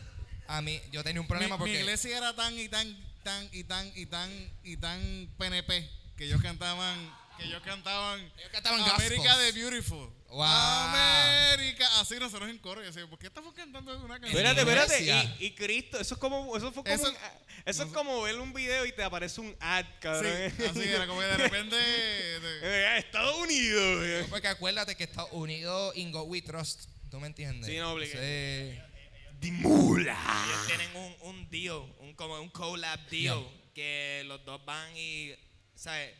A 0.47 0.61
mí, 0.61 0.79
yo 0.91 1.03
tenía 1.03 1.21
un 1.21 1.27
problema 1.27 1.55
mi, 1.55 1.59
porque... 1.59 1.73
mi 1.73 1.79
iglesia 1.79 2.17
era 2.17 2.35
tan 2.35 2.57
y 2.59 2.69
tan, 2.69 2.95
tan 3.23 3.49
y 3.51 3.63
tan 3.63 3.91
y 3.95 4.05
tan 4.05 4.51
y 4.63 4.77
tan 4.77 5.29
PNP 5.37 5.89
que 6.17 6.25
ellos 6.25 6.41
cantaban, 6.41 6.97
que 7.37 7.45
ellos 7.45 7.61
cantaban, 7.63 8.19
Ellos 8.37 8.49
cantaban 8.51 8.79
América 8.81 9.37
de 9.39 9.51
Beautiful. 9.51 10.09
Wow. 10.29 10.43
América, 10.43 11.87
así 11.99 12.15
nosotros 12.19 12.49
en 12.49 12.57
coro. 12.59 12.81
Y 12.81 12.85
yo 12.85 12.91
decía, 12.91 13.07
¿por 13.09 13.17
qué 13.19 13.27
estamos 13.27 13.53
cantando 13.53 13.91
una 14.03 14.19
canción? 14.19 14.45
Espérate, 14.45 14.61
espérate. 14.61 15.35
Y, 15.39 15.45
y 15.45 15.51
Cristo, 15.55 15.99
eso 15.99 16.15
es 16.15 16.19
como, 16.19 16.55
eso 16.57 16.71
fue 16.71 16.83
como, 16.83 16.93
Eso- 16.95 17.09
un- 17.09 17.17
eso 17.65 17.83
es 17.83 17.89
como 17.91 18.21
ver 18.21 18.37
un 18.39 18.53
video 18.53 18.85
y 18.85 18.91
te 18.91 19.01
aparece 19.03 19.39
un 19.41 19.55
ad, 19.59 19.85
cabrón. 20.01 20.31
Sí, 20.57 20.63
así 20.65 20.81
era, 20.83 21.07
como 21.07 21.21
que 21.21 21.25
de 21.27 21.37
repente. 21.49 21.75
de- 21.75 22.59
Eh, 22.63 22.97
Estados 22.99 23.35
Unidos. 23.37 24.27
Porque 24.29 24.47
acuérdate 24.49 24.95
que 24.95 25.05
Estados 25.05 25.29
Unidos, 25.31 25.95
in 25.95 26.11
God 26.11 26.25
we 26.27 26.41
trust, 26.41 26.83
¿tú 27.09 27.19
me 27.19 27.27
entiendes? 27.27 27.69
Sí, 27.71 27.77
no, 27.77 27.93
obliga- 27.93 28.19
Sí. 28.19 28.79
Dimula. 29.39 30.17
Ellos 30.47 30.67
tienen 30.67 30.95
un, 30.95 31.15
un 31.29 31.49
deal, 31.49 31.81
un, 31.99 32.13
como 32.15 32.39
un 32.41 32.49
collab 32.49 32.99
deal, 33.09 33.45
que 33.73 34.23
los 34.25 34.43
dos 34.45 34.63
van 34.65 34.95
y, 34.95 35.33
¿sabes? 35.75 36.13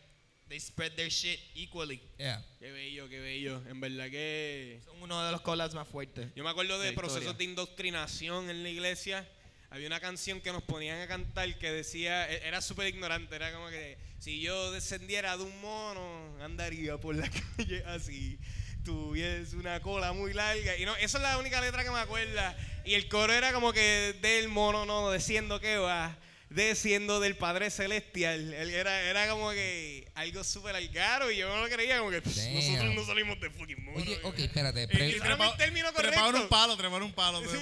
They 0.47 0.59
spread 0.59 0.91
their 0.93 1.09
shit 1.09 1.39
equally. 1.55 1.99
Yeah. 2.19 2.43
Qué 2.59 2.71
bello, 2.71 3.09
qué 3.09 3.19
bello. 3.19 3.63
En 3.67 3.79
verdad 3.81 4.11
que... 4.11 4.79
Son 4.85 5.01
uno 5.01 5.25
de 5.25 5.31
los 5.31 5.41
collabs 5.41 5.73
más 5.73 5.87
fuertes. 5.87 6.27
Yo 6.35 6.43
me 6.43 6.51
acuerdo 6.51 6.79
de 6.79 6.89
historia. 6.89 7.09
procesos 7.09 7.37
de 7.37 7.43
indoctrinación 7.45 8.49
en 8.51 8.61
la 8.61 8.69
iglesia. 8.69 9.27
Había 9.71 9.87
una 9.87 9.99
canción 9.99 10.41
que 10.41 10.51
nos 10.51 10.61
ponían 10.61 11.01
a 11.01 11.07
cantar 11.07 11.57
que 11.57 11.71
decía, 11.71 12.31
e- 12.31 12.47
era 12.47 12.61
súper 12.61 12.87
ignorante, 12.87 13.35
era 13.35 13.51
como 13.51 13.69
que 13.69 13.97
si 14.19 14.39
yo 14.39 14.71
descendiera 14.71 15.35
de 15.35 15.43
un 15.43 15.59
mono, 15.61 16.37
andaría 16.43 16.97
por 16.99 17.15
la 17.15 17.27
calle 17.57 17.83
así. 17.87 18.37
Tuviese 18.85 19.55
una 19.57 19.81
cola 19.81 20.13
muy 20.13 20.31
larga. 20.33 20.77
Y 20.77 20.85
no, 20.85 20.95
esa 20.95 21.17
es 21.17 21.21
la 21.23 21.37
única 21.39 21.59
letra 21.59 21.83
que 21.83 21.89
me 21.91 21.99
acuerda. 21.99 22.55
Y 22.85 22.93
el 22.93 23.07
coro 23.09 23.33
era 23.33 23.51
como 23.51 23.73
que 23.73 24.15
del 24.21 24.47
mono, 24.47 24.85
no, 24.85 25.11
diciendo 25.11 25.59
que 25.59 25.77
va, 25.77 26.15
desciendo 26.51 27.19
del 27.19 27.35
Padre 27.35 27.71
Celestial. 27.71 28.53
Era, 28.53 29.01
era 29.01 29.27
como 29.27 29.49
que 29.51 30.07
algo 30.13 30.43
súper 30.43 30.75
algaro 30.75 31.31
y 31.31 31.37
yo 31.37 31.49
no 31.49 31.61
lo 31.61 31.67
creía, 31.67 31.97
como 31.97 32.11
que 32.11 32.21
"Pff, 32.21 32.35
Damn. 32.35 32.53
nosotros 32.53 32.95
no 32.95 33.05
salimos 33.07 33.39
de 33.41 33.49
fucking 33.49 33.83
mono. 33.83 33.97
Oye, 33.97 34.19
ok, 34.23 34.37
espérate. 34.39 34.87
Pre- 34.87 35.13
Treparon 35.13 35.93
correcto. 35.93 36.41
un 36.43 36.47
palo, 36.47 36.77
treparon 36.77 37.03
un 37.03 37.13
palo. 37.13 37.41
Sí. 37.41 37.57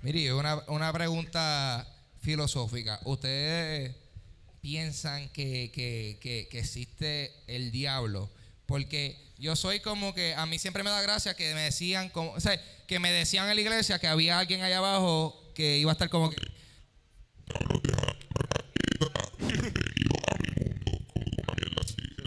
Mire, 0.00 0.32
una, 0.32 0.56
una 0.68 0.90
pregunta 0.92 1.86
filosófica. 2.22 2.98
¿Ustedes 3.04 3.94
piensan 4.62 5.28
que, 5.30 5.70
que- 5.72 6.18
que- 6.20 6.48
que 6.50 6.58
existe 6.58 7.34
el 7.46 7.70
diablo? 7.70 8.30
Porque 8.70 9.18
yo 9.36 9.56
soy 9.56 9.80
como 9.80 10.14
que, 10.14 10.32
a 10.36 10.46
mí 10.46 10.56
siempre 10.60 10.84
me 10.84 10.90
da 10.90 11.02
gracia 11.02 11.34
que 11.34 11.54
me 11.54 11.62
decían, 11.62 12.08
como, 12.08 12.30
o 12.30 12.38
sea, 12.38 12.56
que 12.86 13.00
me 13.00 13.10
decían 13.10 13.48
en 13.50 13.56
la 13.56 13.60
iglesia 13.60 13.98
que 13.98 14.06
había 14.06 14.38
alguien 14.38 14.62
allá 14.62 14.78
abajo 14.78 15.50
que 15.56 15.78
iba 15.78 15.90
a 15.90 15.94
estar 15.94 16.08
como 16.08 16.30
que... 16.30 16.36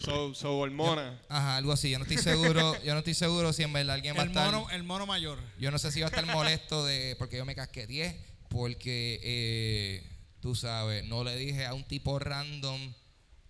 So, 0.03 0.33
so 0.35 0.57
hormona. 0.57 1.17
Ajá, 1.29 1.55
algo 1.55 1.71
así. 1.71 1.89
Yo 1.89 1.97
no 1.97 2.03
estoy 2.03 2.17
seguro, 2.17 2.75
yo 2.83 2.91
no 2.91 2.99
estoy 2.99 3.13
seguro 3.13 3.53
si 3.53 3.63
en 3.63 3.71
verdad 3.71 3.95
alguien 3.95 4.17
va 4.17 4.19
a 4.19 4.23
El 4.23 4.29
estar. 4.31 4.51
mono, 4.51 4.69
el 4.71 4.83
mono 4.83 5.05
mayor. 5.05 5.39
Yo 5.57 5.71
no 5.71 5.79
sé 5.79 5.93
si 5.93 6.01
va 6.01 6.07
a 6.07 6.09
estar 6.09 6.25
molesto 6.25 6.83
de 6.85 7.15
porque 7.17 7.37
yo 7.37 7.45
me 7.45 7.55
casqueteé, 7.55 8.19
porque 8.49 9.21
eh, 9.23 10.03
tú 10.41 10.55
sabes, 10.55 11.05
no 11.05 11.23
le 11.23 11.37
dije 11.37 11.65
a 11.65 11.73
un 11.73 11.85
tipo 11.85 12.19
random 12.19 12.93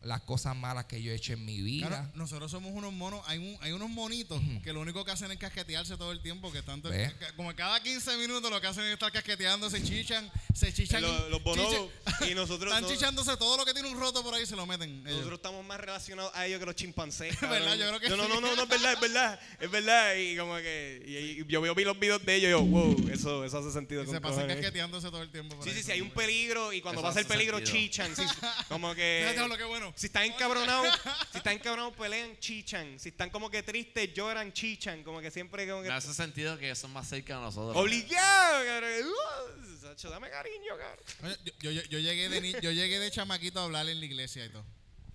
las 0.04 0.22
cosas 0.22 0.56
malas 0.56 0.86
que 0.86 1.02
yo 1.02 1.12
he 1.12 1.16
hecho 1.16 1.34
en 1.34 1.46
mi 1.46 1.62
vida. 1.62 1.88
Claro, 1.88 2.10
nosotros 2.16 2.52
somos 2.52 2.72
unos 2.74 2.92
monos, 2.94 3.22
hay, 3.28 3.38
un- 3.38 3.58
hay 3.62 3.72
unos 3.72 3.90
monitos 3.90 4.42
que 4.64 4.74
lo 4.74 4.82
único 4.82 5.04
que 5.06 5.12
hacen 5.12 5.32
es 5.32 5.38
casquetearse 5.38 5.98
todo 5.98 6.12
el 6.12 6.22
tiempo, 6.22 6.52
que 6.52 6.62
tanto 6.62 6.90
como 7.36 7.56
cada 7.56 7.82
15 7.82 8.18
minutos 8.18 8.50
lo 8.52 8.60
que 8.62 8.68
hacen 8.68 8.84
es 8.86 8.94
estar 8.94 9.12
casqueteando, 9.12 9.70
se 9.70 9.82
chichan, 9.84 10.30
se 10.54 10.74
chichan. 10.74 11.02
Los- 11.02 11.30
los 11.30 11.44
bonobos. 11.44 11.90
chichan- 12.06 12.30
Y 12.32 12.36
nosotros 12.36 12.72
están 12.74 12.84
no- 12.84 12.90
chichándose 12.90 13.38
todo 13.38 13.58
lo 13.58 13.66
que 13.66 13.74
tiene 13.74 13.90
un 13.90 14.00
roto 14.00 14.22
por 14.24 14.34
ahí 14.36 14.46
se 14.46 14.56
lo 14.56 14.66
meten. 14.66 14.90
ellos. 15.02 15.04
Nosotros 15.18 15.40
estamos 15.40 15.66
más 15.66 15.80
relacionados 15.80 16.32
a 16.36 16.46
ellos 16.46 16.60
que 16.60 16.66
los 16.66 16.76
chimpancés. 16.76 17.38
¿Verdad? 17.42 17.60
cabrón. 17.60 17.80
Yo 17.80 17.88
creo 17.88 18.00
que 18.00 18.10
no, 18.10 18.18
no, 18.18 18.28
no, 18.28 18.42
no, 18.42 18.56
no, 18.56 18.64
es 18.64 18.70
verdad, 18.70 18.94
es 18.94 19.00
verdad. 19.00 19.40
Es 19.60 19.72
verdad. 19.72 20.16
Y 20.16 20.38
como 20.38 20.56
que. 20.58 21.04
Y, 21.06 21.42
y 21.42 21.46
yo 21.48 21.62
veo 21.62 21.74
vi 21.76 21.84
los 21.84 22.00
videos 22.00 22.24
de 22.26 22.36
ellos 22.36 22.48
y 22.50 22.52
yo, 22.52 22.62
wow, 22.62 23.10
eso, 23.12 23.44
eso 23.46 23.58
hace 23.60 23.72
sentido. 23.72 24.04
Y 24.04 24.08
se 24.08 24.20
pasan 24.20 24.36
cojones. 24.40 24.56
casqueteándose 24.58 25.10
todo 25.10 25.22
el 25.22 25.32
tiempo. 25.32 25.58
Sí, 25.64 25.70
ahí. 25.70 25.76
sí, 25.78 25.84
sí, 25.84 25.92
hay 25.92 26.02
un 26.02 26.12
peligro 26.12 26.74
y 26.74 26.82
cuando 26.82 27.02
Eso 27.02 27.08
pasa 27.08 27.20
el 27.20 27.26
peligro 27.26 27.58
sentido. 27.58 27.78
chichan. 27.78 28.16
sí, 28.16 28.24
como 28.70 28.94
que. 28.96 29.26
Fíjate 29.30 29.48
lo 29.48 29.58
que 29.58 29.64
bueno. 29.64 29.93
Si 29.96 30.08
están 30.08 30.24
encabronados, 30.26 30.88
si 31.32 31.38
están 31.38 31.54
encabronados 31.54 31.96
pelean, 31.96 32.38
chichan. 32.40 33.00
Si 33.00 33.10
están 33.10 33.30
como 33.30 33.50
que 33.50 33.62
tristes, 33.64 34.14
lloran, 34.14 34.52
chichan. 34.52 35.04
Como 35.04 35.22
que 35.22 35.30
siempre 35.32 35.68
como 35.68 35.82
que. 35.84 35.88
Me 35.90 35.94
hace 35.94 36.14
sentido 36.14 36.58
que 36.58 36.74
son 36.76 36.92
más 36.92 37.08
cerca 37.08 37.36
de 37.38 37.42
nosotros. 37.42 37.76
Obligado, 37.82 38.66
cabrón. 38.66 38.90
Uh, 39.08 39.82
Sacho, 39.82 40.10
dame 40.10 40.30
cariño, 40.30 40.74
cabrón. 40.78 41.38
Yo, 41.62 41.72
yo, 41.72 41.82
yo 41.84 42.00
llegué 42.00 42.30
de 42.30 42.42
ni- 42.42 42.54
yo 42.54 42.72
llegué 42.72 43.00
de 43.00 43.12
chamaquito 43.12 43.60
a 43.60 43.66
hablar 43.66 43.88
en 43.88 44.00
la 44.00 44.06
iglesia 44.06 44.46
y 44.46 44.50
todo. 44.50 44.66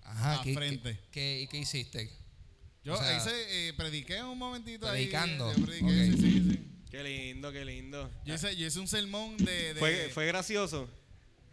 Ajá, 0.03 0.39
a 0.39 0.43
¿qué, 0.43 0.53
frente. 0.53 0.93
qué- 0.93 1.09
qué- 1.11 1.39
y 1.41 1.47
qué 1.47 1.57
hiciste? 1.57 2.09
Yo 2.83 2.93
O 2.93 2.97
sea, 2.97 3.17
hice, 3.17 3.67
eh, 3.69 3.73
prediqué 3.73 4.23
un 4.23 4.37
momentito 4.37 4.87
predicando. 4.87 5.49
ahí. 5.49 5.55
Yo 5.59 5.65
prediqué, 5.65 5.85
Ok. 5.85 6.15
sí, 6.15 6.21
sí, 6.21 6.49
sí. 6.51 6.65
Qué 6.89 7.03
lindo, 7.03 7.51
qué 7.51 7.65
lindo. 7.65 8.09
Yo 8.25 8.33
hice, 8.33 8.55
yo 8.55 8.65
hice 8.65 8.79
un 8.79 8.87
sermón 8.87 9.37
de... 9.37 9.73
de- 9.75 9.79
Fue, 9.79 10.09
fue 10.13 10.25
gracioso. 10.25 10.89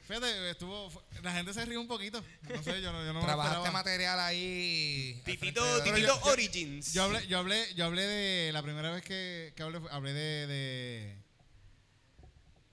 Fíjate, 0.07 0.51
estuvo, 0.51 0.91
la 1.23 1.33
gente 1.33 1.53
se 1.53 1.65
rió 1.65 1.81
un 1.81 1.89
poquito. 1.89 2.23
No 2.49 2.63
sé, 2.63 2.81
yo 2.81 2.93
no, 2.93 3.05
yo 3.05 3.13
no 3.13 3.21
me 3.21 3.25
Trabajaste 3.27 3.71
material 3.73 4.21
ahí. 4.21 5.21
Titito, 5.25 5.83
Titito 5.83 6.07
yo- 6.07 6.21
Origins. 6.31 6.93
Yo 6.95 7.03
hablé, 7.05 7.27
yo 7.27 7.39
hablé, 7.39 7.75
yo 7.75 7.85
hablé 7.87 8.03
de 8.03 8.53
la 8.53 8.63
primera 8.63 8.91
vez 8.93 9.03
que, 9.03 9.53
que 9.57 9.63
hablé, 9.65 9.81
hablé 9.91 10.13
de, 10.13 10.47
de 10.47 11.17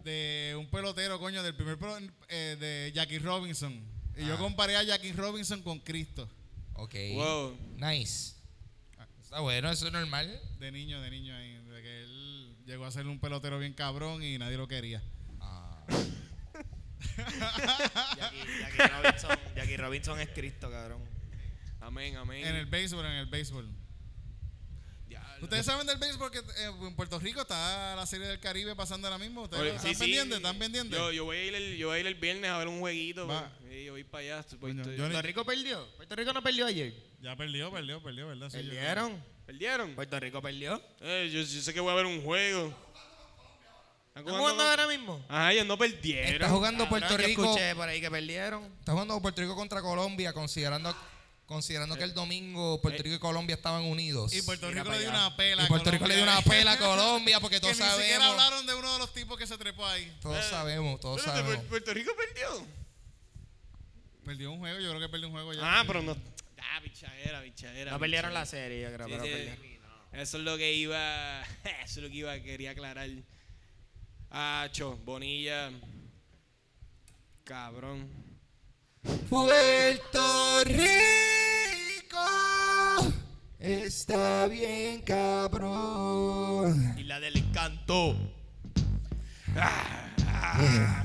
de 0.04 0.56
un 0.60 0.70
pelotero, 0.70 1.18
coño, 1.20 1.42
del 1.44 1.56
primer 1.56 1.78
pelo- 1.80 1.98
eh, 2.28 2.58
de 2.60 2.92
Jackie 2.94 3.20
Robinson. 3.20 3.74
Y 4.18 4.26
yo 4.28 4.36
Ah. 4.36 4.38
comparé 4.38 4.76
a 4.76 4.84
Jackie 4.84 5.14
Robinson 5.14 5.62
con 5.64 5.80
Cristo. 5.80 6.30
Ok. 6.74 6.94
Wow. 7.16 7.58
Nice. 7.78 8.36
Está 9.24 9.40
bueno, 9.40 9.72
eso 9.72 9.88
es 9.88 9.94
normal. 9.94 10.40
De 10.60 10.72
niño, 10.72 11.02
de 11.02 11.10
niño 11.10 11.36
ahí. 11.36 11.54
De 11.68 11.82
que 11.82 12.04
él 12.04 12.56
llegó 12.68 12.86
a 12.86 12.92
ser 12.92 13.08
un 13.08 13.20
pelotero 13.20 13.58
bien 13.60 13.74
cabrón 13.74 14.22
y 14.22 14.38
nadie 14.38 14.58
lo 14.58 14.68
quería. 14.68 15.02
Ah. 15.40 15.84
Jackie, 18.18 18.44
Jackie 18.60 18.88
Robinson, 18.88 19.38
Jackie 19.56 19.78
Robinson 19.78 20.20
es 20.20 20.30
Cristo, 20.30 20.70
cabrón. 20.72 21.02
Amén, 21.82 22.16
amén. 22.16 22.46
En 22.46 22.56
el 22.56 22.66
béisbol, 22.66 23.06
en 23.06 23.12
el 23.14 23.26
béisbol. 23.26 23.84
Ustedes 25.44 25.66
saben 25.66 25.86
del 25.86 25.98
béisbol 25.98 26.32
que 26.32 26.38
eh, 26.40 26.72
en 26.82 26.96
Puerto 26.96 27.20
Rico 27.20 27.42
está 27.42 27.98
la 27.98 28.06
serie 28.06 28.28
del 28.28 28.40
Caribe 28.40 28.78
pasando 28.78 29.08
ahora 29.08 29.18
mismo. 29.18 29.42
¿Ustedes 29.44 29.62
Oye, 29.62 29.76
están 29.76 29.90
sí, 29.90 29.96
sí. 29.96 30.00
pendientes? 30.00 30.38
¿Están 30.38 30.58
pendientes? 30.58 30.98
Yo, 30.98 31.12
yo, 31.12 31.26
voy 31.26 31.36
a 31.36 31.44
ir 31.44 31.56
el, 31.56 31.78
yo 31.78 31.88
voy 31.90 31.98
a 31.98 32.00
ir 32.00 32.08
el 32.08 32.16
viernes 32.16 32.50
a 32.50 32.58
ver 32.60 32.70
un 32.70 32.80
jueguito. 32.80 33.28
Va. 33.28 33.52
pues. 33.60 33.86
Yo 33.86 33.92
voy 33.92 34.06
para 34.06 34.24
allá. 34.38 34.46
pues, 34.58 34.74
Puerto 34.74 35.22
Rico 35.22 35.44
perdió. 35.44 35.86
Puerto 35.98 36.16
Rico 36.16 36.32
no 36.32 36.42
perdió 36.42 36.66
ayer. 36.66 36.94
Ya 37.20 37.36
perdió, 37.36 37.70
perdió, 37.74 38.02
perdió, 38.02 38.28
¿verdad? 38.30 38.50
Sí, 38.50 38.64
yo- 38.64 38.70
Perdieron. 38.70 39.24
¿Perdieron? 39.46 39.96
Puerto 39.96 40.18
Rico 40.18 40.42
perdió. 40.42 40.82
Eh, 41.02 41.30
yo, 41.30 41.42
yo 41.42 41.62
sé 41.62 41.74
que 41.74 41.82
voy 41.82 41.92
a 41.92 41.96
ver 41.96 42.06
un 42.06 42.22
juego. 42.24 42.74
¿Están 44.16 44.28
¿Están 44.28 44.40
jugando 44.42 44.64
ahora 44.64 44.88
mismo? 44.88 45.26
Ajá, 45.28 45.52
ellos 45.54 45.66
no 45.66 45.76
perdieron. 45.78 46.34
Está 46.34 46.50
jugando 46.50 46.88
Puerto 46.88 47.08
Cabrón, 47.08 47.22
yo 47.22 47.28
Rico. 47.28 47.44
escuché 47.46 47.76
por 47.76 47.90
ahí 47.90 48.00
que 48.00 48.12
perdieron. 48.12 48.64
Está 48.80 48.92
jugando 48.92 49.20
Puerto 49.22 49.42
Rico 49.42 49.56
contra 49.56 49.82
Colombia, 49.82 50.34
considerando, 50.34 50.96
considerando 51.48 51.96
que 51.96 52.04
el 52.04 52.14
domingo 52.14 52.80
Puerto 52.80 53.02
Rico 53.02 53.16
y 53.16 53.20
Colombia 53.20 53.56
estaban 53.56 53.84
unidos. 53.86 54.32
Y 54.34 54.44
Puerto 54.44 54.68
Mira 54.68 54.84
Rico 54.84 54.94
le 54.94 55.00
dio 55.02 55.10
una 55.10 55.36
pela. 55.36 55.64
Y 55.64 55.68
Puerto 55.68 55.90
Rico 55.90 56.06
le 56.08 56.14
dio 56.16 56.24
una 56.24 56.36
Colombia. 56.44 56.60
pela 56.60 56.72
a 56.74 56.78
Colombia 56.78 57.40
porque 57.40 57.56
que 57.56 57.62
todos 57.62 57.76
ni 57.80 57.84
siquiera 57.84 58.02
sabemos. 58.20 58.30
hablaron 58.30 58.66
de 58.68 58.74
uno 58.76 58.94
de 58.94 59.00
los 59.00 59.14
tipos 59.16 59.36
que 59.38 59.48
se 59.48 59.58
trepó 59.58 59.84
ahí. 59.88 60.16
Todos 60.22 60.46
sabemos, 60.46 61.00
todos 61.00 61.20
sabemos. 61.24 61.56
Pu- 61.56 61.64
Puerto 61.70 61.94
Rico 61.96 62.12
perdió. 62.16 62.68
Perdió 64.24 64.52
un 64.52 64.60
juego, 64.60 64.80
yo 64.80 64.90
creo 64.90 65.02
que 65.02 65.10
perdió 65.10 65.28
un 65.28 65.34
juego 65.34 65.54
ya. 65.54 65.62
Ah, 65.64 65.84
pero 65.88 66.04
no. 66.04 66.16
Ah, 66.62 66.80
bichadera, 66.82 67.42
bichadera. 67.42 67.92
No 67.92 68.00
perdieron 68.00 68.32
la 68.34 68.46
serie, 68.46 68.84
yo 68.84 68.94
creo, 68.94 69.08
Sí, 69.08 69.14
pero 69.14 69.24
sí. 69.26 69.80
Eso 70.14 70.38
es 70.38 70.44
lo 70.44 70.56
que 70.58 70.72
iba. 70.74 71.42
Eso 71.84 71.84
es 71.84 71.98
lo 71.98 72.10
que 72.10 72.16
iba, 72.18 72.40
quería 72.42 72.72
aclarar. 72.72 73.10
Ah, 74.36 74.68
cho, 74.72 74.98
Bonilla. 75.06 75.70
Cabrón. 77.44 78.10
Puerto 79.30 80.64
Rico 80.64 82.18
está 83.60 84.48
bien 84.48 85.02
cabrón. 85.02 86.96
Y 86.98 87.04
la 87.04 87.20
del 87.20 87.38
encanto. 87.38 88.18
Ah, 89.56 90.03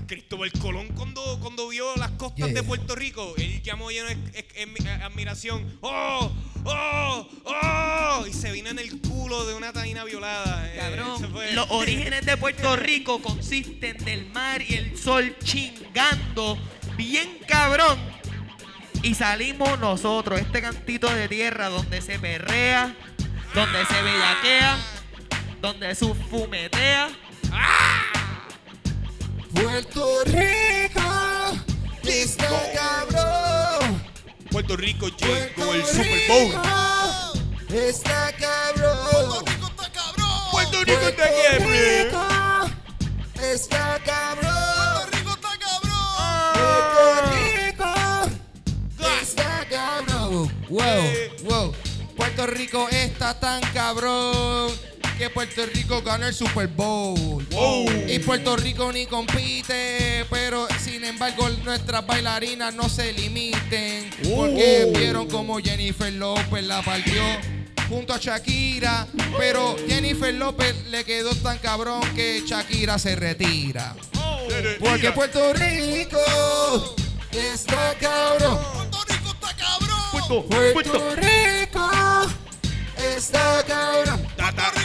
Cristóbal 0.07 0.51
Colón 0.53 0.89
cuando, 0.89 1.39
cuando 1.41 1.68
vio 1.68 1.95
las 1.97 2.11
costas 2.12 2.39
Yeah. 2.39 2.55
de 2.55 2.62
Puerto 2.62 2.95
Rico, 2.95 3.34
él 3.36 3.61
llamó 3.62 3.91
lleno 3.91 4.09
de 4.09 4.91
admiración. 5.03 5.78
¡Oh! 5.80 6.30
¡Oh! 6.64 7.28
¡Oh! 7.45 8.26
Y 8.26 8.32
se 8.32 8.53
vino 8.53 8.68
en 8.70 8.78
el 8.78 9.01
culo 9.01 9.45
de 9.47 9.55
una 9.55 9.72
taína 9.72 10.05
violada. 10.05 10.72
Eh, 10.72 10.78
Cabrón, 10.78 11.32
los 11.55 11.66
orígenes 11.70 12.24
de 12.26 12.36
Puerto 12.36 12.76
Rico 12.76 13.20
consisten 13.20 13.97
del 14.05 14.26
mar 14.30 14.62
y 14.62 14.74
el 14.74 14.97
sol 14.97 15.34
chingando 15.43 16.59
bien 16.97 17.39
cabrón. 17.47 17.99
Y 19.03 19.14
salimos 19.14 19.78
nosotros, 19.78 20.41
este 20.41 20.61
cantito 20.61 21.09
de 21.09 21.28
tierra 21.28 21.68
donde 21.68 22.01
se 22.03 22.18
perrea, 22.18 22.95
donde 23.55 23.84
se 23.86 24.03
bellaquea, 24.03 24.78
donde 25.61 25.95
se 25.95 26.14
fumetea. 26.14 27.09
Puerto 29.63 30.23
Rico 30.25 31.01
está 32.05 32.49
cabrón. 32.75 34.03
Puerto 34.53 34.77
Rico 34.77 35.09
llegó 35.09 35.65
Puerto 35.65 35.75
el 35.75 35.85
Super 35.85 36.29
Bowl. 36.29 36.53
Está 37.69 38.33
cabrón. 38.39 39.45
Rico 39.47 39.67
está 39.67 39.91
cabrón! 39.91 40.51
Puerto 40.53 40.85
Rico 40.85 41.09
está 41.09 41.27
está 43.53 44.01
cabrón. 44.05 45.11
Rico 45.11 45.31
está 45.31 45.51
Puerto 46.55 47.11
cabrón! 47.11 47.33
Rico 47.67 47.85
está 49.21 49.67
cabrón. 49.69 50.53
Wow, 50.69 51.03
wow. 51.43 51.75
Puerto 52.17 52.47
Rico 52.47 52.89
está 52.91 53.39
tan 53.41 53.61
cabrón 53.73 54.71
que 55.19 55.31
Puerto 55.31 55.66
Rico 55.66 56.01
gana 56.01 56.29
el 56.29 56.35
Super 56.35 56.69
Bowl. 56.69 57.45
Y 58.07 58.21
Puerto 58.21 58.57
Rico 58.57 58.93
ni 58.93 59.07
compite, 59.07 60.25
pero 60.31 60.69
sin 60.83 61.05
embargo 61.05 61.49
nuestras 61.64 62.07
bailarinas 62.07 62.73
no 62.75 62.89
se 62.89 63.12
limiten. 63.12 64.11
Porque 64.35 64.91
vieron 64.97 65.29
como 65.29 65.59
Jennifer 65.59 66.12
López 66.12 66.62
la 66.64 66.83
partió 66.83 67.23
junto 67.89 68.14
a 68.14 68.19
Shakira. 68.19 69.09
Pero 69.37 69.77
Jennifer 69.89 70.33
López 70.33 70.77
le 70.87 71.05
quedó 71.05 71.35
tan 71.35 71.59
cabrón 71.59 72.01
que 72.14 72.45
Shakira 72.47 72.99
se 72.99 73.16
retira. 73.16 73.97
Porque 74.79 75.11
Puerto 75.11 75.53
Rico 75.53 76.21
está 77.33 77.95
cabrón. 78.01 78.59
¡Puerto 78.73 79.05
Rico 79.09 79.31
está 79.33 79.57
cabrón! 79.57 79.99
Puerto 80.12 80.47
Rico 80.49 80.81
está 80.81 80.95
cabrón. 80.95 81.16
¡Puerto 81.16 81.16
Rico 81.16 81.91
está 83.16 83.64
cabrón! 83.66 84.29
Puerto 84.37 84.78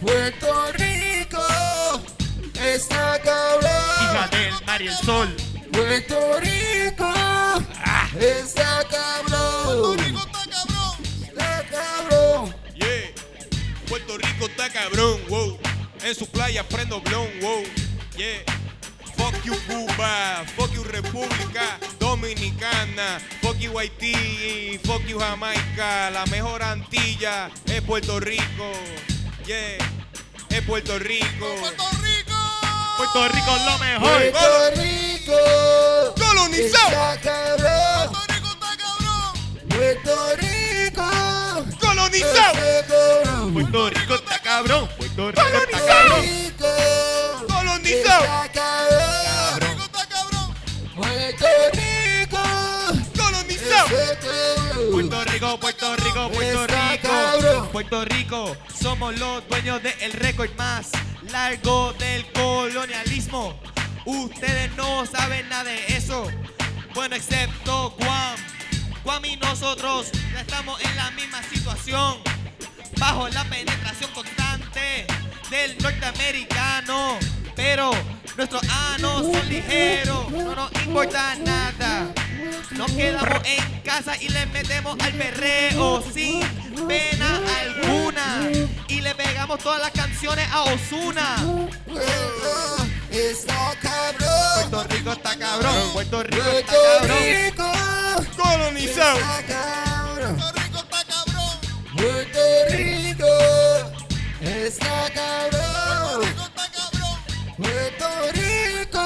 Rico 0.00 1.42
está 2.54 3.20
cabrón. 3.22 3.72
Hija 4.00 4.28
del 4.30 4.64
mar 4.64 4.82
y 4.82 4.86
el 4.86 4.94
sol. 4.94 5.36
Puerto 5.72 6.40
Rico 6.40 7.12
está 8.18 8.84
cabrón. 8.88 9.64
¡Puerto 9.64 9.96
Rico 9.96 10.20
está 10.20 10.44
cabrón! 10.50 10.96
Está 11.22 11.64
cabrón. 11.70 12.54
Yeah. 12.74 13.12
Puerto 13.88 14.18
Rico 14.18 14.46
está 14.46 14.70
cabrón, 14.70 15.20
wow. 15.28 15.58
En 16.02 16.14
su 16.14 16.26
playa 16.26 16.66
prendo 16.68 17.00
blon, 17.00 17.28
wow. 17.40 17.62
Yeah. 18.16 18.42
Fuck 19.16 19.42
you 19.44 19.54
Cuba, 19.66 20.44
fuck 20.56 20.72
you 20.72 20.84
República 20.84 21.78
Dominicana, 21.98 23.18
fuck 23.42 23.58
you 23.58 23.76
Haití, 23.76 24.78
fuck 24.84 25.04
you 25.06 25.18
Jamaica. 25.18 26.10
La 26.10 26.24
mejor 26.26 26.62
Antilla 26.62 27.50
es 27.66 27.82
Puerto 27.82 28.20
Rico. 28.20 28.72
Yeah. 29.44 29.87
Es 30.58 30.64
Puerto 30.64 30.98
Rico. 30.98 31.26
¡Puerto 31.60 31.84
Rico! 32.02 32.34
Puerto 32.96 33.28
Rico 33.28 33.56
es 33.56 33.64
lo 33.64 33.78
mejor. 33.78 34.32
Puerto 34.32 34.70
Rico 34.74 35.34
Colonizado. 36.16 36.88
está 36.88 37.20
cabrón. 37.22 38.10
¡Puerto 38.10 38.26
Rico 38.26 38.48
está 38.54 38.76
cabrón! 38.76 39.32
Puerto 39.68 40.36
Rico. 40.36 41.04
Colonizado. 41.78 43.52
Puerto 43.52 43.90
Rico 43.90 44.14
está 44.14 44.38
cabrón. 44.42 44.88
Puerto 44.96 45.30
Rico 45.30 45.42
está 45.42 45.86
cabrón. 45.86 46.22
Rico. 46.22 46.66
Colonizado. 47.46 48.24
Está 48.24 48.48
cabrón. 48.52 49.60
Rico 49.60 49.84
está 49.84 50.06
cabrón. 50.08 50.54
Puerto 50.96 51.46
Rico. 51.72 52.42
Colonizado. 53.16 54.27
Puerto 54.92 55.24
Rico, 55.24 55.58
Puerto 55.60 55.96
Rico, 55.96 56.30
Puerto 56.30 56.64
Está 56.64 56.92
Rico. 56.92 57.08
cabrón. 57.08 57.68
Puerto 57.72 58.04
Rico, 58.04 58.56
somos 58.80 59.18
los 59.18 59.46
dueños 59.48 59.82
del 59.82 60.12
récord 60.12 60.50
más 60.56 60.90
largo 61.32 61.92
del 61.94 62.24
colonialismo. 62.32 63.58
Ustedes 64.06 64.74
no 64.76 65.04
saben 65.04 65.48
nada 65.48 65.64
de 65.64 65.84
eso. 65.96 66.26
Bueno, 66.94 67.16
excepto 67.16 67.90
Guam. 67.98 68.36
Guam 69.04 69.24
y 69.24 69.36
nosotros 69.36 70.10
ya 70.32 70.40
estamos 70.40 70.80
en 70.80 70.96
la 70.96 71.10
misma 71.10 71.42
situación. 71.42 72.16
Bajo 72.98 73.28
la 73.28 73.44
penetración 73.44 74.10
constante 74.12 75.06
del 75.50 75.76
norteamericano. 75.78 77.18
Pero 77.54 77.90
nuestros 78.36 78.62
anos 78.92 79.22
son 79.22 79.48
ligeros. 79.48 80.30
No 80.30 80.54
nos 80.54 80.72
importa 80.84 81.34
nada. 81.36 82.12
Nos 82.72 82.90
quedamos 82.92 83.40
en 83.44 83.80
casa 83.80 84.16
y 84.20 84.28
le 84.28 84.46
metemos 84.46 84.96
al 85.00 85.12
perreo 85.14 86.04
sin 86.12 86.40
pena 86.86 87.40
alguna. 87.60 88.48
Y 88.86 89.00
le 89.00 89.14
pegamos 89.14 89.58
todas 89.58 89.80
las 89.80 89.90
canciones 89.90 90.48
a 90.52 90.62
Osuna. 90.64 91.36
Está 93.10 93.74
cabrón. 93.82 94.70
Puerto 94.70 94.84
Rico 94.94 95.12
está 95.12 95.38
cabrón. 95.38 95.90
Puerto 95.92 96.22
Rico 96.22 96.48
está 96.50 96.72
Puerto 96.72 96.98
cabrón. 97.00 97.18
Rico. 97.44 98.42
Colonizado. 98.42 99.18
Puerto 100.14 100.52
Rico 100.52 100.78
está 100.78 101.04
cabrón. 101.04 101.58
Puerto 101.96 102.40
Rico. 102.70 103.67
Está 104.40 105.10
cabrón. 105.14 106.22
Rico 106.22 106.44
está 106.44 106.66
cabrón. 106.70 107.16
Puerto 107.56 108.08
Rico. 108.34 109.04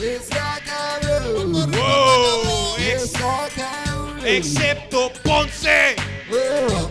Está 0.00 0.60
cabrón. 0.64 1.70
Wow. 1.72 2.76
Está 2.78 3.48
cabrón. 3.56 4.26
excepto 4.26 5.12
Ponce. 5.24 5.96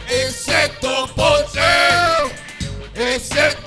Excepto 0.10 1.08
Ponce. 1.16 1.72
Excepto 2.96 3.61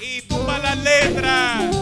y 0.00 0.20
tumba 0.22 0.58
las 0.58 0.76
letras. 0.78 1.74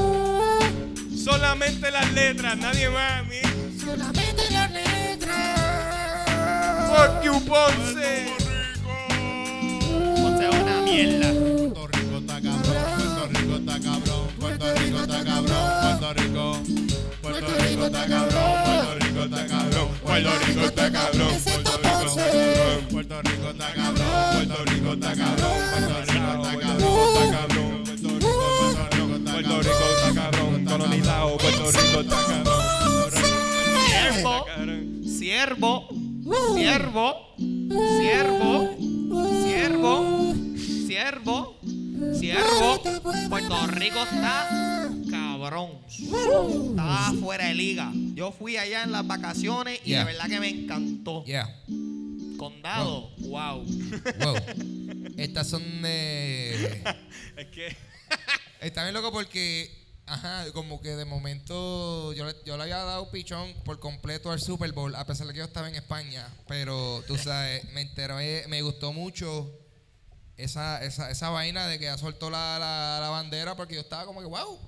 Solamente 1.16 1.90
las 1.90 2.12
letras, 2.12 2.56
nadie 2.56 2.88
más. 2.88 3.26
Mí. 3.26 3.40
Solamente 3.78 4.50
las 4.50 4.70
letras. 4.70 5.58
Fuck 6.88 7.22
you, 7.24 7.44
Ponce. 7.44 8.26
Ponce 10.16 10.48
una 10.48 10.80
mierda. 10.82 11.32
Puerto 11.74 11.88
Rico 11.88 12.18
está 12.18 12.40
cabrón, 12.40 12.76
Puerto 12.78 13.28
Rico 13.28 13.56
está 13.56 13.80
cabrón, 13.80 14.28
Puerto 14.38 14.74
Rico 14.74 15.00
está 15.00 15.24
cabrón, 15.24 15.70
Puerto 15.82 16.14
Rico. 16.14 16.62
Puerto 17.20 17.52
Rico 17.68 17.86
está 17.86 18.06
cabrón, 18.06 18.54
Puerto 18.64 18.94
Rico 19.00 19.24
está 19.24 19.46
cabrón, 19.46 19.88
Puerto 20.04 20.30
Rico 20.46 20.64
está 20.66 20.90
cabrón, 20.90 21.32
Puerto 21.42 21.72
Rico. 21.82 22.60
Puerto 22.90 23.22
Rico 23.22 23.50
está 23.50 23.72
cabrón, 23.74 24.06
Puerto 24.32 24.64
Rico 24.64 24.92
está 24.92 25.14
cabrón, 25.16 26.09
está 29.61 30.14
cabrón. 30.14 30.64
Colonizado. 30.64 31.36
Puerto 31.38 31.70
Rico 31.70 32.01
está 32.01 32.16
cabrón. 32.26 32.61
Siervo, 34.03 34.46
siervo, 35.05 35.88
siervo, 36.57 37.16
siervo, 37.98 38.68
siervo, 39.44 40.34
siervo, 40.86 41.57
siervo. 42.18 42.82
Puerto 43.28 43.66
Rico 43.68 44.03
está 44.03 44.90
cabrón. 45.11 45.70
Está 45.88 47.12
fuera 47.20 47.46
de 47.46 47.55
liga. 47.55 47.92
Yo 48.14 48.32
fui 48.32 48.57
allá 48.57 48.82
en 48.84 48.92
las 48.92 49.07
vacaciones 49.07 49.80
y 49.84 49.90
Yeah. 49.90 50.01
de 50.01 50.12
verdad 50.12 50.28
que 50.28 50.40
me 50.40 50.48
encantó. 50.48 51.24
Yeah. 51.24 51.48
Condado, 52.36 53.11
wow. 53.18 53.62
Wow. 53.64 54.34
Estas 55.22 55.48
son 55.48 55.82
de. 55.82 56.82
Es 57.36 57.46
que. 57.48 57.76
Está 58.60 58.82
bien 58.82 58.94
loco 58.94 59.12
porque. 59.12 59.78
Ajá, 60.06 60.44
como 60.52 60.80
que 60.80 60.96
de 60.96 61.04
momento 61.04 62.12
yo, 62.14 62.26
le- 62.26 62.34
yo 62.44 62.56
le 62.56 62.64
había 62.64 62.78
dado 62.78 63.12
pichón 63.12 63.54
por 63.64 63.78
completo 63.78 64.32
al 64.32 64.40
Super 64.40 64.72
Bowl, 64.72 64.92
a 64.96 65.06
pesar 65.06 65.28
de 65.28 65.32
que 65.32 65.38
yo 65.38 65.44
estaba 65.44 65.68
en 65.68 65.76
España. 65.76 66.26
Pero 66.48 67.04
tú 67.06 67.16
sabes, 67.18 67.62
me 67.72 67.82
enteré, 67.82 68.44
me 68.48 68.60
gustó 68.62 68.92
mucho 68.92 69.56
esa, 70.36 70.82
esa, 70.84 71.10
esa 71.12 71.30
vaina 71.30 71.68
de 71.68 71.78
que 71.78 71.84
ya 71.84 71.96
soltó 71.96 72.28
la, 72.28 72.58
la, 72.58 72.98
la 73.00 73.08
bandera 73.10 73.54
porque 73.54 73.74
yo 73.76 73.82
estaba 73.82 74.04
como 74.04 74.18
que, 74.20 74.26
wow, 74.26 74.58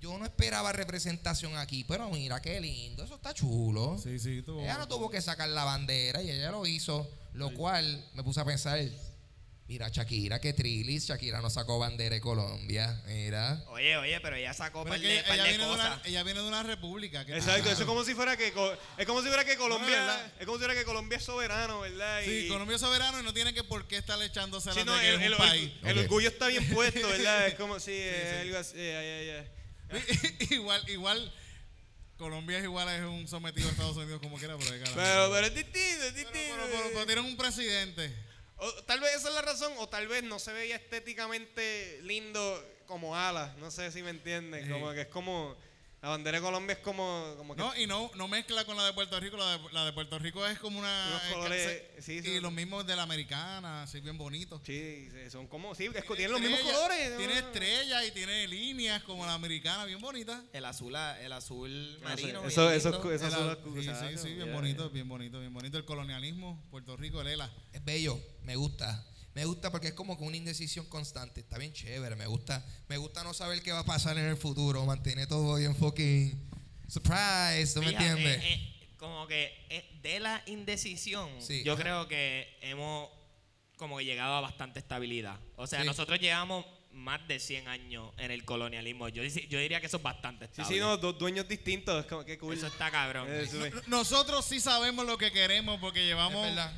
yo 0.00 0.16
no 0.16 0.24
esperaba 0.24 0.72
representación 0.72 1.54
aquí, 1.58 1.84
pero 1.84 2.08
mira 2.08 2.40
qué 2.40 2.58
lindo, 2.58 3.04
eso 3.04 3.16
está 3.16 3.34
chulo. 3.34 3.98
Sí, 4.02 4.18
sí, 4.18 4.40
tú. 4.40 4.58
Ella 4.60 4.78
no 4.78 4.88
tuvo 4.88 5.10
que 5.10 5.20
sacar 5.20 5.50
la 5.50 5.64
bandera 5.64 6.22
y 6.22 6.30
ella 6.30 6.50
lo 6.50 6.64
hizo, 6.66 7.06
lo 7.34 7.52
cual 7.52 8.08
me 8.14 8.22
puse 8.24 8.40
a 8.40 8.44
pensar, 8.46 8.78
mira 9.68 9.88
Shakira, 9.90 10.40
qué 10.40 10.54
trilis, 10.54 11.06
Shakira 11.06 11.42
no 11.42 11.50
sacó 11.50 11.78
bandera 11.78 12.14
de 12.14 12.20
Colombia, 12.22 13.02
mira. 13.06 13.62
Oye, 13.68 13.98
oye, 13.98 14.18
pero 14.20 14.34
ella 14.36 14.54
sacó 14.54 14.82
Pero 14.82 14.94
par 14.96 15.04
es 15.04 15.08
de, 15.08 15.16
que 15.16 15.22
par 15.24 15.34
ella 15.34 15.42
de 15.44 15.48
viene, 15.50 15.64
de 15.64 15.70
cosas. 15.70 15.86
una, 15.86 16.02
ella 16.06 16.22
viene 16.22 16.40
de 16.40 16.48
una 16.48 16.62
república. 16.62 17.24
que- 17.26 17.36
Exacto, 17.36 17.70
eso 17.70 17.82
es 17.82 17.86
como 17.86 18.02
si 18.02 18.14
fuera 18.14 18.34
que 18.38 18.50
co- 18.52 18.72
es 18.96 19.06
como 19.06 19.20
si 19.20 19.28
fuera 19.28 19.44
que 19.44 19.56
Colombia 19.58 19.90
¿verdad? 19.90 20.32
es 20.40 20.46
como 20.46 20.56
si 20.56 20.64
fuera 20.64 20.74
que 20.74 20.84
Colombia 20.86 21.18
es 21.18 21.24
soberano, 21.24 21.80
¿verdad? 21.80 22.22
Sí, 22.24 22.30
Y- 22.46 22.48
Colombia 22.48 22.76
es 22.76 22.80
soberano 22.80 23.20
y 23.20 23.22
no 23.22 23.34
tiene 23.34 23.52
que 23.52 23.62
por 23.62 23.86
qué 23.86 23.98
estar 23.98 24.20
echándose 24.22 24.72
Sí, 24.72 24.78
la 24.78 24.84
no, 24.86 24.94
de 24.94 25.00
que 25.02 25.08
el, 25.10 25.14
es 25.20 25.26
el- 25.26 25.32
un 25.32 25.38
país. 25.38 25.72
el 25.84 25.98
Ok. 25.98 26.04
orgullo 26.04 26.28
está 26.28 26.46
bien 26.48 26.66
puesto, 26.70 27.06
¿verdad? 27.06 27.46
Es 27.48 27.54
como 27.56 27.78
si 27.78 27.92
es 27.94 28.40
algo 28.40 28.56
así, 28.58 28.76
ya, 28.78 29.22
ya. 29.22 29.46
igual, 30.54 30.82
igual, 30.88 31.34
Colombia 32.16 32.56
es 32.58 32.64
igual, 32.64 32.88
es 32.88 33.02
un 33.02 33.28
sometido 33.28 33.68
a 33.68 33.72
Estados 33.72 33.96
Unidos 33.98 34.20
como 34.22 34.38
quiera, 34.38 34.56
pero, 34.56 34.70
carajo. 34.70 34.94
Pero, 34.96 35.30
pero 35.30 35.46
es 35.46 35.54
distinto, 35.54 35.78
es 36.04 36.12
Pero- 36.12 36.16
distinto. 36.16 36.54
pero- 36.56 36.68
pero- 36.72 36.90
pero 36.94 37.06
tienen 37.06 37.24
un 37.26 37.36
presidente. 37.36 38.27
O 38.58 38.72
tal 38.84 39.00
vez 39.00 39.14
esa 39.16 39.28
es 39.28 39.34
la 39.34 39.42
razón, 39.42 39.72
o 39.78 39.88
tal 39.88 40.08
vez 40.08 40.22
no 40.24 40.38
se 40.38 40.52
veía 40.52 40.76
estéticamente 40.76 42.00
lindo 42.02 42.64
como 42.86 43.14
alas, 43.16 43.56
no 43.58 43.70
sé 43.70 43.90
si 43.92 44.02
me 44.02 44.10
entienden, 44.10 44.64
Sí. 44.64 44.70
como 44.70 44.92
que 44.92 45.02
es 45.02 45.06
como, 45.08 45.56
la 46.00 46.10
bandera 46.10 46.38
de 46.38 46.44
Colombia 46.44 46.74
es 46.74 46.78
como, 46.78 47.34
como 47.36 47.54
que 47.56 47.60
No, 47.60 47.76
y 47.76 47.86
no, 47.88 48.08
no 48.14 48.28
mezcla 48.28 48.64
con 48.64 48.76
la 48.76 48.86
de 48.86 48.92
Puerto 48.92 49.18
Rico. 49.18 49.36
La 49.36 49.58
de, 49.58 49.72
la 49.72 49.84
de 49.84 49.92
Puerto 49.92 50.16
Rico 50.20 50.46
es 50.46 50.56
como 50.60 50.78
una. 50.78 51.20
Eh, 51.28 51.32
colores, 51.32 51.82
sí, 51.98 52.22
sí. 52.22 52.28
y 52.30 52.40
los 52.40 52.52
mismos 52.52 52.86
de 52.86 52.94
la 52.94 53.02
americana, 53.02 53.82
así 53.82 53.98
bien 54.00 54.16
bonitos. 54.16 54.60
Sí, 54.64 55.08
son 55.28 55.48
como, 55.48 55.74
sí, 55.74 55.86
es 55.92 56.04
que 56.04 56.14
tienen 56.14 56.30
los 56.32 56.40
mismos 56.40 56.60
colores. 56.60 57.16
Tiene 57.16 57.38
estrellas 57.38 58.06
y 58.06 58.12
tiene 58.12 58.46
líneas 58.46 59.02
como 59.02 59.26
la 59.26 59.34
americana, 59.34 59.84
bien 59.86 60.00
bonitas. 60.00 60.40
El 60.52 60.64
azul, 60.66 60.94
el 61.20 61.32
azul 61.32 61.96
sé, 61.98 62.04
marino. 62.04 62.44
eso, 62.44 62.70
eso, 62.70 62.90
eso, 63.12 63.26
El- 63.26 63.86
las 63.86 63.98
sí, 64.12 64.18
sí, 64.18 64.34
bien 64.34 64.52
bonito, 64.52 64.90
bien 64.90 65.08
bonito, 65.08 65.40
bien 65.40 65.52
bonito. 65.52 65.78
El 65.78 65.84
colonialismo, 65.84 66.64
Puerto 66.70 66.96
Rico, 66.96 67.20
el 67.22 67.26
ELA. 67.26 67.50
Es 67.72 67.84
bello, 67.84 68.20
me 68.48 68.56
gusta. 68.56 69.04
Me 69.34 69.44
gusta 69.44 69.70
porque 69.70 69.88
es 69.88 69.92
como 69.92 70.16
que 70.16 70.24
una 70.24 70.38
indecisión 70.38 70.86
constante. 70.86 71.40
Está 71.40 71.58
bien 71.58 71.70
chévere. 71.74 72.16
Me 72.16 72.26
gusta, 72.26 72.64
me 72.88 72.96
gusta 72.96 73.22
no 73.22 73.34
saber 73.34 73.62
qué 73.62 73.72
va 73.72 73.80
a 73.80 73.84
pasar 73.84 74.16
en 74.16 74.24
el 74.24 74.38
futuro. 74.38 74.84
Mantiene 74.86 75.26
todo 75.26 75.56
bien 75.56 75.76
fucking 75.76 76.48
surprise. 76.88 77.74
¿Tú 77.74 77.82
me 77.82 77.90
entiendes? 77.90 78.42
eh, 78.42 78.74
como 78.96 79.26
que 79.26 79.52
eh, 79.68 79.84
de 80.02 80.18
la 80.18 80.42
indecisión, 80.46 81.28
Sí, 81.40 81.62
yo 81.62 81.74
ajá. 81.74 81.82
creo 81.82 82.08
que 82.08 82.56
hemos 82.62 83.10
como 83.76 83.98
que 83.98 84.06
llegado 84.06 84.34
a 84.34 84.40
bastante 84.40 84.78
estabilidad. 84.80 85.38
O 85.56 85.66
sea, 85.66 85.82
Sí. 85.82 85.86
nosotros 85.86 86.18
llevamos 86.18 86.64
más 86.90 87.20
de 87.28 87.38
100 87.38 87.68
años 87.68 88.12
en 88.16 88.30
el 88.30 88.44
colonialismo. 88.46 89.08
Yo, 89.10 89.22
yo 89.22 89.58
diría 89.60 89.78
que 89.80 89.86
eso 89.86 89.98
es 89.98 90.02
bastante 90.02 90.46
Sí, 90.46 90.50
estable. 90.52 90.74
sí, 90.74 90.80
no, 90.80 90.96
dos 90.96 91.16
dueños 91.18 91.46
distintos, 91.46 92.00
es 92.02 92.06
como 92.10 92.24
que 92.24 92.38
cool. 92.38 92.54
Eso 92.56 92.66
está 92.66 92.90
cabrón. 92.90 93.28
Eh, 93.30 93.46
sí. 93.46 93.58
Nosotros 93.88 94.44
sí 94.46 94.58
sabemos 94.58 95.04
lo 95.06 95.18
que 95.18 95.30
queremos 95.30 95.78
porque 95.80 96.00
es 96.00 96.06
llevamos 96.06 96.42
verdad. 96.42 96.72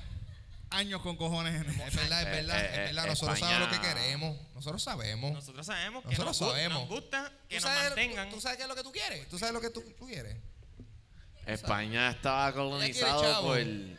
Años 0.70 1.02
con 1.02 1.16
cojones 1.16 1.54
en 1.54 1.68
el 1.68 1.80
Es 1.80 1.94
verdad, 1.96 2.22
es 2.22 2.26
Eh, 2.28 2.30
verdad, 2.30 2.60
eh, 2.64 2.66
es 2.66 2.76
verdad. 2.76 3.04
eh, 3.04 3.08
Nosotros 3.08 3.38
España- 3.38 3.52
sabemos 3.58 3.76
lo 3.76 3.82
que 3.82 3.88
queremos. 3.88 4.36
Nosotros 4.54 4.82
sabemos. 4.82 5.32
Nosotros 5.32 5.66
sabemos 5.66 6.02
que 6.04 6.10
Nosotros 6.10 6.40
nos, 6.40 6.48
gu- 6.48 6.52
sabemos. 6.52 6.80
nos 6.80 6.88
gusta 6.88 7.32
que 7.48 7.56
¿Tú 7.58 7.64
nos 7.66 7.74
sabes, 7.74 7.88
mantengan. 7.90 8.30
tú, 8.30 8.40
sabes 8.40 8.56
qué 8.56 8.62
es 8.64 8.68
lo 8.68 8.76
que 8.76 8.82
tú 8.82 8.92
quieres. 8.92 9.28
Tú 9.28 9.38
sabes 9.38 9.54
lo 9.54 9.60
que 9.60 9.70
tú, 9.70 9.82
tú 9.98 10.06
quieres. 10.06 10.36
España 11.46 12.10
estaba 12.10 12.52
colonizado 12.52 13.22
chavo. 13.22 13.48
por 13.48 13.58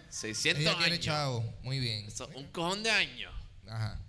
600 0.09 0.61
Ella 0.63 0.77
quiere 0.77 0.93
años. 0.93 1.05
chavo. 1.05 1.53
Muy 1.63 1.79
bien. 1.79 2.05
Eso, 2.07 2.29
un 2.35 2.47
cojón 2.51 2.83
de 2.83 2.91
años. 2.91 3.33
Ajá. 3.67 3.99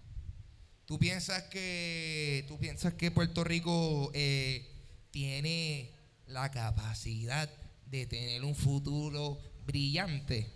¿Tú 0.86 0.98
piensas 0.98 1.44
que, 1.44 2.44
tú 2.48 2.58
piensas 2.58 2.94
que 2.94 3.10
Puerto 3.10 3.42
Rico 3.42 4.10
eh, 4.14 4.68
tiene 5.10 5.90
la 6.26 6.50
capacidad 6.50 7.48
de 7.86 8.06
tener 8.06 8.44
un 8.44 8.54
futuro 8.54 9.40
brillante? 9.64 10.52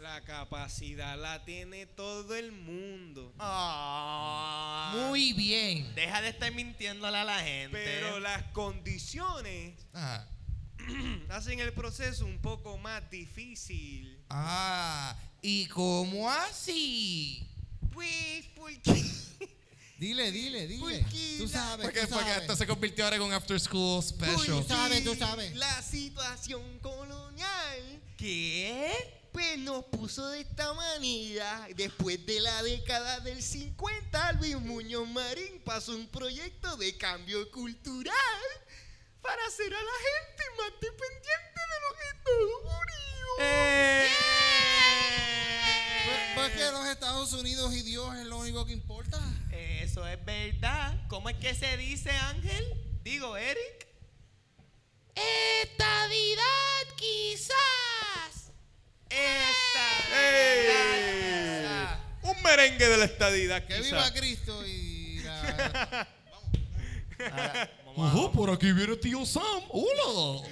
La 0.00 0.22
capacidad 0.22 1.18
la 1.18 1.44
tiene 1.44 1.84
todo 1.84 2.34
el 2.34 2.52
mundo. 2.52 3.34
Ah. 3.38 4.94
Muy 4.96 5.34
bien. 5.34 5.94
Deja 5.94 6.22
de 6.22 6.30
estar 6.30 6.50
mintiéndole 6.54 7.18
a 7.18 7.24
la 7.24 7.38
gente. 7.40 7.78
Pero 7.84 8.18
las 8.18 8.42
condiciones 8.52 9.74
Ajá. 9.92 10.26
hacen 11.28 11.60
el 11.60 11.74
proceso 11.74 12.24
un 12.24 12.38
poco 12.38 12.78
más 12.78 13.10
difícil. 13.10 14.18
Ah, 14.30 15.14
¿y 15.42 15.66
cómo 15.66 16.30
así? 16.30 17.46
Pues, 17.92 18.46
porque 18.56 19.04
Dile, 19.98 20.32
dile, 20.32 20.66
dile. 20.66 20.80
Porque 21.00 21.36
Tú 21.38 21.46
sabes, 21.46 21.84
Porque, 21.84 22.00
tú 22.00 22.08
porque 22.08 22.24
sabes. 22.30 22.40
esto 22.40 22.56
se 22.56 22.66
convirtió 22.66 23.04
ahora 23.04 23.16
en 23.16 23.22
un 23.22 23.34
after 23.34 23.60
school 23.60 24.02
special. 24.02 24.62
Tú 24.62 24.64
sabes, 24.66 25.04
tú 25.04 25.14
sabes. 25.14 25.54
la 25.56 25.82
situación 25.82 26.78
colonial 26.78 28.00
¿Qué? 28.16 29.19
Pues 29.32 29.58
nos 29.58 29.84
puso 29.86 30.28
de 30.28 30.40
esta 30.40 30.72
manera. 30.72 31.68
Después 31.74 32.24
de 32.26 32.40
la 32.40 32.62
década 32.62 33.20
del 33.20 33.42
50, 33.42 34.32
Luis 34.32 34.56
Muñoz 34.60 35.08
Marín 35.08 35.62
pasó 35.64 35.92
un 35.92 36.08
proyecto 36.08 36.76
de 36.76 36.96
cambio 36.96 37.50
cultural 37.50 38.14
para 39.22 39.46
hacer 39.46 39.72
a 39.72 39.82
la 39.82 39.92
gente 40.08 40.44
más 40.58 40.72
dependiente 40.80 41.60
de 41.70 41.80
los 41.84 41.94
Estados 42.14 42.60
Unidos. 42.62 43.36
Eh. 43.40 44.08
Pues, 46.06 46.18
pues 46.34 46.52
que 46.52 46.72
los 46.72 46.86
Estados 46.88 47.32
Unidos 47.34 47.74
y 47.74 47.82
Dios 47.82 48.14
es 48.16 48.26
lo 48.26 48.38
único 48.38 48.64
que 48.66 48.72
importa. 48.72 49.20
Eso 49.52 50.06
es 50.06 50.24
verdad. 50.24 50.96
¿Cómo 51.08 51.28
es 51.28 51.36
que 51.36 51.54
se 51.54 51.76
dice, 51.76 52.10
Ángel? 52.10 52.64
Digo, 53.02 53.36
Eric. 53.36 53.88
Estadidad, 55.62 56.94
quizás. 56.96 58.29
Esta. 59.10 59.90
Un 62.22 62.42
merengue 62.42 62.88
de 62.88 62.96
la 62.96 63.04
estadidad, 63.06 63.62
Que 63.66 63.76
quizá. 63.78 63.96
viva 63.96 64.12
Cristo 64.14 64.64
y 64.66 65.20
la- 65.24 66.08
Ojo, 67.96 68.30
por 68.32 68.50
aquí 68.50 68.72
viene 68.72 68.96
tío 68.96 69.26
Sam. 69.26 69.42
Hola. 69.70 70.42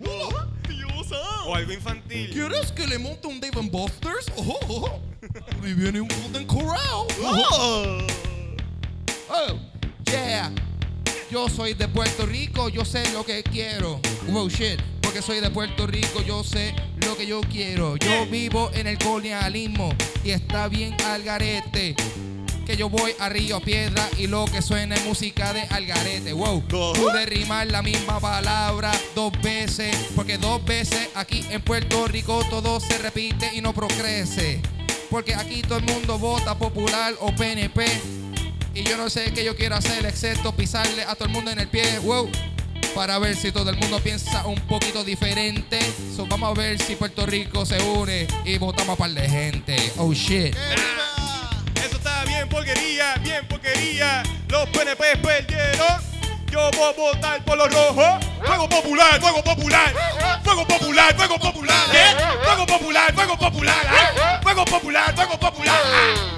Hola. 0.00 0.48
O 1.46 1.54
algo 1.54 1.72
infantil. 1.72 2.30
¿Quieres 2.32 2.72
que 2.72 2.86
le 2.86 2.98
monte 2.98 3.26
un 3.28 3.40
Dave 3.40 3.58
and 3.60 3.70
Buster's? 3.70 4.26
Ojo, 4.36 4.58
ojo. 4.68 5.00
Viene 5.62 6.00
un 6.00 6.08
Golden 6.08 6.44
Corral. 6.46 7.06
Ojo. 7.22 7.98
Oh, 9.28 9.58
yeah. 10.06 10.50
Yo 11.30 11.48
soy 11.48 11.74
de 11.74 11.86
Puerto 11.88 12.26
Rico, 12.26 12.68
yo 12.68 12.84
sé 12.84 13.10
lo 13.12 13.24
que 13.24 13.42
quiero. 13.44 14.00
Wow, 14.28 14.48
shit. 14.48 14.80
Porque 15.16 15.32
soy 15.32 15.40
de 15.40 15.48
Puerto 15.48 15.86
Rico, 15.86 16.20
yo 16.20 16.44
sé 16.44 16.74
lo 17.02 17.16
que 17.16 17.26
yo 17.26 17.40
quiero. 17.40 17.96
Yo 17.96 18.26
vivo 18.26 18.70
en 18.74 18.86
el 18.86 18.98
colonialismo 18.98 19.88
y 20.22 20.32
está 20.32 20.68
bien 20.68 20.94
al 21.06 21.22
garete. 21.22 21.96
Que 22.66 22.76
yo 22.76 22.90
voy 22.90 23.12
a 23.18 23.30
Río 23.30 23.58
Piedra 23.60 24.06
y 24.18 24.26
lo 24.26 24.44
que 24.44 24.60
suena 24.60 24.94
es 24.94 25.02
música 25.06 25.54
de 25.54 25.62
algarete. 25.62 26.34
Wow. 26.34 26.64
Pude 26.68 27.24
rimar 27.24 27.66
la 27.68 27.80
misma 27.80 28.20
palabra 28.20 28.92
dos 29.14 29.32
veces. 29.40 29.96
Porque 30.14 30.36
dos 30.36 30.62
veces 30.66 31.08
aquí 31.14 31.46
en 31.48 31.62
Puerto 31.62 32.06
Rico 32.08 32.44
todo 32.50 32.78
se 32.78 32.98
repite 32.98 33.54
y 33.54 33.62
no 33.62 33.72
procrece. 33.72 34.60
Porque 35.08 35.34
aquí 35.34 35.62
todo 35.62 35.78
el 35.78 35.84
mundo 35.84 36.18
vota 36.18 36.58
popular 36.58 37.14
o 37.20 37.34
PNP. 37.34 37.86
Y 38.74 38.82
yo 38.82 38.98
no 38.98 39.08
sé 39.08 39.32
qué 39.32 39.42
yo 39.44 39.56
quiero 39.56 39.76
hacer 39.76 40.04
excepto 40.04 40.54
pisarle 40.54 41.04
a 41.04 41.14
todo 41.14 41.24
el 41.24 41.32
mundo 41.32 41.50
en 41.50 41.60
el 41.60 41.68
pie. 41.68 42.00
Wow. 42.00 42.28
Para 42.96 43.18
ver 43.18 43.36
si 43.36 43.52
todo 43.52 43.68
el 43.68 43.76
mundo 43.76 44.00
piensa 44.00 44.46
un 44.46 44.58
poquito 44.60 45.04
diferente. 45.04 45.78
So, 46.16 46.24
vamos 46.26 46.50
a 46.50 46.58
ver 46.58 46.80
si 46.80 46.96
Puerto 46.96 47.26
Rico 47.26 47.66
se 47.66 47.78
une 47.82 48.26
y 48.46 48.56
votamos 48.56 48.94
a 48.94 48.96
par 48.96 49.10
de 49.10 49.28
gente. 49.28 49.92
Oh 49.98 50.14
shit. 50.14 50.56
Eso 51.74 51.96
está 51.96 52.24
bien 52.24 52.48
porquería, 52.48 53.16
bien 53.16 53.46
porquería. 53.48 54.22
Los 54.48 54.66
PNP 54.70 55.18
perdieron. 55.18 56.00
Yo 56.50 56.70
voy 56.70 56.88
a 56.88 56.92
votar 56.92 57.44
por 57.44 57.58
los 57.58 57.70
rojos. 57.70 58.24
Fuego 58.42 58.66
popular, 58.66 59.20
fuego 59.20 59.44
popular. 59.44 59.94
Fuego 60.42 60.66
popular, 60.66 61.14
fuego 61.14 61.38
popular. 61.38 61.86
¿eh? 61.92 62.16
Fuego 62.44 62.66
popular, 62.66 63.14
fuego 63.14 63.36
popular. 63.36 63.86
¿eh? 63.86 64.38
Fuego 64.42 64.64
popular, 64.64 65.14
fuego 65.14 65.38
popular. 65.38 65.82
¿eh? 65.84 66.14
Que 66.14 66.35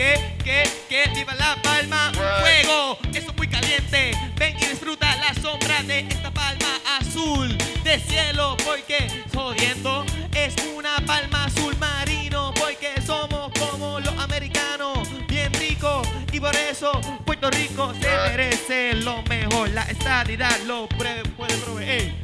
que, 0.00 0.34
que, 0.42 0.70
que 0.88 1.10
viva 1.14 1.34
la 1.34 1.60
palma. 1.62 2.10
Fuego, 2.14 2.98
eso 3.12 3.30
es 3.30 3.36
muy 3.36 3.48
caliente. 3.48 4.12
Ven 4.36 4.56
y 4.56 4.64
disfruta 4.64 5.14
la 5.16 5.34
sombra 5.34 5.82
de 5.82 6.00
esta 6.00 6.30
palma 6.30 6.80
azul 6.98 7.54
de 7.84 8.00
cielo, 8.00 8.56
porque 8.64 9.24
jodiendo 9.34 10.06
es 10.34 10.54
una 10.74 10.96
palma 11.06 11.44
azul 11.44 11.76
marino, 11.76 12.54
porque 12.58 12.94
somos 13.02 13.52
como 13.58 14.00
los 14.00 14.16
americanos, 14.18 15.06
bien 15.28 15.52
ricos 15.54 16.08
y 16.32 16.40
por 16.40 16.56
eso 16.56 16.92
Puerto 17.26 17.50
Rico 17.50 17.92
se 18.00 18.08
merece 18.30 18.94
lo 18.94 19.22
mejor. 19.24 19.68
La 19.68 19.82
estadidad 19.82 20.58
lo 20.66 20.88
puede 20.88 21.24
proveer. 21.64 22.14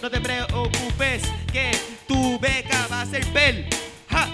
No 0.00 0.08
te 0.08 0.20
preocupes 0.20 1.22
que 1.52 1.76
tu 2.06 2.38
beca 2.38 2.86
va 2.86 3.00
a 3.00 3.06
ser 3.06 3.24
Bell. 3.32 3.68
¡Ja! 4.10 4.28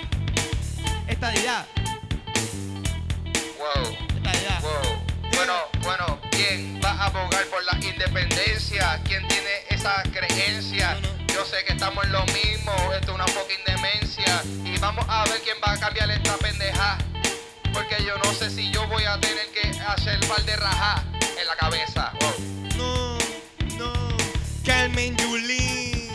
Estadidad, 1.09 1.67
Wow. 3.63 3.97
Bueno, 5.37 5.55
bueno, 5.85 6.19
¿quién 6.33 6.81
va 6.85 6.91
a 6.91 7.07
abogar 7.07 7.47
por 7.47 7.63
la 7.63 7.79
independencia? 7.79 9.01
¿Quién 9.05 9.27
tiene 9.29 9.51
esa 9.71 10.03
creencia? 10.13 10.99
Yo 11.33 11.45
sé 11.45 11.63
que 11.65 11.73
estamos 11.73 12.05
en 12.05 12.11
lo 12.11 12.25
mismo, 12.27 12.73
esto 12.93 13.13
es 13.13 13.15
una 13.15 13.27
fucking 13.29 13.65
demencia. 13.65 14.43
Y 14.65 14.77
vamos 14.79 15.05
a 15.09 15.25
ver 15.27 15.41
quién 15.43 15.57
va 15.65 15.75
a 15.75 15.79
cambiar 15.79 16.11
esta 16.11 16.37
pendeja. 16.39 16.99
Porque 17.73 18.03
yo 18.05 18.19
no 18.19 18.33
sé 18.35 18.51
si 18.51 18.69
yo 18.73 18.85
voy 18.89 19.05
a 19.05 19.21
tener 19.21 19.47
que 19.53 19.79
hacer 19.87 20.19
par 20.27 20.43
de 20.45 20.57
raja 20.57 21.05
en 21.41 21.47
la 21.47 21.55
cabeza. 21.55 22.13
No, 22.77 23.17
no. 23.79 23.93
Carmen 24.67 25.17
Yulín. 25.17 26.11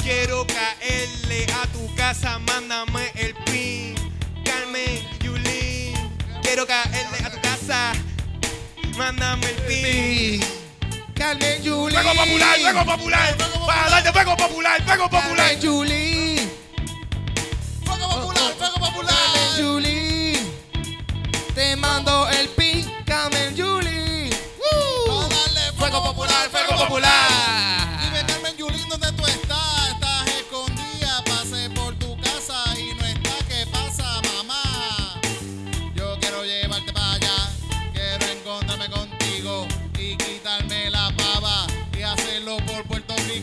Quiero 0.00 0.46
caerle 0.46 1.46
a 1.60 1.66
tu 1.72 1.92
casa, 1.96 2.38
mándame 2.38 3.10
el 3.16 3.34
pin. 3.46 4.03
Quiero 6.44 6.66
caerle 6.66 7.18
a 7.24 7.30
tu 7.30 7.40
casa, 7.40 7.92
mándame 8.96 9.46
el 9.48 9.56
pin. 9.62 10.44
Carmen 11.14 11.58
Julie. 11.64 11.98
Fuego 11.98 12.14
popular, 12.14 12.60
fuego 12.60 12.84
popular. 12.84 13.36
Para 13.66 13.90
darte 13.90 14.12
fuego 14.12 14.36
popular, 14.36 14.82
fuego 14.84 15.04
popular. 15.08 15.36
Carmen 15.36 15.62
Julie. 15.62 16.48
¡Fuego 17.84 18.08
popular, 18.08 18.52
fuego 18.58 18.74
popular! 18.74 19.14
Carmen 19.16 19.64
Julie. 19.64 20.38
Te 21.54 21.76
mando 21.76 22.28
el 22.28 22.48
pin, 22.50 22.92
Carmen 23.06 23.56
Julie. 23.56 24.30
Va 25.08 25.24
a 25.24 25.28
darle 25.28 25.72
Fuego 25.78 26.02
popular, 26.04 26.50
fuego 26.50 26.76
popular. 26.76 27.33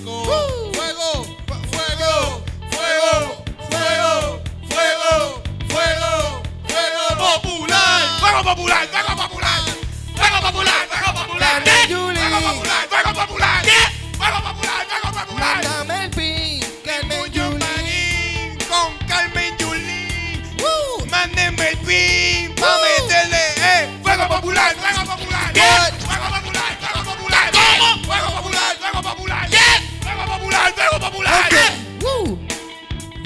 ¡Fuego! 0.04 0.24
fu- 0.26 0.74
¡Fuego! 0.74 2.42
¡Fuego! 2.72 3.34
¡Fuego! 3.70 4.42
¡Fuego! 4.70 5.42
¡Fuego! 5.70 6.42
¡Fuego 6.68 7.04
popular! 7.18 8.20
Fuego 8.20 8.44
popular, 8.44 8.88
fuego 8.88 9.16
popular. 9.22 9.61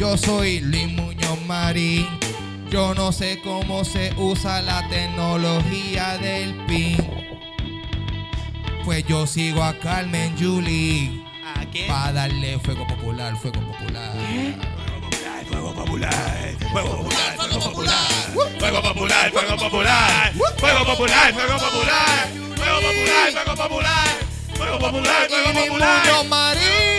Yo 0.05 0.15
soy 0.17 0.59
Luis 0.59 0.87
Muñoz 0.93 1.41
Marín. 1.47 2.07
Yo 2.69 2.93
no 2.93 3.11
sé 3.11 3.41
cómo 3.43 3.83
se 3.83 4.13
usa 4.17 4.61
la 4.61 4.87
tecnología 4.87 6.19
del 6.19 6.53
PIN. 6.67 6.95
Pues 8.85 9.03
yo 9.07 9.25
sigo 9.25 9.63
a 9.63 9.73
Carmen 9.79 10.35
Julie. 10.37 11.09
¿A 11.55 11.65
qué? 11.71 11.87
Para 11.87 12.13
darle 12.13 12.59
fuego 12.59 12.85
popular, 12.85 13.35
fuego 13.35 13.59
popular. 13.61 14.13
Fuego 15.49 15.73
popular, 15.73 16.55
fuego 16.71 16.97
popular, 17.01 17.35
fuego 17.39 17.59
popular, 17.59 18.05
fuego 18.59 18.81
popular, 18.83 19.31
fuego 19.31 19.55
popular, 19.57 20.11
fuego 20.59 20.85
popular, 20.85 20.85
fuego 20.85 20.85
popular, 20.85 21.33
fuego 21.33 21.57
popular, 21.57 22.05
fuego 22.53 22.77
popular, 22.77 23.31
fuego 23.33 23.55
popular, 23.57 24.07
fuego 24.53 24.79
popular, 24.79 25.29
fuego 25.29 25.65
popular. 25.65 26.94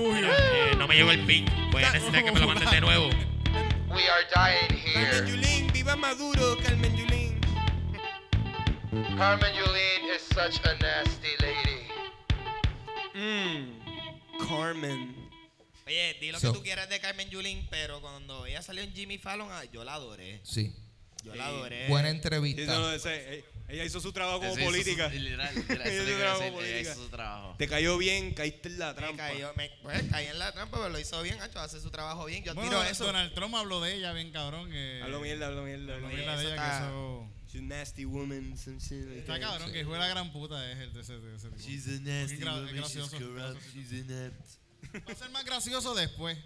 Refugio. 0.00 0.28
Eh, 0.32 0.74
no 0.76 0.86
me 0.88 0.94
llegó 0.96 1.10
el 1.10 1.24
pin. 1.26 1.46
Voy 1.72 1.82
a 1.84 1.92
necesitar 1.92 2.24
que 2.24 2.32
me 2.32 2.40
lo 2.40 2.46
manden 2.46 2.70
de 2.70 2.80
nuevo. 2.80 3.08
We 3.88 4.08
are 4.08 4.24
dying 4.34 4.80
Carmen 4.94 5.26
here. 5.26 5.30
Yulín, 5.30 5.72
viva 5.72 5.96
Maduro, 5.96 6.56
Carmen 6.62 6.96
Yulín. 6.96 7.40
Carmen 9.16 9.52
Yulín 9.54 10.14
is 10.14 10.22
such 10.34 10.60
a 10.64 10.74
nasty 10.78 11.28
lady. 11.40 11.86
Mmm, 13.14 14.46
Carmen. 14.48 15.16
Oye, 15.86 16.16
di 16.20 16.30
lo 16.30 16.38
So- 16.38 16.52
que 16.52 16.58
tú 16.58 16.62
quieras 16.64 16.88
de 16.88 17.00
Carmen 17.00 17.28
Yulín, 17.30 17.66
pero 17.70 18.00
cuando 18.00 18.46
ella 18.46 18.62
salió 18.62 18.82
en 18.82 18.92
Jimmy 18.94 19.18
Fallon, 19.18 19.48
ah, 19.50 19.64
yo 19.72 19.82
la 19.84 19.94
adoré. 19.94 20.40
Sí. 20.44 20.72
Yo 21.24 21.34
la 21.34 21.46
adoré. 21.46 21.86
Buena 21.88 22.08
Sí, 22.08 22.12
no, 22.14 22.16
entrevista. 22.16 22.94
ese- 22.94 23.34
eh, 23.38 23.44
ella 23.72 23.84
hizo 23.84 24.00
su 24.00 24.12
trabajo 24.12 24.38
como 24.40 24.52
Ese 24.52 24.60
hizo 24.62 24.70
su- 24.70 24.76
política. 24.76 25.08
literal, 25.08 25.54
literal, 25.56 25.86
Ella 25.88 26.02
hizo 26.02 26.18
trabajo 26.18 26.40
decir, 26.40 26.52
ella 26.52 26.54
política. 26.56 26.92
hizo 26.92 27.02
su 27.04 27.08
trabajo. 27.08 27.54
Te 27.58 27.68
cayó 27.68 27.98
bien, 27.98 28.34
caíste 28.34 28.68
en 28.68 28.78
la 28.78 28.88
Me 28.88 28.94
trampa. 28.94 29.16
cayó, 29.28 29.52
me, 29.56 29.70
pues, 29.82 30.02
caí 30.10 30.26
en 30.26 30.38
la 30.38 30.52
trampa, 30.52 30.76
pero 30.78 30.88
lo 30.90 30.98
hizo 30.98 31.22
bien, 31.22 31.40
Hacho, 31.40 31.60
hace 31.60 31.80
su 31.80 31.90
trabajo 31.90 32.24
bien. 32.26 32.42
Yo 32.44 32.52
admiro 32.52 32.68
Bueno, 32.76 32.84
eso. 32.90 33.04
Donald 33.04 33.32
Trump 33.34 33.54
habló 33.54 33.80
de 33.80 33.94
ella 33.96 34.12
bien 34.12 34.30
cabrón. 34.32 34.70
Eh, 34.72 35.00
Hablo 35.02 35.20
mierda, 35.20 35.46
hablo 35.46 35.62
mierda. 35.64 35.94
hablo 35.94 36.06
habló 36.06 36.08
mierda. 36.18 36.36
de 36.36 36.42
ella 36.44 36.50
que 36.56 36.60
está- 36.60 36.78
eso... 36.88 37.28
She's 37.52 37.60
a 37.62 37.64
nasty 37.64 38.04
woman, 38.04 38.56
some 38.56 38.78
shit 38.78 39.06
like 39.06 39.18
Está 39.20 39.32
that. 39.34 39.40
cabrón, 39.40 39.72
que 39.72 39.84
fue 39.84 39.98
la 39.98 40.06
gran 40.06 40.30
puta 40.32 40.70
es 40.70 40.78
el 40.78 40.92
de 40.92 41.00
ese, 41.00 41.18
de 41.18 41.34
ese 41.34 41.48
tipo. 41.50 41.60
She's 41.68 41.86
a 41.88 42.00
nasty 42.00 42.44
woman, 42.44 42.84
she's 42.84 43.10
corrupt, 43.10 43.60
she's 43.74 43.90
inept. 43.92 44.48
Va 45.08 45.12
a 45.12 45.16
ser 45.16 45.30
más 45.30 45.44
gracioso 45.44 45.94
después. 45.96 46.38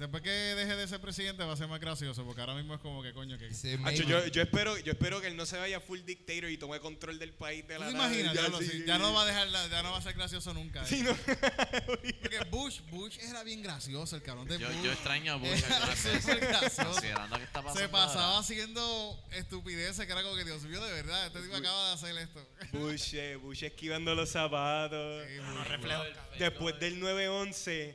Después 0.00 0.22
que 0.22 0.30
deje 0.30 0.76
de 0.76 0.88
ser 0.88 0.98
presidente 0.98 1.44
va 1.44 1.52
a 1.52 1.56
ser 1.58 1.68
más 1.68 1.78
gracioso, 1.78 2.24
porque 2.24 2.40
ahora 2.40 2.54
mismo 2.54 2.74
es 2.74 2.80
como 2.80 3.02
que 3.02 3.12
coño 3.12 3.36
que... 3.36 3.48
Hacho, 3.84 4.02
yo, 4.04 4.26
yo 4.28 4.40
espero, 4.40 4.78
yo 4.78 4.92
espero 4.92 5.20
que 5.20 5.26
él 5.26 5.36
no 5.36 5.44
se 5.44 5.58
vaya 5.58 5.78
full 5.78 6.00
dictator 6.06 6.48
y 6.48 6.56
tome 6.56 6.80
control 6.80 7.18
del 7.18 7.34
país 7.34 7.68
de 7.68 7.74
¿Tú 7.74 7.80
la 7.82 7.88
te 7.88 7.92
nada. 7.92 8.06
imaginas? 8.08 8.34
Ya, 8.34 8.58
sí, 8.58 8.64
sí, 8.64 8.84
ya 8.86 8.96
no 8.96 9.12
va 9.12 9.24
a 9.24 9.26
dejar, 9.26 9.48
la- 9.48 9.68
ya 9.68 9.82
no 9.82 9.92
va 9.92 9.98
a 9.98 10.00
ser 10.02 10.14
gracioso 10.14 10.54
nunca. 10.54 10.86
Sí, 10.86 11.00
eh. 11.00 11.02
no. 11.02 11.14
Porque 12.22 12.38
Bush, 12.50 12.80
Bush 12.90 13.18
era 13.18 13.42
bien 13.42 13.62
gracioso, 13.62 14.16
el 14.16 14.22
cabrón 14.22 14.48
de 14.48 14.58
Yo, 14.58 14.68
Bush. 14.68 14.82
yo 14.84 14.90
extraño 14.92 15.34
a 15.34 15.36
Bush 15.36 15.60
considerando 16.82 17.36
que 17.36 17.44
está 17.44 17.60
pasando 17.62 17.80
Se 17.80 17.88
pasaba 17.90 18.38
haciendo 18.38 19.22
estupideces 19.32 20.06
que 20.06 20.12
era 20.12 20.22
como 20.22 20.34
que 20.34 20.44
Dios 20.46 20.62
mío, 20.62 20.82
de 20.82 20.92
verdad, 20.92 21.26
este 21.26 21.42
tipo 21.42 21.56
acaba 21.56 21.88
de 21.88 21.92
hacer 21.92 22.16
esto. 22.16 22.48
Bush, 22.72 23.14
eh, 23.16 23.36
Bush 23.36 23.64
esquivando 23.64 24.14
los 24.14 24.30
zapatos. 24.30 25.24
Reflejos. 25.68 26.06
Después 26.38 26.80
del 26.80 26.98
9-11, 27.02 27.94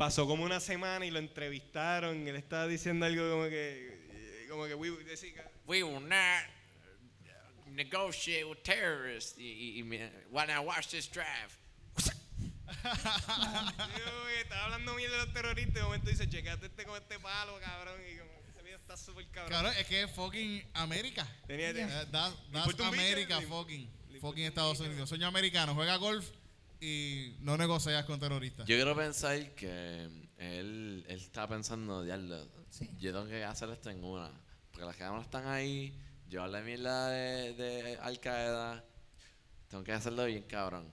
pasó 0.00 0.26
como 0.26 0.44
una 0.44 0.60
semana 0.60 1.04
y 1.04 1.10
lo 1.10 1.18
entrevistaron. 1.18 2.26
Y 2.26 2.30
él 2.30 2.36
estaba 2.36 2.66
diciendo 2.66 3.04
algo 3.04 3.30
como 3.32 3.44
que. 3.50 4.46
Como 4.48 4.64
que, 4.66 4.74
we, 4.74 4.90
decía, 5.04 5.46
We 5.66 5.82
will 5.82 6.00
not 6.08 6.46
negotiate 7.66 8.44
with 8.44 8.62
terrorists. 8.62 9.38
Y, 9.38 9.42
y, 9.42 9.80
y 9.80 9.82
why 10.30 10.46
not 10.46 10.64
watch 10.64 10.86
this 10.88 11.06
que 14.26 14.40
estaba 14.40 14.64
hablando 14.64 14.96
bien 14.96 15.10
de 15.10 15.18
los 15.18 15.32
terroristas. 15.34 15.74
De 15.74 15.82
momento 15.82 16.08
dice, 16.08 16.28
checate 16.30 16.66
este 16.66 16.84
con 16.86 16.96
este 16.96 17.18
palo, 17.18 17.60
cabrón. 17.60 18.00
Y 18.10 18.16
como, 18.16 18.30
está 18.74 18.96
súper 18.96 19.26
cabrón. 19.28 19.52
Cabrón, 19.52 19.74
es 19.78 19.86
que 19.86 20.02
es 20.04 20.10
fucking 20.12 20.64
América. 20.72 21.26
Tenía- 21.46 21.70
Eh, 21.70 21.74
tenía- 21.74 22.10
that- 22.10 22.34
that's 22.52 22.80
América, 22.80 23.38
fucking. 23.42 23.86
Fucking 24.20 24.44
Estados. 24.44 24.80
Unidos. 24.80 25.08
Sueño 25.10 25.26
americano, 25.26 25.74
juega 25.74 25.96
golf 25.96 26.30
y 26.80 27.36
no 27.40 27.56
negocias 27.56 28.04
con 28.04 28.18
terroristas. 28.18 28.66
Yo 28.66 28.76
quiero 28.76 28.96
pensar 28.96 29.54
que 29.54 30.04
él, 30.38 31.04
él 31.08 31.20
está 31.20 31.46
pensando, 31.48 32.02
diablo, 32.04 32.48
yo 32.98 33.12
tengo 33.12 33.26
que 33.26 33.44
hacer 33.44 33.68
esto 33.70 33.90
en 33.90 34.02
una. 34.02 34.30
Porque 34.70 34.86
las 34.86 34.96
cámaras 34.96 35.26
están 35.26 35.46
ahí, 35.48 35.94
yo 36.28 36.42
hablé 36.42 36.62
mierda 36.62 37.08
de, 37.08 37.52
de 37.54 37.96
Al 37.98 38.18
Qaeda, 38.20 38.84
tengo 39.68 39.84
que 39.84 39.92
hacerlo 39.92 40.24
bien 40.24 40.42
cabrón. 40.44 40.90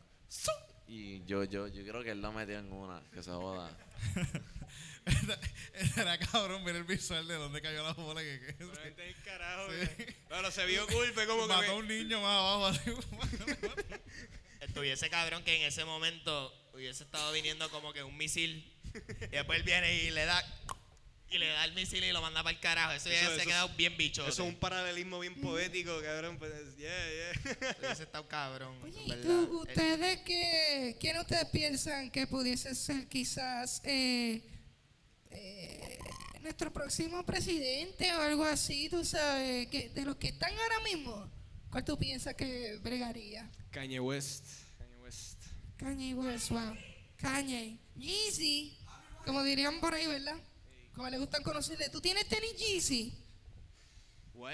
Y 0.88 1.24
yo, 1.26 1.44
yo, 1.44 1.68
yo 1.68 1.84
creo 1.84 2.04
que 2.04 2.12
él 2.12 2.22
lo 2.22 2.32
metió 2.32 2.58
en 2.60 2.72
una, 2.72 3.02
que 3.14 3.22
se 3.24 3.32
joda. 3.32 3.76
Era 5.96 6.18
cabrón 6.18 6.64
ver 6.66 6.76
el 6.76 6.84
visual 6.84 7.26
de 7.28 7.36
dónde 7.36 7.62
cayó 7.62 7.82
la 7.84 7.94
bola 7.94 8.22
que, 8.22 8.40
que- 8.40 8.54
Pero 8.54 8.74
este 8.84 9.10
es 9.10 9.16
el 9.18 9.24
carajo. 9.24 9.68
Sí. 9.72 10.06
Bueno, 10.30 10.52
se 10.52 10.66
vio 10.66 10.86
cool, 10.88 11.08
fue 11.14 11.26
como 11.28 11.44
que. 11.48 11.54
mató 11.54 11.72
a 11.72 11.76
un 11.76 11.88
niño 11.88 12.22
más 12.22 12.32
abajo. 12.32 12.78
así. 14.82 14.90
Estuviese 14.90 15.10
cabrón 15.10 15.44
que 15.44 15.56
en 15.58 15.64
ese 15.64 15.86
momento 15.86 16.54
hubiese 16.74 17.04
estado 17.04 17.32
viniendo 17.34 17.70
como 17.70 17.94
que 17.94 18.04
un 18.04 18.16
misil. 18.18 18.72
Y 19.22 19.28
después 19.36 19.60
él 19.60 19.64
viene 19.66 19.94
y 20.04 20.10
le 20.12 20.26
da. 20.26 20.44
Y 21.30 21.40
le 21.40 21.48
da 21.48 21.66
el 21.66 21.74
misil 21.74 22.02
y 22.06 22.12
lo 22.14 22.22
manda 22.22 22.42
para 22.42 22.56
el 22.56 22.62
carajo. 22.62 22.94
Eso, 22.94 23.10
Eso- 23.10 23.30
ya 23.32 23.36
se 23.36 23.42
ha 23.42 23.46
quedado 23.46 23.70
bien 23.76 23.98
bicho. 23.98 24.22
Eso 24.26 24.44
es 24.44 24.50
un 24.50 24.56
paralelismo 24.56 25.20
bien 25.20 25.36
poético, 25.42 26.02
cabrón. 26.02 26.38
Pues, 26.40 26.54
yeah, 26.78 26.90
yeah. 26.90 27.76
Hubiese 27.80 28.04
estado 28.04 28.26
cabrón. 28.30 28.78
Oye, 28.82 28.98
en 29.02 29.06
¿y 29.08 29.10
verdad. 29.10 29.24
tú, 29.26 29.60
ustedes 29.62 30.20
qué, 30.22 30.96
quién 31.02 31.18
ustedes 31.20 31.46
piensan 31.50 32.10
que 32.12 32.28
pudiese 32.28 32.74
ser 32.76 33.10
quizás 33.10 33.82
eh, 33.84 34.42
eh, 35.32 36.00
nuestro 36.42 36.72
próximo 36.72 37.26
presidente 37.26 38.14
o 38.16 38.22
algo 38.22 38.46
así, 38.46 38.88
tú 38.90 39.04
sabes, 39.04 39.68
que 39.68 39.90
de 39.90 40.06
los 40.06 40.16
que 40.16 40.30
están 40.30 40.58
ahora 40.58 40.80
mismo, 40.80 41.30
¿cuál 41.70 41.84
tú 41.84 41.98
piensas 41.98 42.36
que 42.36 42.78
bregaría? 42.82 43.52
Kanye 43.72 44.00
West. 44.00 44.46
Kanye 45.78 46.14
West. 46.16 46.52
Wow. 46.52 46.76
Kanye. 47.18 47.78
Yeezy, 47.98 48.78
como 49.26 49.44
dirían 49.44 49.80
por 49.80 49.94
ahí, 49.94 50.06
¿verdad? 50.08 50.36
Como 50.96 51.10
le 51.10 51.18
gustan 51.20 51.44
conocerle. 51.44 51.90
¿Tú 51.90 52.02
tienes 52.02 52.28
tenis 52.28 52.56
Yeezy? 52.58 53.14
What? 54.34 54.54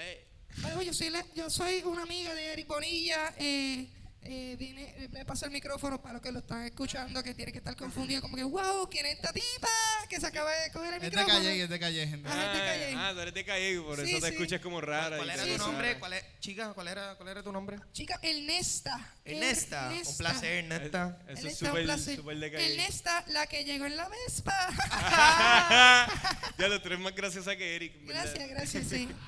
Yo 0.84 0.94
soy, 0.94 1.10
la- 1.10 1.26
yo 1.34 1.50
soy 1.50 1.82
una 1.84 2.02
amiga 2.02 2.32
de 2.34 2.52
Eric 2.52 2.68
Bonilla. 2.68 3.34
Eh, 3.38 3.88
eh, 4.24 4.56
viene, 4.58 5.08
me 5.12 5.24
pasa 5.24 5.46
el 5.46 5.52
micrófono 5.52 6.00
para 6.00 6.14
los 6.14 6.22
que 6.22 6.32
lo 6.32 6.38
están 6.40 6.64
escuchando, 6.64 7.22
que 7.22 7.34
tiene 7.34 7.52
que 7.52 7.58
estar 7.58 7.76
confundido, 7.76 8.20
como 8.22 8.36
que, 8.36 8.42
wow, 8.44 8.88
¿quién 8.90 9.06
es 9.06 9.14
esta 9.16 9.32
tipa? 9.32 9.68
Que 10.08 10.20
se 10.20 10.26
acaba 10.26 10.50
de 10.50 10.70
coger 10.72 10.94
el 10.94 10.96
Es 10.96 11.00
de 11.02 11.08
micrófono. 11.10 11.34
calle, 11.38 11.62
es 11.62 11.68
de 11.70 11.78
calle, 11.78 12.06
gente. 12.06 12.28
Ah, 12.30 12.52
es 12.52 12.58
de 12.58 12.64
Calle. 12.66 12.94
ah, 12.96 13.10
tú 13.14 13.20
eres 13.20 13.34
de 13.34 13.44
Calle, 13.44 13.80
por 13.80 13.96
Sí, 14.04 14.10
eso 14.10 14.20
te 14.20 14.28
sí. 14.28 14.32
escuchas 14.34 14.60
como 14.60 14.80
rara. 14.80 15.16
¿Cuál 15.16 15.30
era 15.30 15.44
tu 15.44 15.58
nombre? 15.58 15.98
¿Cuál 15.98 16.12
es, 16.14 16.24
chica, 16.40 16.72
¿cuál 16.74 16.88
era, 16.88 17.14
cuál 17.16 17.28
era 17.28 17.42
tu 17.42 17.52
nombre? 17.52 17.78
Chica, 17.92 18.18
el 18.22 18.46
Nesta. 18.46 19.14
Ernesta. 19.24 19.86
Un 19.88 19.92
Ernesta. 19.94 20.16
placer, 20.18 20.64
Ernesta. 20.64 21.18
Eso 21.28 21.48
es 21.48 21.62
Ernesta, 21.62 22.14
súper 22.16 22.36
de 22.38 22.52
Calle. 22.52 22.66
El 22.66 22.76
Nesta, 22.78 23.24
la 23.28 23.46
que 23.46 23.64
llegó 23.64 23.86
en 23.86 23.96
la 23.96 24.08
Vespa. 24.08 24.68
ya 26.58 26.68
lo 26.68 26.80
tres 26.82 26.98
más 26.98 27.14
graciosa 27.14 27.56
que 27.56 27.76
Eric. 27.76 27.92
gracias, 28.06 28.48
gracias, 28.48 28.86
sí. 28.88 29.08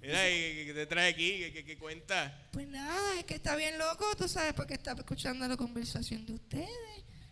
Mira, 0.00 0.30
¿y 0.30 0.66
qué 0.66 0.72
te 0.74 0.86
trae 0.86 1.10
aquí? 1.10 1.50
¿Qué, 1.64 1.76
cuenta? 1.78 2.48
Pues 2.52 2.68
nada, 2.68 3.18
es 3.18 3.24
que 3.24 3.34
está 3.34 3.56
bien 3.56 3.76
loco, 3.78 4.06
tú 4.16 4.28
sabes, 4.28 4.52
porque 4.54 4.74
estaba 4.74 5.00
escuchando 5.00 5.46
la 5.48 5.56
conversación 5.56 6.24
de 6.24 6.34
ustedes. 6.34 6.68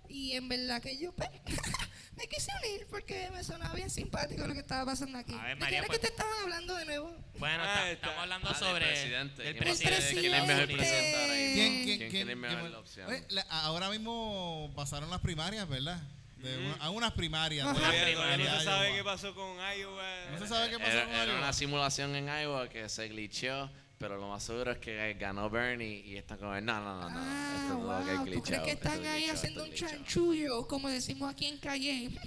Y 0.08 0.32
en 0.32 0.48
verdad 0.48 0.80
que 0.82 0.96
yo 0.98 1.12
pues, 1.12 1.28
me 2.16 2.26
quise 2.28 2.50
unir 2.64 2.86
porque 2.88 3.28
me 3.32 3.42
sonaba 3.44 3.74
bien 3.74 3.90
simpático 3.90 4.46
lo 4.46 4.54
que 4.54 4.60
estaba 4.60 4.84
pasando 4.86 5.18
aquí. 5.18 5.34
A 5.34 5.42
ver, 5.42 5.48
¿De 5.50 5.60
María, 5.60 5.68
qué 5.68 5.76
era 5.78 5.86
pues- 5.86 5.98
que 5.98 6.06
te 6.06 6.12
estaban 6.12 6.42
hablando 6.42 6.74
de 6.76 6.84
nuevo? 6.86 7.16
Bueno, 7.38 7.62
Ah, 7.64 7.74
está- 7.74 7.90
estamos 7.92 8.18
hablando 8.18 8.48
Ah, 8.50 8.54
sobre 8.54 8.86
presidente. 8.86 9.42
del 9.42 9.56
¿Quién 9.56 9.68
es- 9.68 9.78
presidente. 9.82 10.20
quién 10.20 10.34
es 10.34 10.40
de 10.40 10.46
mejor 10.46 10.50
Estados 10.50 10.68
Unidos. 10.68 10.78
presidente 10.86 11.16
ahora 11.16 11.34
mismo? 11.34 11.54
¿Quién, 11.54 11.84
¿Quién- 11.98 12.10
quién, 12.10 12.30
es 12.30 12.36
mejor 12.36 12.70
la 12.70 12.78
opción? 12.78 13.08
Oye, 13.10 13.24
la- 13.30 13.42
ahora 13.42 13.90
mismo 13.90 14.72
pasaron 14.74 15.10
las 15.10 15.20
primarias, 15.20 15.68
¿verdad? 15.68 16.00
De 16.36 16.58
una- 16.58 16.74
a 16.76 16.90
unas 16.90 17.12
primarias. 17.12 17.66
Todavía, 17.74 18.04
de 18.04 18.12
todavía 18.14 18.50
no 18.52 18.58
se 18.58 18.64
sabe 18.64 18.92
qué 18.94 19.04
pasó 19.04 19.34
con 19.34 19.56
Iowa. 19.56 20.04
No 20.32 20.38
se 20.38 20.46
sabe 20.48 20.70
qué 20.70 20.78
pasó 20.78 20.90
Era, 20.92 21.04
con 21.06 21.14
era 21.14 21.24
Iowa. 21.26 21.38
una 21.38 21.52
simulación 21.52 22.14
en 22.16 22.26
Iowa 22.28 22.68
que 22.68 22.88
se 22.88 23.08
glitcheó, 23.08 23.70
pero 23.98 24.16
lo 24.18 24.28
más 24.28 24.42
seguro 24.42 24.72
es 24.72 24.78
que 24.78 25.14
ganó 25.14 25.48
Bernie 25.48 26.02
y 26.04 26.16
están 26.16 26.38
como, 26.38 26.52
no, 26.60 26.60
no, 26.60 27.00
no, 27.00 27.08
no, 27.10 27.18
Ah, 27.18 27.54
esto 27.56 27.78
es 27.78 27.82
lo 27.82 28.04
que 28.04 28.12
es 28.12 28.18
wow, 28.18 28.34
¿tú 28.34 28.42
crees 28.42 28.62
que 28.62 28.70
es 28.70 28.76
están 28.76 28.92
ahí 29.06 29.22
glitchado, 29.22 29.32
haciendo 29.38 29.62
un 29.62 29.66
es 29.68 29.72
glitchado". 29.80 29.92
chanchullo, 29.96 30.68
como 30.68 30.88
decimos 30.90 31.30
aquí 31.32 31.46
en 31.46 31.58
Calle? 31.58 32.10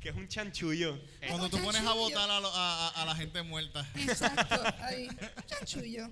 Que 0.00 0.10
es 0.10 0.16
un 0.16 0.28
chanchullo. 0.28 1.00
Cuando 1.28 1.48
tú 1.48 1.58
pones 1.62 1.80
a 1.82 1.94
votar 1.94 2.28
a, 2.30 2.38
lo- 2.38 2.52
a- 2.54 2.88
a- 2.88 3.02
a 3.02 3.04
la 3.06 3.14
gente 3.16 3.40
muerta. 3.42 3.86
Exacto, 3.94 4.62
ahí, 4.82 5.08
un 5.08 5.16
chanchullo. 5.46 6.10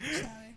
¿Sabes? 0.00 0.53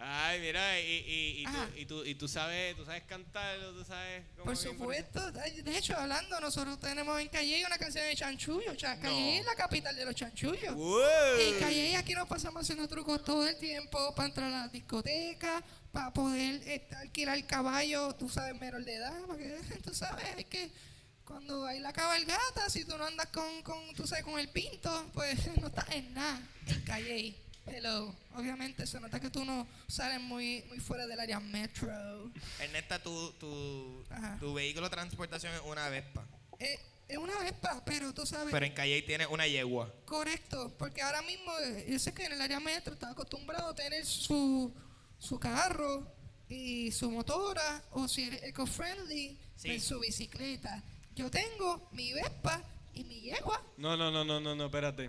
Ay, 0.00 0.40
mira, 0.40 0.78
y, 0.80 0.84
y, 0.84 1.42
y, 1.42 1.44
tú, 1.44 1.58
y, 1.76 1.86
tú, 1.86 2.04
y 2.04 2.14
tú 2.14 2.28
sabes, 2.28 2.76
tú 2.76 2.84
sabes 2.84 3.02
cantar, 3.02 3.58
o 3.58 3.72
tú 3.72 3.84
sabes 3.84 4.24
cómo 4.34 4.44
Por 4.44 4.56
supuesto. 4.56 5.32
De 5.32 5.76
hecho, 5.76 5.96
hablando, 5.96 6.38
nosotros 6.40 6.78
tenemos 6.78 7.20
en 7.20 7.28
Calle 7.28 7.64
una 7.66 7.78
canción 7.78 8.04
de 8.04 8.14
chanchullo. 8.14 8.76
Cha- 8.76 9.00
Calle 9.00 9.38
es 9.38 9.44
la 9.44 9.56
capital 9.56 9.96
de 9.96 10.04
los 10.04 10.14
chanchullos. 10.14 10.72
¡Wow! 10.72 11.00
Y 11.40 11.58
Calle 11.58 11.96
aquí 11.96 12.14
nos 12.14 12.28
pasamos 12.28 12.62
haciendo 12.62 12.86
trucos 12.86 13.24
todo 13.24 13.46
el 13.48 13.58
tiempo 13.58 14.14
para 14.14 14.28
entrar 14.28 14.52
a 14.52 14.58
la 14.66 14.68
discoteca, 14.68 15.64
para 15.90 16.12
poder 16.12 16.62
eh, 16.68 16.86
alquilar 16.96 17.36
el 17.36 17.46
caballo, 17.46 18.14
tú 18.14 18.28
sabes, 18.28 18.54
menor 18.60 18.84
de 18.84 18.94
edad, 18.94 19.20
porque 19.26 19.58
tú 19.84 19.92
sabes, 19.92 20.24
hay 20.36 20.44
que 20.44 20.70
cuando 21.24 21.66
hay 21.66 21.80
la 21.80 21.92
cabalgata, 21.92 22.70
si 22.70 22.84
tú 22.84 22.96
no 22.96 23.04
andas 23.04 23.26
con, 23.26 23.62
con, 23.62 23.92
tú 23.94 24.06
sabes, 24.06 24.24
con 24.24 24.38
el 24.38 24.48
pinto, 24.48 25.10
pues 25.12 25.44
no 25.60 25.66
estás 25.66 25.90
en 25.90 26.14
nada 26.14 26.40
en 26.68 26.80
calle. 26.82 27.34
Hello. 27.70 28.14
Obviamente 28.36 28.86
se 28.86 29.00
nota 29.00 29.18
que 29.20 29.30
tú 29.30 29.44
no 29.44 29.66
sales 29.88 30.20
muy, 30.20 30.62
muy 30.68 30.78
fuera 30.80 31.06
del 31.06 31.18
área 31.20 31.40
metro. 31.40 31.88
Ernesta, 32.60 33.02
tu, 33.02 33.32
tu, 33.32 34.04
tu 34.40 34.54
vehículo 34.54 34.86
de 34.86 34.90
transportación 34.90 35.52
es 35.54 35.60
una 35.64 35.88
Vespa. 35.88 36.24
Eh, 36.58 36.78
es 37.08 37.16
una 37.16 37.38
vespa, 37.40 37.82
pero 37.86 38.12
tú 38.12 38.26
sabes. 38.26 38.52
Pero 38.52 38.66
en 38.66 38.74
Calle 38.74 39.00
tiene 39.02 39.26
una 39.26 39.46
yegua. 39.46 39.90
Correcto, 40.04 40.74
porque 40.78 41.00
ahora 41.00 41.22
mismo 41.22 41.50
eh, 41.60 41.86
yo 41.88 41.98
sé 41.98 42.12
que 42.12 42.24
en 42.26 42.32
el 42.32 42.40
área 42.40 42.60
metro 42.60 42.92
está 42.92 43.10
acostumbrado 43.10 43.70
a 43.70 43.74
tener 43.74 44.04
su, 44.04 44.74
su 45.18 45.38
carro 45.40 46.06
y 46.50 46.90
su 46.92 47.10
motora, 47.10 47.82
o 47.92 48.06
si 48.08 48.24
eres 48.24 48.42
eco-friendly, 48.42 49.38
Sí. 49.56 49.68
pues 49.68 49.84
su 49.84 49.98
bicicleta. 49.98 50.82
Yo 51.16 51.30
tengo 51.30 51.88
mi 51.92 52.12
Vespa 52.12 52.62
y 52.94 53.02
mi 53.04 53.20
yegua. 53.22 53.60
No, 53.76 53.96
no, 53.96 54.10
no, 54.10 54.24
no, 54.24 54.38
no, 54.38 54.54
no, 54.54 54.66
espérate. 54.66 55.08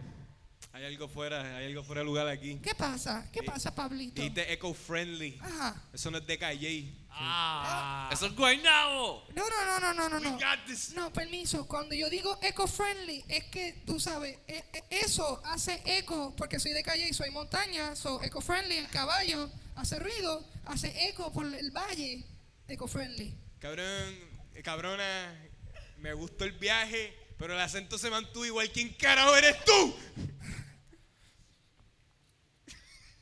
Hay 0.72 0.86
algo 0.86 1.08
fuera, 1.08 1.58
hay 1.58 1.66
algo 1.66 1.84
fuera 1.84 2.02
de 2.02 2.06
lugar 2.06 2.28
aquí. 2.28 2.60
¿Qué 2.62 2.76
pasa? 2.76 3.28
¿Qué 3.34 3.42
pasa, 3.42 3.74
Pablito? 3.74 4.22
Dijiste 4.22 4.54
eco-friendly. 4.54 5.40
Ajá. 5.42 5.82
Eso 5.92 6.12
no 6.12 6.20
es 6.20 6.28
de 6.28 6.38
calle. 6.38 6.94
Eso 8.12 8.28
es 8.28 8.36
Guaynabo. 8.36 9.26
No, 9.36 9.44
no, 9.50 9.66
no, 9.66 9.80
no, 9.80 9.94
no, 9.94 10.10
no, 10.10 10.20
no. 10.20 10.30
We 10.38 10.44
got 10.44 10.66
this. 10.68 10.94
No, 10.94 11.12
permiso. 11.12 11.68
Cuando 11.68 11.96
yo 11.96 12.10
digo 12.10 12.38
eco-friendly, 12.44 13.26
es 13.28 13.46
que 13.46 13.82
tú 13.86 14.00
sabes, 14.00 14.38
e- 14.48 14.64
e- 14.72 14.84
eso 15.04 15.42
hace 15.46 15.82
eco, 15.86 16.36
porque 16.38 16.60
soy 16.60 16.72
de 16.72 16.84
calle 16.84 17.08
y 17.10 17.14
soy 17.14 17.32
montaña, 17.32 17.96
so 17.96 18.22
eco-friendly, 18.22 18.78
el 18.78 18.88
caballo 18.90 19.50
hace 19.76 19.98
ruido, 20.00 20.46
hace 20.66 21.10
eco 21.10 21.34
por 21.34 21.46
el 21.54 21.72
valle, 21.72 22.24
eco-friendly. 22.68 23.34
Cabrón, 23.60 24.16
eh, 24.54 24.62
cabrona, 24.64 25.36
me 25.98 26.14
gustó 26.14 26.46
el 26.46 26.52
viaje, 26.54 27.14
pero 27.38 27.54
el 27.56 27.60
acento 27.60 27.98
se 27.98 28.10
mantuvo 28.10 28.46
igual. 28.46 28.70
¿Quién 28.72 28.90
carajo 28.94 29.36
eres 29.36 29.58
tú? 29.66 29.96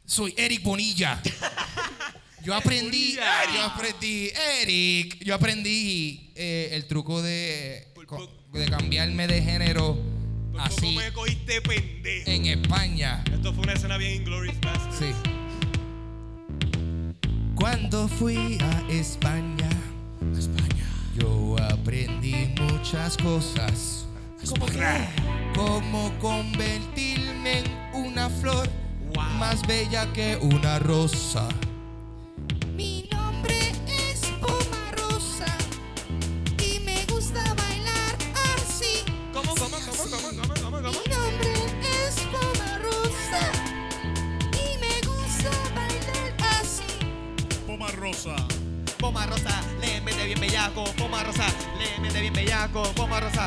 Soy 0.07 0.33
Eric 0.37 0.63
Bonilla. 0.63 1.21
Yo 2.43 2.55
aprendí, 2.55 3.17
Bonilla. 3.17 3.53
yo 3.53 3.63
aprendí, 3.65 4.31
Eric, 4.61 5.17
yo 5.21 5.35
aprendí 5.35 6.31
eh, 6.33 6.69
el 6.71 6.87
truco 6.87 7.21
de, 7.21 7.87
cambiarme 8.69 9.27
de 9.27 9.41
género 9.41 9.97
Por 10.53 10.61
así 10.61 10.95
me 10.95 11.11
cogiste 11.11 11.61
pendejo. 11.61 12.31
en 12.31 12.45
España. 12.45 13.21
Esto 13.33 13.53
fue 13.53 13.63
una 13.63 13.73
escena 13.73 13.97
bien 13.97 14.13
Inglorious 14.21 14.57
Bastards. 14.61 14.97
Sí. 14.97 15.11
Cuando 17.55 18.07
fui 18.07 18.57
a 18.61 18.85
España, 18.89 19.69
yo 21.19 21.57
aprendí 21.69 22.55
muchas 22.61 23.17
cosas. 23.17 24.05
¿Cómo? 24.47 24.67
Cómo 25.53 26.19
convertirme 26.19 27.59
en 27.59 27.65
una 27.93 28.29
flor 28.29 28.69
más 29.15 29.65
bella 29.67 30.11
que 30.13 30.37
una 30.41 30.79
rosa. 30.79 31.47
Mi 32.75 33.07
nombre 33.11 33.71
es 33.87 34.21
Poma 34.41 34.91
Rosa 34.97 35.45
y 36.61 36.79
me 36.81 37.05
gusta 37.05 37.41
bailar 37.53 38.15
así. 38.55 39.03
¿Cómo, 39.33 39.55
cómo, 39.55 39.77
cómo, 39.77 40.03
cómo, 40.03 40.17
cómo, 40.19 40.53
cómo, 40.53 40.77
cómo? 40.77 40.91
Mi 40.91 41.07
nombre 41.13 41.53
es 42.05 42.15
Poma 42.31 42.77
Rosa 42.79 43.51
y 44.53 44.77
me 44.79 45.01
gusta 45.07 45.51
bailar 45.75 46.33
así. 46.61 46.83
Poma 47.65 47.87
rosa. 47.91 48.35
Poma 48.99 49.25
rosa, 49.27 49.61
le 49.79 50.01
mete 50.01 50.25
bien 50.25 50.39
bellaco. 50.39 50.83
Poma 50.97 51.23
rosa, 51.23 51.45
le 51.77 52.01
mete 52.01 52.21
bien 52.21 52.33
bellaco. 52.33 52.83
Poma 52.95 53.19
rosa, 53.19 53.45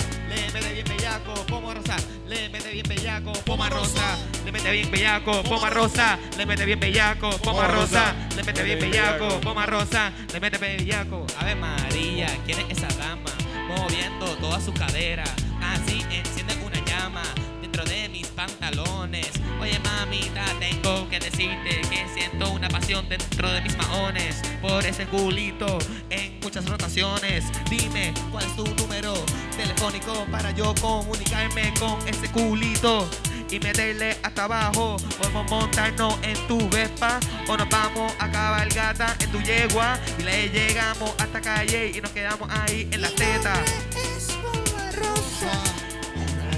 le 0.52 0.60
mete 0.60 0.72
bien 0.74 0.86
bellaco. 0.86 1.34
Poma 1.46 1.74
rosa, 1.74 1.96
le 2.26 2.48
mete 2.48 2.72
bien 2.72 2.88
bellaco. 2.88 3.32
Poma 3.44 3.68
rosa, 3.68 4.18
le 4.44 4.52
mete 4.52 4.70
bien 4.72 4.90
bellaco. 4.90 5.42
Poma 5.42 5.70
rosa, 5.70 6.18
le 6.36 6.46
mete 6.46 6.64
bien 6.64 6.80
bellaco. 6.80 7.30
Poma 7.38 7.66
rosa, 7.66 8.14
le 8.36 8.42
mete 8.44 8.62
bien 8.64 8.78
bellaco. 8.80 9.40
Poma 9.40 9.66
rosa, 9.66 10.12
le 10.32 10.40
mete 10.40 10.58
bellaco. 10.58 11.26
Ave 11.38 11.54
María, 11.54 12.28
¿quién 12.46 12.58
es 12.60 12.78
esa 12.78 12.88
dama? 12.98 13.30
Moviendo 13.68 14.26
toda 14.36 14.60
su 14.60 14.72
cadera. 14.72 15.24
Así 15.62 16.04
enciende 16.10 16.54
una 16.64 16.84
llama 16.84 17.22
dentro 17.60 17.84
de 17.84 18.08
mis 18.08 18.26
pantalones. 18.28 19.30
Oye, 19.60 19.78
mamita, 19.80 20.44
tengo 20.58 21.08
que 21.08 21.20
decirte 21.20 21.80
que 21.88 22.06
siento 22.12 22.50
una 22.50 22.68
pasión 22.68 23.08
dentro 23.08 23.50
de 23.52 23.60
mis 23.60 23.76
maones 23.76 24.42
por 24.60 24.84
ese 24.84 25.06
culito 25.06 25.78
en 26.08 26.29
muchas 26.50 26.68
rotaciones. 26.68 27.44
Dime 27.70 28.12
cuál 28.32 28.44
es 28.44 28.56
tu 28.56 28.64
número 28.74 29.14
telefónico 29.56 30.26
para 30.32 30.50
yo 30.50 30.74
comunicarme 30.80 31.72
con 31.78 31.96
ese 32.08 32.28
culito. 32.32 33.08
Y 33.50 33.60
meterle 33.60 34.16
hasta 34.24 34.44
abajo, 34.44 34.96
podemos 35.18 35.48
montarnos 35.48 36.14
en 36.22 36.34
tu 36.48 36.68
Vespa 36.70 37.20
o 37.48 37.56
nos 37.56 37.68
vamos 37.68 38.12
a 38.18 38.30
cabalgata 38.30 39.16
en 39.20 39.30
tu 39.30 39.40
yegua 39.40 39.96
y 40.18 40.22
le 40.22 40.48
llegamos 40.48 41.12
hasta 41.18 41.40
calle 41.40 41.92
y 41.94 42.00
nos 42.00 42.10
quedamos 42.10 42.48
ahí 42.50 42.88
en 42.90 43.00
las 43.02 43.10
Mi 43.12 43.16
tetas. 43.16 43.58
nombre 43.58 44.16
es 44.16 44.26
Poma 44.42 44.90
Rosa 44.92 45.52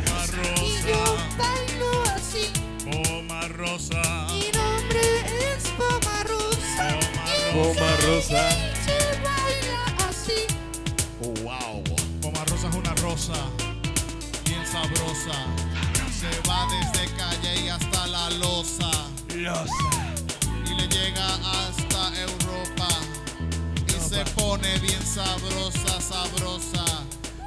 Poma 0.07 0.63
y 0.63 0.83
yo 0.87 1.05
rosa. 1.05 1.29
bailo 1.39 2.03
así. 2.15 2.53
Poma 2.85 3.49
rosa. 3.49 4.27
Mi 4.31 4.51
nombre 4.57 5.01
es 5.55 5.65
Poma 5.77 6.25
Rosa. 6.25 6.99
Poma 7.53 7.97
rosa. 8.07 8.72
Bien 13.13 14.67
sabrosa. 14.67 15.37
Se 16.19 16.49
va 16.49 16.67
desde 16.73 17.15
calle 17.15 17.65
y 17.67 17.69
hasta 17.69 18.07
la 18.07 18.31
losa. 18.31 18.91
Losa. 19.35 20.15
y 20.65 20.75
le 20.75 20.89
llega 20.89 21.27
hasta 21.45 22.11
Europa 22.19 22.89
y 23.87 24.01
se 24.01 24.25
pone 24.35 24.79
bien 24.79 25.03
sabrosa, 25.05 26.01
sabrosa, 26.01 26.85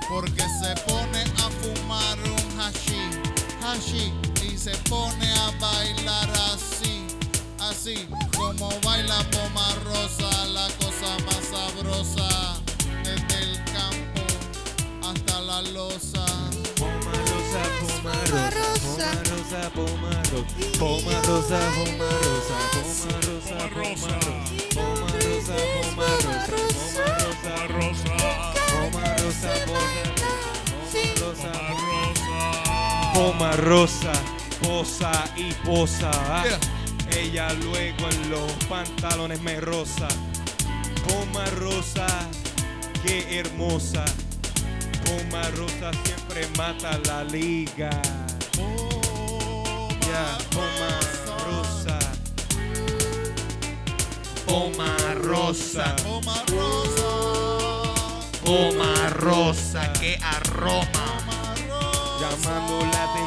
porque 0.07 0.43
se 0.43 0.75
pone 0.85 1.23
a 1.43 1.49
fumar 1.49 2.19
un 2.19 2.59
hashi, 2.59 3.09
hashi 3.63 4.13
y 4.47 4.55
se 4.59 4.77
pone 4.87 5.33
a 5.33 5.51
bailar 5.59 6.29
así, 6.53 7.07
así 7.59 8.07
como 8.37 8.69
baila 8.81 9.17
Poma 9.31 9.67
Rosa, 9.83 10.45
la 10.45 10.67
cosa 10.77 11.17
más 11.25 11.43
sabrosa, 11.49 12.61
Poma 15.55 15.71
rosa, 15.73 16.25
poma 16.75 17.11
rosa, 17.15 17.61
poma 17.79 18.11
rosa. 18.27 19.07
Poma 20.77 21.15
rosa, 21.23 21.55
poma 21.71 22.09
rosa, 22.19 22.57
poma 28.81 29.05
rosa. 29.15 29.51
Poma 33.13 33.51
rosa, 33.55 34.11
posa 34.61 35.13
y 35.37 35.53
posa. 35.65 36.11
Ella 37.17 37.53
luego 37.53 38.09
en 38.11 38.29
los 38.29 38.51
pantalones 38.67 39.41
me 39.41 39.61
rosa. 39.61 40.09
Poma 41.07 41.45
rosa, 41.51 42.07
qué 43.05 43.39
hermosa. 43.39 44.03
Poma 45.05 45.41
rosa 45.57 45.91
siempre 46.03 46.47
mata 46.57 46.97
la 47.05 47.23
liga. 47.23 47.89
Ya, 50.07 50.37
Poma 50.51 50.91
rosa. 51.45 51.99
Poma 54.45 54.95
rosa, 55.21 55.95
Poma 56.03 56.35
rosa, 56.47 57.09
poma 58.43 59.09
rosa, 59.09 59.93
que 59.93 60.17
aroma. 60.21 60.85
Poma. 60.93 61.55
Llamando 62.19 62.79
la 62.85 63.03
atención. 63.03 63.24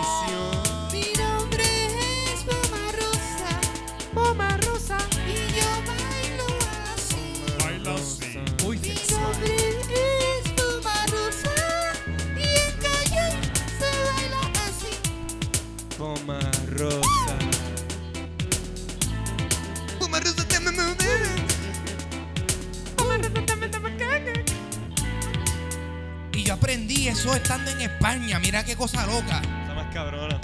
España. 28.12 28.38
Mira 28.38 28.64
qué 28.64 28.76
cosa 28.76 29.06
loca. 29.06 29.40
Esa 29.64 29.74
más 29.74 29.92
cabrona. 29.92 30.40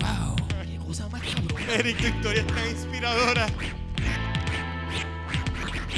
Wow. 0.00 0.36
Qué 0.66 0.78
cosa 0.78 1.08
más 1.08 1.22
cabrón. 1.22 1.62
Eric, 1.70 1.98
tu 1.98 2.06
historia 2.06 2.40
es 2.42 2.46
tan 2.46 2.68
inspiradora. 2.68 3.46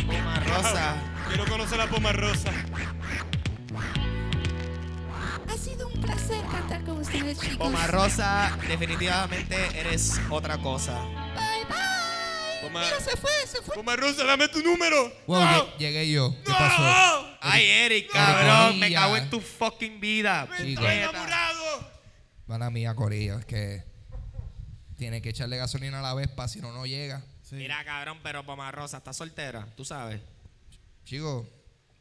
Poma 0.07 0.41
rosa. 0.41 0.97
Quiero 1.29 1.45
conocer 1.47 1.79
la 1.79 1.87
Poma 1.87 2.12
rosa. 2.12 2.51
placer 6.01 6.41
cantar 6.51 6.85
con 6.85 7.01
ustedes, 7.01 7.39
chicos. 7.41 7.66
Omar 7.66 7.91
Rosa, 7.91 8.57
definitivamente 8.69 9.57
eres 9.79 10.21
otra 10.31 10.57
cosa. 10.59 10.93
Bye, 11.35 11.64
bye. 11.69 12.66
Omar. 12.69 12.85
Mira, 12.85 13.01
se 13.01 13.16
fue, 13.16 13.31
se 13.47 13.61
fue. 13.62 13.77
Omar 13.79 13.99
Rosa, 13.99 14.25
dame 14.25 14.49
tu 14.49 14.62
número. 14.62 15.12
Wow, 15.27 15.77
llegué 15.79 16.09
yo. 16.11 16.35
¿Qué 16.45 16.53
¡No! 16.53 16.59
pasó? 16.59 17.18
Ay, 17.59 17.67
Eric, 17.71 18.11
cabrón, 18.13 18.79
me 18.79 18.93
cago 18.93 19.17
en 19.17 19.31
tu 19.31 19.41
fucking 19.41 20.01
vida. 20.01 20.49
Chico. 20.57 20.81
Estoy 20.83 20.97
enamorado. 20.99 21.91
Mala 22.47 22.71
mía, 22.71 22.95
Corillo. 22.95 23.39
Es 23.39 23.45
que 23.45 23.85
tiene 24.97 25.21
que 25.23 25.31
echarle 25.31 25.57
gasolina 25.57 25.99
a 26.01 26.03
la 26.03 26.15
Vespa, 26.15 26.49
si 26.49 26.61
no, 26.61 26.73
no 26.73 26.87
llega. 26.87 27.23
Sí. 27.43 27.57
Mira, 27.57 27.85
cabrón, 27.85 28.19
pero 28.23 28.41
Omar 28.41 28.75
Rosa 28.75 28.99
está 28.99 29.13
soltera, 29.13 29.67
tú 29.77 29.85
sabes. 29.85 30.21
Chico, 31.05 31.49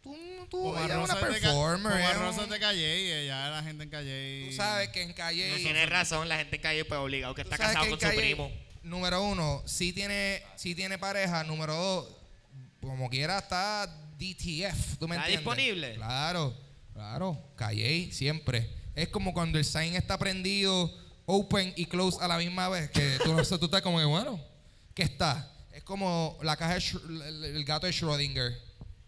tú, 0.02 0.16
tú 0.50 0.76
ella 0.78 1.02
es 1.02 1.10
una 1.10 1.20
Ca- 1.20 1.28
performer. 1.28 1.92
Omar 1.94 2.00
ella 2.02 2.14
Rosa 2.14 2.44
es 2.44 2.50
de 2.50 2.60
Calle 2.60 3.02
y 3.02 3.12
ella 3.12 3.50
la 3.50 3.64
gente 3.64 3.84
en 3.84 3.90
Calle. 3.90 4.46
Tú 4.50 4.56
sabes 4.56 4.90
que 4.90 5.02
en 5.04 5.14
Calle... 5.14 5.56
Tienes 5.58 5.90
razón, 5.90 6.28
la 6.28 6.38
gente 6.38 6.56
en 6.58 6.62
calle 6.62 6.86
pues 6.86 7.00
obligado 7.00 7.34
que 7.36 7.42
está 7.44 7.58
casado 7.58 7.86
que 7.86 7.92
con 7.92 8.00
su 8.00 8.06
Calle, 8.06 8.20
primo. 8.20 8.52
Número 8.84 9.24
uno, 9.24 9.62
sí 9.66 9.94
tiene, 9.94 10.42
sí 10.56 10.76
tiene 10.76 10.98
pareja. 10.98 11.44
Número 11.44 11.74
dos, 11.76 12.08
como 12.82 13.10
quiera 13.10 13.38
está 13.40 13.90
DTF. 14.18 14.98
¿Tú 14.98 15.08
me 15.08 15.16
¿Está 15.16 15.28
entiendes? 15.28 15.30
disponible? 15.30 15.96
Claro, 15.96 16.54
claro. 16.94 17.38
Calle, 17.56 18.10
siempre. 18.12 18.70
Es 18.96 19.10
como 19.10 19.34
cuando 19.34 19.60
el 19.60 19.66
sign 19.66 19.96
está 19.96 20.18
prendido, 20.18 20.92
open 21.26 21.74
y 21.76 21.86
close 21.86 22.18
a 22.22 22.28
la 22.28 22.38
misma 22.38 22.70
vez. 22.70 22.90
Que 22.90 23.18
tú, 23.24 23.34
no 23.34 23.44
sé, 23.44 23.58
tú 23.60 23.66
estás 23.66 23.82
como 23.82 24.00
que, 24.00 24.06
bueno, 24.06 24.44
¿qué 24.94 25.04
está? 25.04 25.52
Es 25.74 25.84
como 25.84 26.38
la 26.42 26.56
caja 26.58 26.76
de 26.76 27.50
el, 27.56 27.64
gato 27.64 27.86
de 27.86 27.94
Schrödinger. 27.94 28.58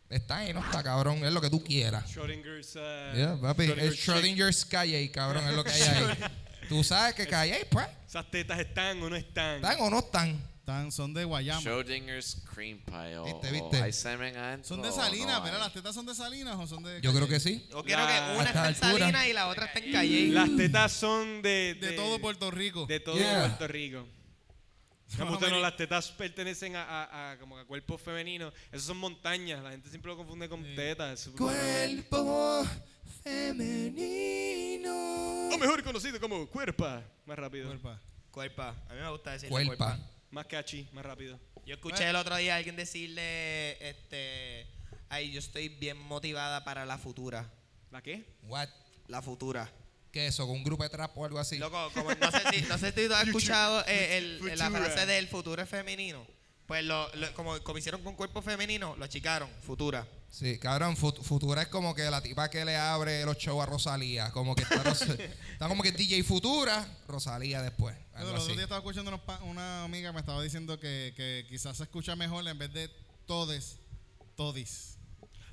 Está 0.10 0.38
ahí, 0.38 0.54
no 0.54 0.60
está, 0.60 0.82
cabrón. 0.84 1.24
Es 1.24 1.32
lo 1.32 1.42
que 1.42 1.50
tú 1.50 1.64
quieras. 1.64 2.10
Schrödinger's. 2.10 2.76
uh, 2.76 3.16
Yeah, 3.16 3.38
papi. 3.42 3.68
Schrodinger's 3.96 4.66
Calle, 4.66 5.10
cabrón. 5.12 5.48
Es 5.48 5.56
lo 5.56 5.64
que 5.64 5.72
hay 5.72 5.82
ahí. 5.82 6.18
tú 6.70 6.84
sabes 6.84 7.16
que 7.16 7.28
Calle, 7.28 7.66
pues, 7.70 7.88
¿Esas 8.08 8.30
tetas 8.32 8.60
están 8.60 9.02
o 9.04 9.10
no 9.10 9.16
están? 9.16 9.56
¿están 9.58 9.82
o 9.82 9.90
no 9.90 10.00
están? 10.00 10.49
Están, 10.70 10.92
son 10.92 11.16
de 11.16 11.24
Guayama. 11.26 11.62
Schrodinger's 11.62 12.44
cream 12.54 12.78
pie. 12.86 13.18
O, 13.18 13.24
Viste, 13.26 13.48
o 13.48 13.52
viste. 13.52 13.82
¿Hay 13.82 13.92
semen 13.92 14.38
adentro 14.38 14.68
¿Son 14.68 14.82
de 14.84 14.90
o 14.90 14.92
Salinas? 14.92 15.40
no 15.40 15.44
Mira, 15.44 15.56
hay? 15.56 15.62
¿las 15.64 15.74
tetas 15.74 15.96
son 15.96 16.06
de 16.06 16.14
Salinas 16.14 16.56
o 16.60 16.68
son 16.68 16.84
de 16.84 17.02
Yo 17.02 17.12
creo 17.12 17.28
que 17.28 17.40
sí. 17.40 17.66
Yo 17.72 17.84
quiero 17.84 18.06
que 18.06 18.14
una 18.14 18.44
está 18.44 18.60
en 18.60 18.66
altura. 18.76 19.00
Salinas 19.00 19.28
y 19.28 19.34
la 19.34 19.48
otra 19.48 19.66
está 19.66 19.80
en 19.80 19.92
Calle. 19.92 20.28
Las 20.28 20.56
tetas 20.56 20.92
son 20.92 21.42
de. 21.42 21.76
De 21.82 21.94
todo 21.94 22.20
Puerto 22.20 22.52
Rico. 22.52 22.86
De 22.86 23.00
todo 23.00 23.18
Yeah. 23.18 23.40
Puerto 23.48 23.68
Rico. 23.68 24.08
No, 25.18 25.60
las 25.60 25.76
tetas 25.76 26.12
pertenecen 26.12 26.76
a, 26.76 26.84
a- 26.84 27.32
a 27.32 27.40
como 27.40 27.58
a 27.58 27.66
cuerpos 27.66 28.00
femeninos. 28.00 28.54
Esos 28.72 28.86
son 28.86 28.98
montañas. 28.98 29.64
La 29.64 29.72
gente 29.72 29.90
siempre 29.90 30.12
lo 30.12 30.18
confunde 30.18 30.48
con 30.48 30.62
tetas. 30.76 31.26
Es- 31.26 31.34
Cuerpo 31.36 32.64
femenino. 33.24 35.50
O 35.52 35.58
mejor 35.58 35.84
conocido 35.84 36.20
como 36.20 36.46
cuerpa. 36.48 37.02
Más 37.26 37.40
rápido. 37.40 37.66
Cuerpa. 37.70 38.00
Cuerpa. 38.30 38.70
A 38.88 38.94
mí 38.94 39.00
me 39.02 39.10
gusta 39.10 39.32
decirle 39.32 39.66
Cuerpa. 39.66 39.98
Más 40.32 40.46
catchy, 40.46 40.88
más 40.94 41.06
rápido. 41.06 41.40
Yo 41.66 41.76
escuché 41.76 42.08
el 42.10 42.16
otro 42.16 42.36
día 42.38 42.54
a 42.54 42.58
alguien 42.58 42.76
decirle, 42.76 43.72
este, 43.90 44.68
ay, 45.10 45.32
yo 45.32 45.40
estoy 45.40 45.70
bien 45.70 45.98
motivada 45.98 46.64
para 46.64 46.86
la 46.86 46.98
futura. 46.98 47.52
¿La 47.92 48.02
qué? 48.02 48.26
What? 48.44 48.70
La 49.08 49.22
futura. 49.22 49.72
¿Qué 50.12 50.28
es 50.28 50.34
eso? 50.36 50.48
¿Con 50.48 50.58
un 50.58 50.64
grupo 50.64 50.84
de 50.84 50.90
trap 50.90 51.16
o 51.18 51.26
algo 51.26 51.40
así? 51.40 51.58
Loco, 51.58 51.92
como 51.94 52.12
no 52.14 52.32
sé 52.32 52.40
si, 52.52 52.62
no 52.64 52.78
sé 52.78 52.92
si 52.92 53.08
tú 53.08 53.14
has 53.14 53.28
escuchado 53.28 53.84
eh, 53.88 54.18
el- 54.18 54.38
la 54.58 54.66
Futura. 54.66 54.86
frase 54.86 55.06
del 55.06 55.28
futuro 55.28 55.62
es 55.62 55.70
femenino. 55.70 56.26
Pues 56.66 56.84
lo, 56.84 57.14
lo- 57.16 57.34
como, 57.34 57.60
como 57.64 57.78
hicieron 57.80 58.04
con 58.04 58.16
cuerpo 58.16 58.42
femenino, 58.42 58.96
lo 58.98 59.06
achicaron, 59.06 59.50
futura. 59.64 60.08
Sí, 60.32 60.58
cabrón, 60.60 60.96
Fut- 60.96 61.22
Futura 61.24 61.64
es 61.64 61.68
como 61.70 61.94
que 61.96 62.04
la 62.10 62.22
tipa 62.22 62.50
que 62.50 62.64
le 62.64 62.76
abre 62.78 63.26
los 63.26 63.38
shows 63.38 63.62
a 63.64 63.66
Rosalía. 63.66 64.32
Como 64.32 64.56
que 64.56 64.62
está, 64.64 64.84
Ros- 64.84 65.02
está 65.54 65.68
como 65.68 65.82
que 65.84 65.92
DJ 65.92 66.24
Futura, 66.24 66.88
Rosalía 67.08 67.62
después. 67.62 67.96
Algo 68.14 68.30
el 68.30 68.36
otro 68.36 68.44
así. 68.46 68.54
día 68.54 68.64
estaba 68.64 68.80
escuchando 68.80 69.10
unos 69.10 69.22
pa- 69.22 69.40
una 69.44 69.84
amiga 69.84 70.12
me 70.14 70.20
estaba 70.20 70.42
diciendo 70.44 70.80
que, 70.80 71.14
que 71.18 71.46
quizás 71.50 71.78
se 71.78 71.84
escucha 71.84 72.16
mejor 72.16 72.48
en 72.48 72.58
vez 72.58 72.72
de 72.74 72.90
todes, 73.26 73.80
todis. 74.36 74.98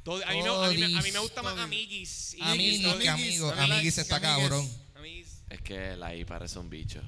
Todo- 0.05 0.22
a, 0.24 0.31
mí 0.31 0.43
me, 0.43 0.49
a, 0.49 0.68
mí 0.70 0.77
me, 0.79 0.85
a 0.85 0.89
mí 0.89 0.95
me 0.95 1.01
Todis. 1.03 1.18
gusta 1.20 1.43
más 1.43 1.59
amiguis. 1.59 2.35
Y- 2.35 2.43
Amiguis, 2.43 2.81
y- 2.81 2.99
que 2.99 3.09
amigo, 3.09 3.51
amiguis, 3.51 3.70
amiguis 3.70 3.99
está 3.99 4.20
cabrón. 4.20 4.70
amiguis. 4.95 5.39
Es 5.51 5.61
que 5.62 5.97
la 5.97 6.14
I 6.14 6.24
parece 6.24 6.59
un 6.59 6.68
bicho. 6.70 7.01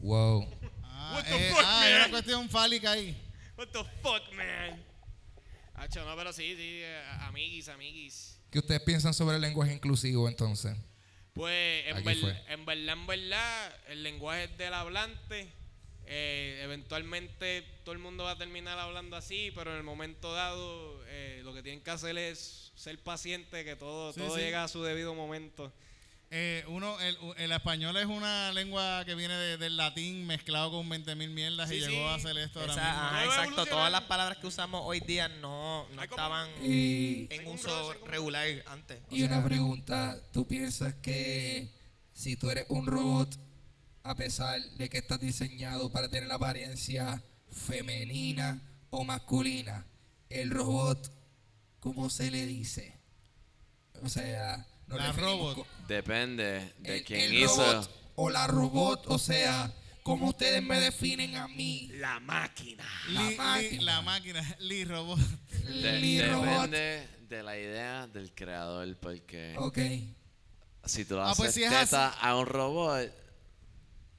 Wow. 0.00 0.46
Ah, 0.82 1.12
What 1.16 1.24
the 1.24 1.48
eh, 1.48 1.50
fuck, 1.52 1.62
ah, 1.64 1.80
hay 1.80 1.92
una 1.94 2.00
man? 2.02 2.10
cuestión 2.10 2.48
fálica 2.50 2.92
ahí. 2.92 3.16
What 3.56 3.68
the 3.68 3.82
fuck, 4.02 4.22
man? 4.36 4.84
Hacho, 5.74 6.04
no, 6.04 6.16
pero 6.16 6.32
sí, 6.32 6.54
sí, 6.56 6.80
eh, 6.82 7.02
amiguis, 7.20 7.68
amiguis. 7.68 8.38
¿Qué 8.50 8.58
ustedes 8.60 8.80
piensan 8.82 9.12
sobre 9.12 9.36
el 9.36 9.42
lenguaje 9.42 9.72
inclusivo 9.74 10.28
entonces? 10.28 10.76
Pues 11.32 11.84
en, 11.88 12.04
ver- 12.04 12.16
verdad, 12.22 12.42
en 12.48 13.06
verdad, 13.06 13.76
el 13.88 14.02
lenguaje 14.04 14.46
del 14.48 14.72
hablante, 14.72 15.52
eh, 16.06 16.60
eventualmente 16.62 17.62
todo 17.84 17.92
el 17.92 17.98
mundo 17.98 18.22
va 18.24 18.32
a 18.32 18.38
terminar 18.38 18.78
hablando 18.78 19.16
así, 19.16 19.50
pero 19.54 19.72
en 19.72 19.78
el 19.78 19.82
momento 19.82 20.32
dado 20.32 21.02
eh, 21.08 21.40
lo 21.42 21.52
que 21.52 21.62
tienen 21.64 21.82
que 21.82 21.90
hacer 21.90 22.16
es 22.18 22.70
ser 22.76 23.02
paciente, 23.02 23.64
que 23.64 23.74
todo, 23.74 24.12
Sí, 24.12 24.20
todo 24.20 24.36
sí. 24.36 24.42
llega 24.42 24.62
a 24.62 24.68
su 24.68 24.82
debido 24.84 25.14
momento. 25.16 25.72
Eh, 26.36 26.64
uno, 26.66 26.98
el, 27.00 27.16
el 27.36 27.52
español 27.52 27.96
es 27.96 28.06
una 28.06 28.52
lengua 28.52 29.04
que 29.04 29.14
viene 29.14 29.34
de- 29.34 29.56
del 29.56 29.76
latín 29.76 30.26
mezclado 30.26 30.72
con 30.72 30.88
20 30.88 31.14
mil 31.14 31.30
mierdas 31.30 31.68
Sí, 31.68 31.76
y 31.76 31.80
sí. 31.82 31.90
llegó 31.92 32.08
a 32.08 32.16
hacer 32.16 32.36
esto 32.38 32.58
ahora 32.58 32.74
mismo. 32.74 32.88
ajá, 32.90 33.24
exacto, 33.24 33.66
todas 33.66 33.92
las 33.92 34.02
palabras 34.02 34.38
que 34.38 34.48
usamos 34.48 34.82
hoy 34.84 34.98
día 34.98 35.28
no, 35.28 35.86
no 35.90 36.02
estaban 36.02 36.48
Y, 36.64 37.28
en 37.32 37.46
uso 37.46 37.92
regular 38.06 38.48
antes. 38.66 38.98
y 39.10 39.22
una 39.22 39.44
pregunta, 39.44 40.18
¿tú 40.32 40.44
piensas 40.44 40.94
que 40.94 41.68
si 42.14 42.34
tú 42.34 42.50
eres 42.50 42.66
un 42.68 42.86
robot, 42.86 43.38
a 44.02 44.16
pesar 44.16 44.60
de 44.60 44.88
que 44.88 44.98
estás 44.98 45.20
diseñado 45.20 45.92
para 45.92 46.08
tener 46.08 46.26
la 46.28 46.34
apariencia 46.34 47.22
femenina 47.52 48.60
o 48.90 49.04
masculina, 49.04 49.86
el 50.30 50.50
robot, 50.50 51.12
¿cómo 51.78 52.10
se 52.10 52.32
le 52.32 52.44
dice? 52.44 52.98
O 54.02 54.08
sea, 54.08 54.66
nos 54.88 54.98
La 54.98 55.12
robot. 55.12 55.54
co- 55.56 55.66
Depende 55.88 56.72
de 56.78 56.96
el, 56.98 57.04
quién 57.04 57.20
el 57.20 57.34
hizo. 57.34 57.56
robot 57.56 57.90
o 58.16 58.30
la 58.30 58.46
robot, 58.46 59.04
o 59.08 59.18
sea, 59.18 59.72
¿cómo 60.02 60.28
ustedes 60.28 60.62
me 60.62 60.78
definen 60.80 61.34
a 61.36 61.48
mí? 61.48 61.90
La 61.94 62.20
máquina. 62.20 62.84
La 63.10 63.22
Li- 63.22 63.28
li- 63.30 63.36
máquina. 63.36 63.82
la 63.82 64.02
máquina, 64.02 64.56
Li 64.60 64.84
Robot. 64.84 65.18
De- 65.18 66.00
Mi 66.00 66.20
robot. 66.22 66.46
depende 66.70 67.08
de 67.28 67.42
la 67.42 67.58
idea 67.58 68.06
del 68.06 68.32
creador, 68.34 68.96
porque 68.98 69.54
Ok. 69.58 69.78
si 70.84 71.04
tú 71.04 71.14
le 71.16 71.22
Ah, 71.22 71.30
haces 71.30 71.36
pues 71.38 71.54
si 71.54 71.64
es 71.64 71.70
teta 71.70 72.08
a 72.10 72.36
un 72.36 72.46
robot 72.46 73.10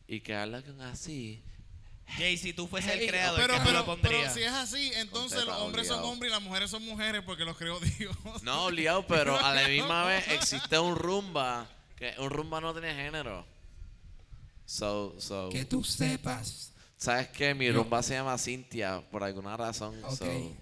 y 0.07 0.19
que 0.21 0.35
habla 0.35 0.61
con 0.61 0.81
así, 0.81 1.41
Jay, 2.18 2.38
si 2.38 2.53
tú 2.53 2.68
fueses 2.68 2.91
Hey, 2.94 2.99
el 3.03 3.07
creador, 3.10 3.40
Pero, 3.41 3.53
¿qué 3.56 3.60
tú 3.61 3.65
lo 3.65 3.72
pero, 3.86 3.86
pero 4.02 4.02
pondrías? 4.02 4.34
si 4.34 4.44
es 4.44 4.52
así, 4.52 4.91
entonces 4.95 5.44
los 5.45 5.57
hombres 5.57 5.88
son 5.88 6.03
hombres 6.03 6.30
y 6.32 6.34
las 6.34 6.41
mujeres 6.41 6.69
son 6.72 6.84
mujeres 6.86 7.23
porque 7.26 7.44
los 7.45 7.57
creó 7.57 7.80
Dios. 7.98 8.15
no 8.44 8.65
obligado, 8.65 9.06
pero 9.07 9.38
a 9.38 9.53
la 9.53 9.68
misma 9.68 10.06
vez 10.06 10.27
existe 10.30 10.77
un 10.80 10.95
rumba, 10.95 11.68
que 11.98 12.14
un 12.19 12.30
rumba 12.30 12.61
no 12.61 12.73
tiene 12.73 12.94
género. 12.94 13.45
So, 14.65 15.15
so, 15.19 15.49
Que 15.49 15.65
tú 15.65 15.84
sepas. 15.84 16.72
¿sabes 16.98 17.27
qué? 17.30 17.53
Mi 17.53 17.72
rumba 17.72 18.02
se 18.02 18.14
llama 18.15 18.38
Cintia 18.38 19.02
por 19.11 19.23
alguna 19.23 19.56
razón. 19.57 19.95
Ok. 20.06 20.18
so- 20.18 20.56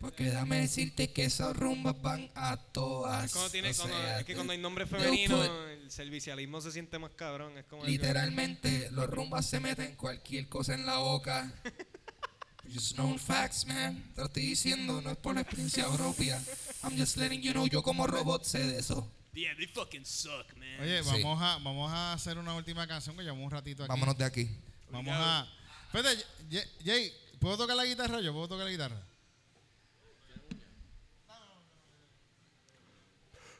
Porque 0.00 0.24
déjame 0.24 0.60
decirte 0.60 1.12
que 1.12 1.24
esas 1.24 1.54
rumbas 1.56 2.00
van 2.00 2.30
a 2.34 2.56
todas. 2.56 3.30
Cuando 3.32 3.50
tiene, 3.50 3.70
o 3.70 3.74
cuando- 3.76 3.96
sea, 3.96 4.20
es 4.20 4.24
que 4.26 4.34
cuando 4.34 4.52
hay 4.54 4.58
nombre 4.58 4.86
femenino, 4.86 5.36
put- 5.36 5.68
el 5.68 5.90
servicialismo 5.90 6.60
se 6.62 6.72
siente 6.72 6.98
más 6.98 7.10
cabrón. 7.14 7.56
Es 7.58 7.66
como 7.66 7.82
algo- 7.82 7.90
literalmente, 7.92 8.88
los 8.92 9.08
rumbas 9.10 9.44
se 9.46 9.60
meten 9.60 9.94
cualquier 9.96 10.48
cosa 10.48 10.72
en 10.74 10.86
la 10.86 10.96
boca. 10.98 11.52
Just 12.72 12.94
known 12.94 13.18
facts, 13.18 13.66
man. 13.66 14.02
Te 14.14 14.20
lo 14.20 14.26
estoy 14.28 14.46
diciendo, 14.46 15.00
no 15.02 15.10
es 15.10 15.16
por 15.16 15.34
la 15.34 15.40
experiencia 15.42 15.86
propia. 15.88 16.40
I'm 16.84 16.96
just 16.96 17.16
letting 17.16 17.42
you 17.42 17.52
know, 17.52 17.66
yo 17.66 17.82
como 17.82 18.06
robot 18.06 18.44
sé 18.44 18.60
de 18.60 18.78
eso. 18.78 19.10
Yeah, 19.34 19.54
they 19.56 19.66
fucking 19.66 20.06
suck, 20.06 20.54
man. 20.56 20.80
Oye, 20.80 21.02
Sí. 21.02 21.10
vamos, 21.22 21.42
a, 21.42 21.58
vamos 21.58 21.92
a 21.92 22.12
hacer 22.12 22.38
una 22.38 22.54
última 22.54 22.86
canción 22.86 23.16
que 23.16 23.22
llevamos 23.22 23.44
un 23.44 23.50
ratito 23.50 23.82
aquí. 23.82 23.88
Vámonos 23.88 24.16
de 24.16 24.24
aquí. 24.24 24.48
Vamos 24.90 25.12
a. 25.16 25.46
Espérate, 25.92 26.24
Jay, 26.84 27.12
¿puedo 27.40 27.56
tocar 27.58 27.76
la 27.76 27.84
guitarra? 27.84 28.20
Yo 28.20 28.32
puedo 28.32 28.48
tocar 28.48 28.64
la 28.64 28.70
guitarra. 28.70 29.02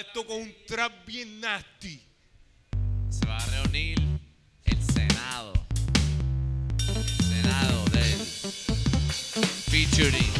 esto 0.00 0.26
con 0.26 0.36
un 0.38 0.54
trap 0.66 0.92
bien 1.06 1.40
nasty. 1.40 2.00
Se 3.10 3.26
va 3.26 3.36
a 3.36 3.46
reunir 3.46 3.98
el 4.64 4.82
Senado. 4.82 5.52
El 6.78 7.26
Senado 7.26 7.84
de. 7.86 8.00
featuring. 9.70 10.39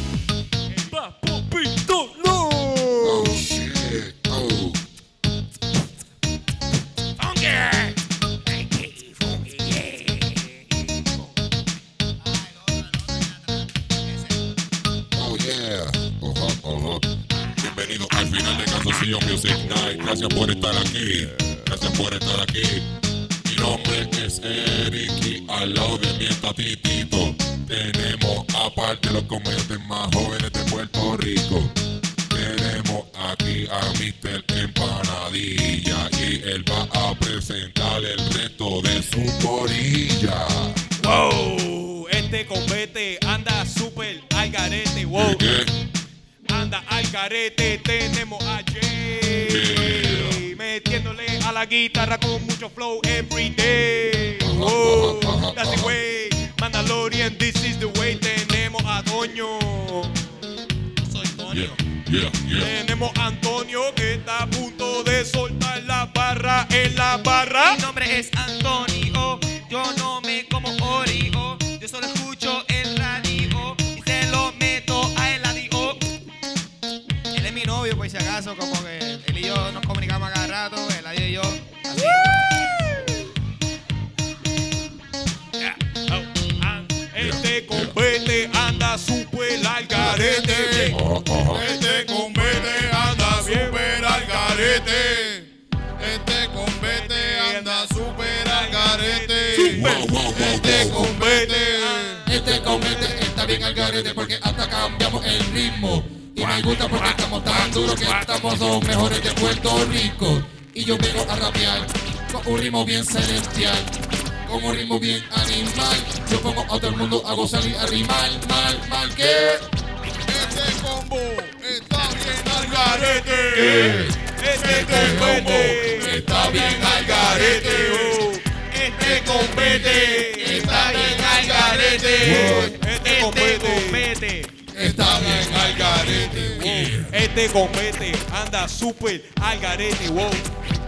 Bien 114.99 115.23
animal. 115.31 115.97
Yo 116.29 116.41
pongo 116.41 116.63
a 116.63 116.79
todo 116.79 116.89
el 116.89 116.97
mundo 116.97 117.23
a 117.25 117.33
gozar 117.33 117.65
y 117.65 117.73
a 117.75 117.85
rimar. 117.85 118.29
Mal, 118.49 118.79
mal, 118.89 119.15
que. 119.15 119.23
Este 119.23 120.81
combo 120.81 121.17
está 121.63 122.09
bien 122.19 122.43
al 122.55 122.67
garete. 122.67 124.07
Este 124.43 124.85
compete 124.85 126.17
está 126.17 126.49
bien 126.49 126.83
al 126.83 127.05
garete. 127.05 127.91
Oh, 127.93 128.31
Este 128.73 129.23
compete 129.23 130.57
está 130.57 130.91
bien 130.91 131.23
al 131.23 131.45
garete. 131.47 132.65
Este 132.93 133.21
compete. 133.21 134.41
Está 134.77 135.19
bien 135.19 135.55
al 135.55 135.73
garete. 135.75 137.05
Este 137.13 137.47
compete 137.49 138.11
anda 138.33 138.67
super 138.67 139.23
al 139.41 139.59
garete. 139.59 140.09
Wow. 140.09 140.29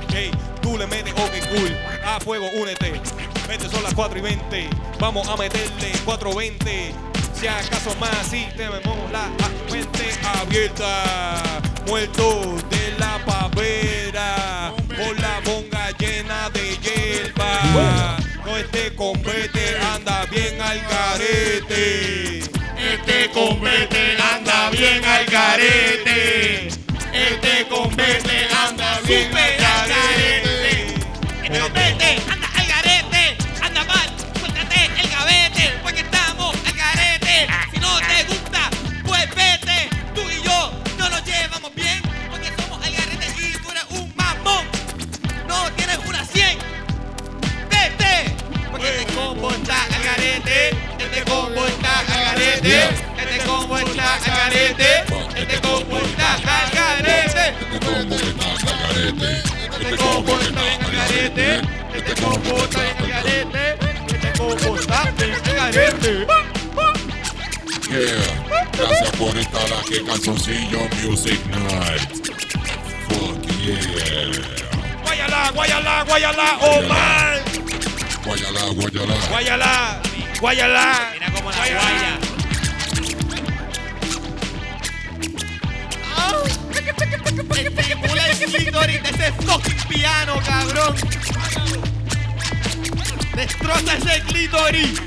Hey, 0.09 0.30
tú 0.61 0.77
le 0.77 0.85
metes, 0.88 1.13
ok, 1.13 1.47
cool. 1.49 1.77
A 2.05 2.19
fuego, 2.19 2.47
únete. 2.55 3.01
Vete, 3.47 3.69
son 3.69 3.83
las 3.83 3.93
4 3.93 4.17
y 4.19 4.21
20. 4.21 4.69
Vamos 4.99 5.27
a 5.27 5.35
meterle 5.35 5.91
4.20. 6.05 6.91
Si 7.33 7.47
acaso 7.47 7.95
más, 7.99 8.27
si 8.29 8.45
tenemos 8.55 9.11
la 9.11 9.29
mente 9.71 10.09
abierta. 10.39 11.61
Muertos 11.87 12.69
de 12.69 12.95
la 12.97 13.19
pavera. 13.25 14.73
Por 14.87 15.19
la 15.19 15.41
bonga 15.43 15.91
llena 15.97 16.49
de 16.51 16.77
hierba. 16.77 18.17
No 18.45 18.57
este 18.57 18.95
compete 18.95 19.77
anda 19.93 20.25
bien 20.31 20.61
al 20.61 20.79
garete. 20.81 22.39
Este 22.39 23.29
compete 23.31 24.17
anda 24.33 24.69
bien 24.69 25.03
al 25.03 25.25
garete. 25.25 26.67
Este 27.13 27.67
compete 27.69 28.47
anda 28.67 28.99
bien 29.05 29.35
al 29.35 29.57
garete. 29.57 30.42
No 45.53 45.71
tienes 45.73 45.99
una 46.07 46.25
100. 46.25 46.57
Vete, 47.69 48.35
porque 48.71 48.89
este 48.89 49.13
combo 49.13 49.51
está 49.51 49.84
al 49.84 50.03
garete, 50.03 50.69
este 50.99 51.21
combo 51.30 51.65
está 51.67 51.99
al 51.99 52.05
garete, 52.07 52.89
este 53.21 53.38
combo 53.45 53.77
está 53.77 54.15
al 54.15 54.21
garete, 54.21 54.89
este 55.35 55.61
combo 55.61 55.97
está 55.99 56.34
al 56.34 56.41
garete. 56.71 57.53
Este 57.53 57.85
combo 57.85 58.15
está 58.15 58.41
al 58.41 58.57
garete. 58.81 59.30
Este 59.84 59.95
combo 59.97 60.34
está 60.39 60.61
al 60.61 60.91
garete, 60.91 61.61
este 61.93 62.13
combo 62.21 62.53
está 62.63 62.81
el 62.89 63.07
garete, 63.07 63.63
este 64.07 64.30
combo 64.39 64.69
está 64.80 64.99
garete. 65.55 66.13
Yeah. 67.89 68.25
Gracias 68.75 69.11
por 69.17 69.38
estar 69.38 69.69
aquí, 69.80 70.03
Calzoncillo 70.03 70.81
Music 71.03 71.39
Night. 71.45 72.09
Fuck 73.07 73.45
yeah. 73.61 74.62
Guayala, 75.51 75.51
guayala, 75.51 76.03
guayala, 76.05 76.57
Omar. 76.61 77.43
Guayala, 78.23 78.61
guayala. 78.73 79.15
Guayala, 79.29 80.01
guayala. 80.39 80.85
Mira 81.13 81.31
cómo 81.35 81.51
la 81.51 81.57
guaya. 81.57 82.17
Estimula 87.75 88.27
el 88.27 88.37
clítoris 88.37 89.03
de 89.03 89.09
ese 89.09 89.31
fucking 89.33 89.83
piano, 89.89 90.39
cabrón. 90.45 90.95
Destroza 93.35 93.93
ese 93.97 94.21
clítoris. 94.21 95.01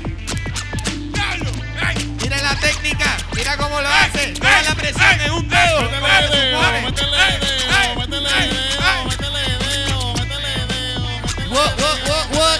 Mira 2.21 2.41
la 2.43 2.55
técnica, 2.59 3.17
mira 3.35 3.57
cómo 3.57 3.81
lo 3.81 3.89
hace. 3.89 4.33
Mira 4.33 4.61
la 4.61 4.75
presión 4.75 5.21
en 5.21 5.31
un 5.31 5.49
dedo. 5.49 5.77
¿Cómo 5.77 5.89
se 6.29 6.39
pone? 6.51 6.97
What, 11.57 11.73
what, 11.81 11.99
what, 12.05 12.25
what? 12.37 12.59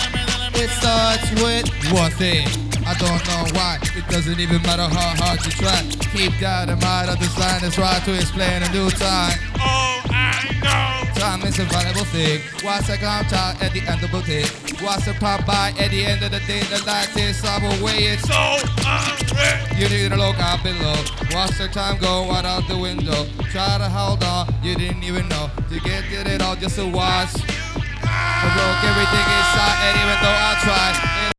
It 0.57 0.69
starts 0.74 1.30
with 1.38 1.69
one 1.94 2.10
thing. 2.18 2.49
I 2.82 2.98
don't 2.98 3.22
know 3.30 3.45
why. 3.53 3.78
It 3.94 4.07
doesn't 4.10 4.40
even 4.40 4.60
matter 4.64 4.90
how 4.90 5.14
hard 5.22 5.38
you 5.45 5.52
try. 5.52 5.86
Keep 6.18 6.40
that 6.41 6.65
in 6.68 6.80
mind. 6.80 7.11
Of 7.11 7.19
this 7.19 7.38
line 7.38 7.64
is 7.64 7.78
right 7.78 8.02
to 8.06 8.15
explain 8.15 8.64
in 8.64 8.72
due 8.72 8.90
time. 8.90 9.38
Oh, 9.61 10.02
I 10.10 10.49
know. 10.65 11.14
Time 11.14 11.45
is 11.45 11.60
a 11.60 11.65
valuable 11.65 12.10
thing. 12.10 12.41
What's 12.65 12.90
a 12.90 12.98
out 13.06 13.32
at 13.61 13.72
the 13.72 13.86
end 13.86 14.02
of 14.02 14.10
the 14.10 14.22
day? 14.26 14.49
What's 14.82 15.06
a 15.06 15.14
pop 15.14 15.45
by 15.45 15.78
at 15.78 15.91
the 15.91 16.03
end 16.03 16.24
of 16.24 16.32
the 16.32 16.41
day? 16.49 16.65
The 16.65 16.82
light 16.88 17.14
is 17.18 17.45
our 17.45 17.61
way. 17.86 18.18
It's 18.18 18.26
So 18.26 18.34
hungry. 18.82 19.78
You 19.78 19.90
need 19.94 20.10
to 20.10 20.18
look 20.18 20.40
out 20.40 20.64
below. 20.64 20.98
Watch 21.38 21.60
the 21.60 21.69
time 21.69 22.02
go 22.02 22.26
right 22.30 22.45
out 22.45 22.68
the 22.68 22.78
window. 22.80 23.30
Try 23.53 23.78
to 23.78 23.90
hold 23.94 24.24
on, 24.24 24.49
you 24.64 24.74
didn't 24.74 25.03
even 25.03 25.30
know. 25.30 25.52
You 25.69 25.82
get 25.82 26.10
it 26.10 26.41
all 26.41 26.56
just 26.56 26.78
to 26.78 26.90
watch. 26.90 27.30
I 28.18 28.49
broke 28.53 28.81
everything 28.84 29.27
inside, 29.38 29.77
and 29.88 29.95
even 30.02 30.18
though 30.22 30.38
I 30.38 30.53
tried, 30.61 31.36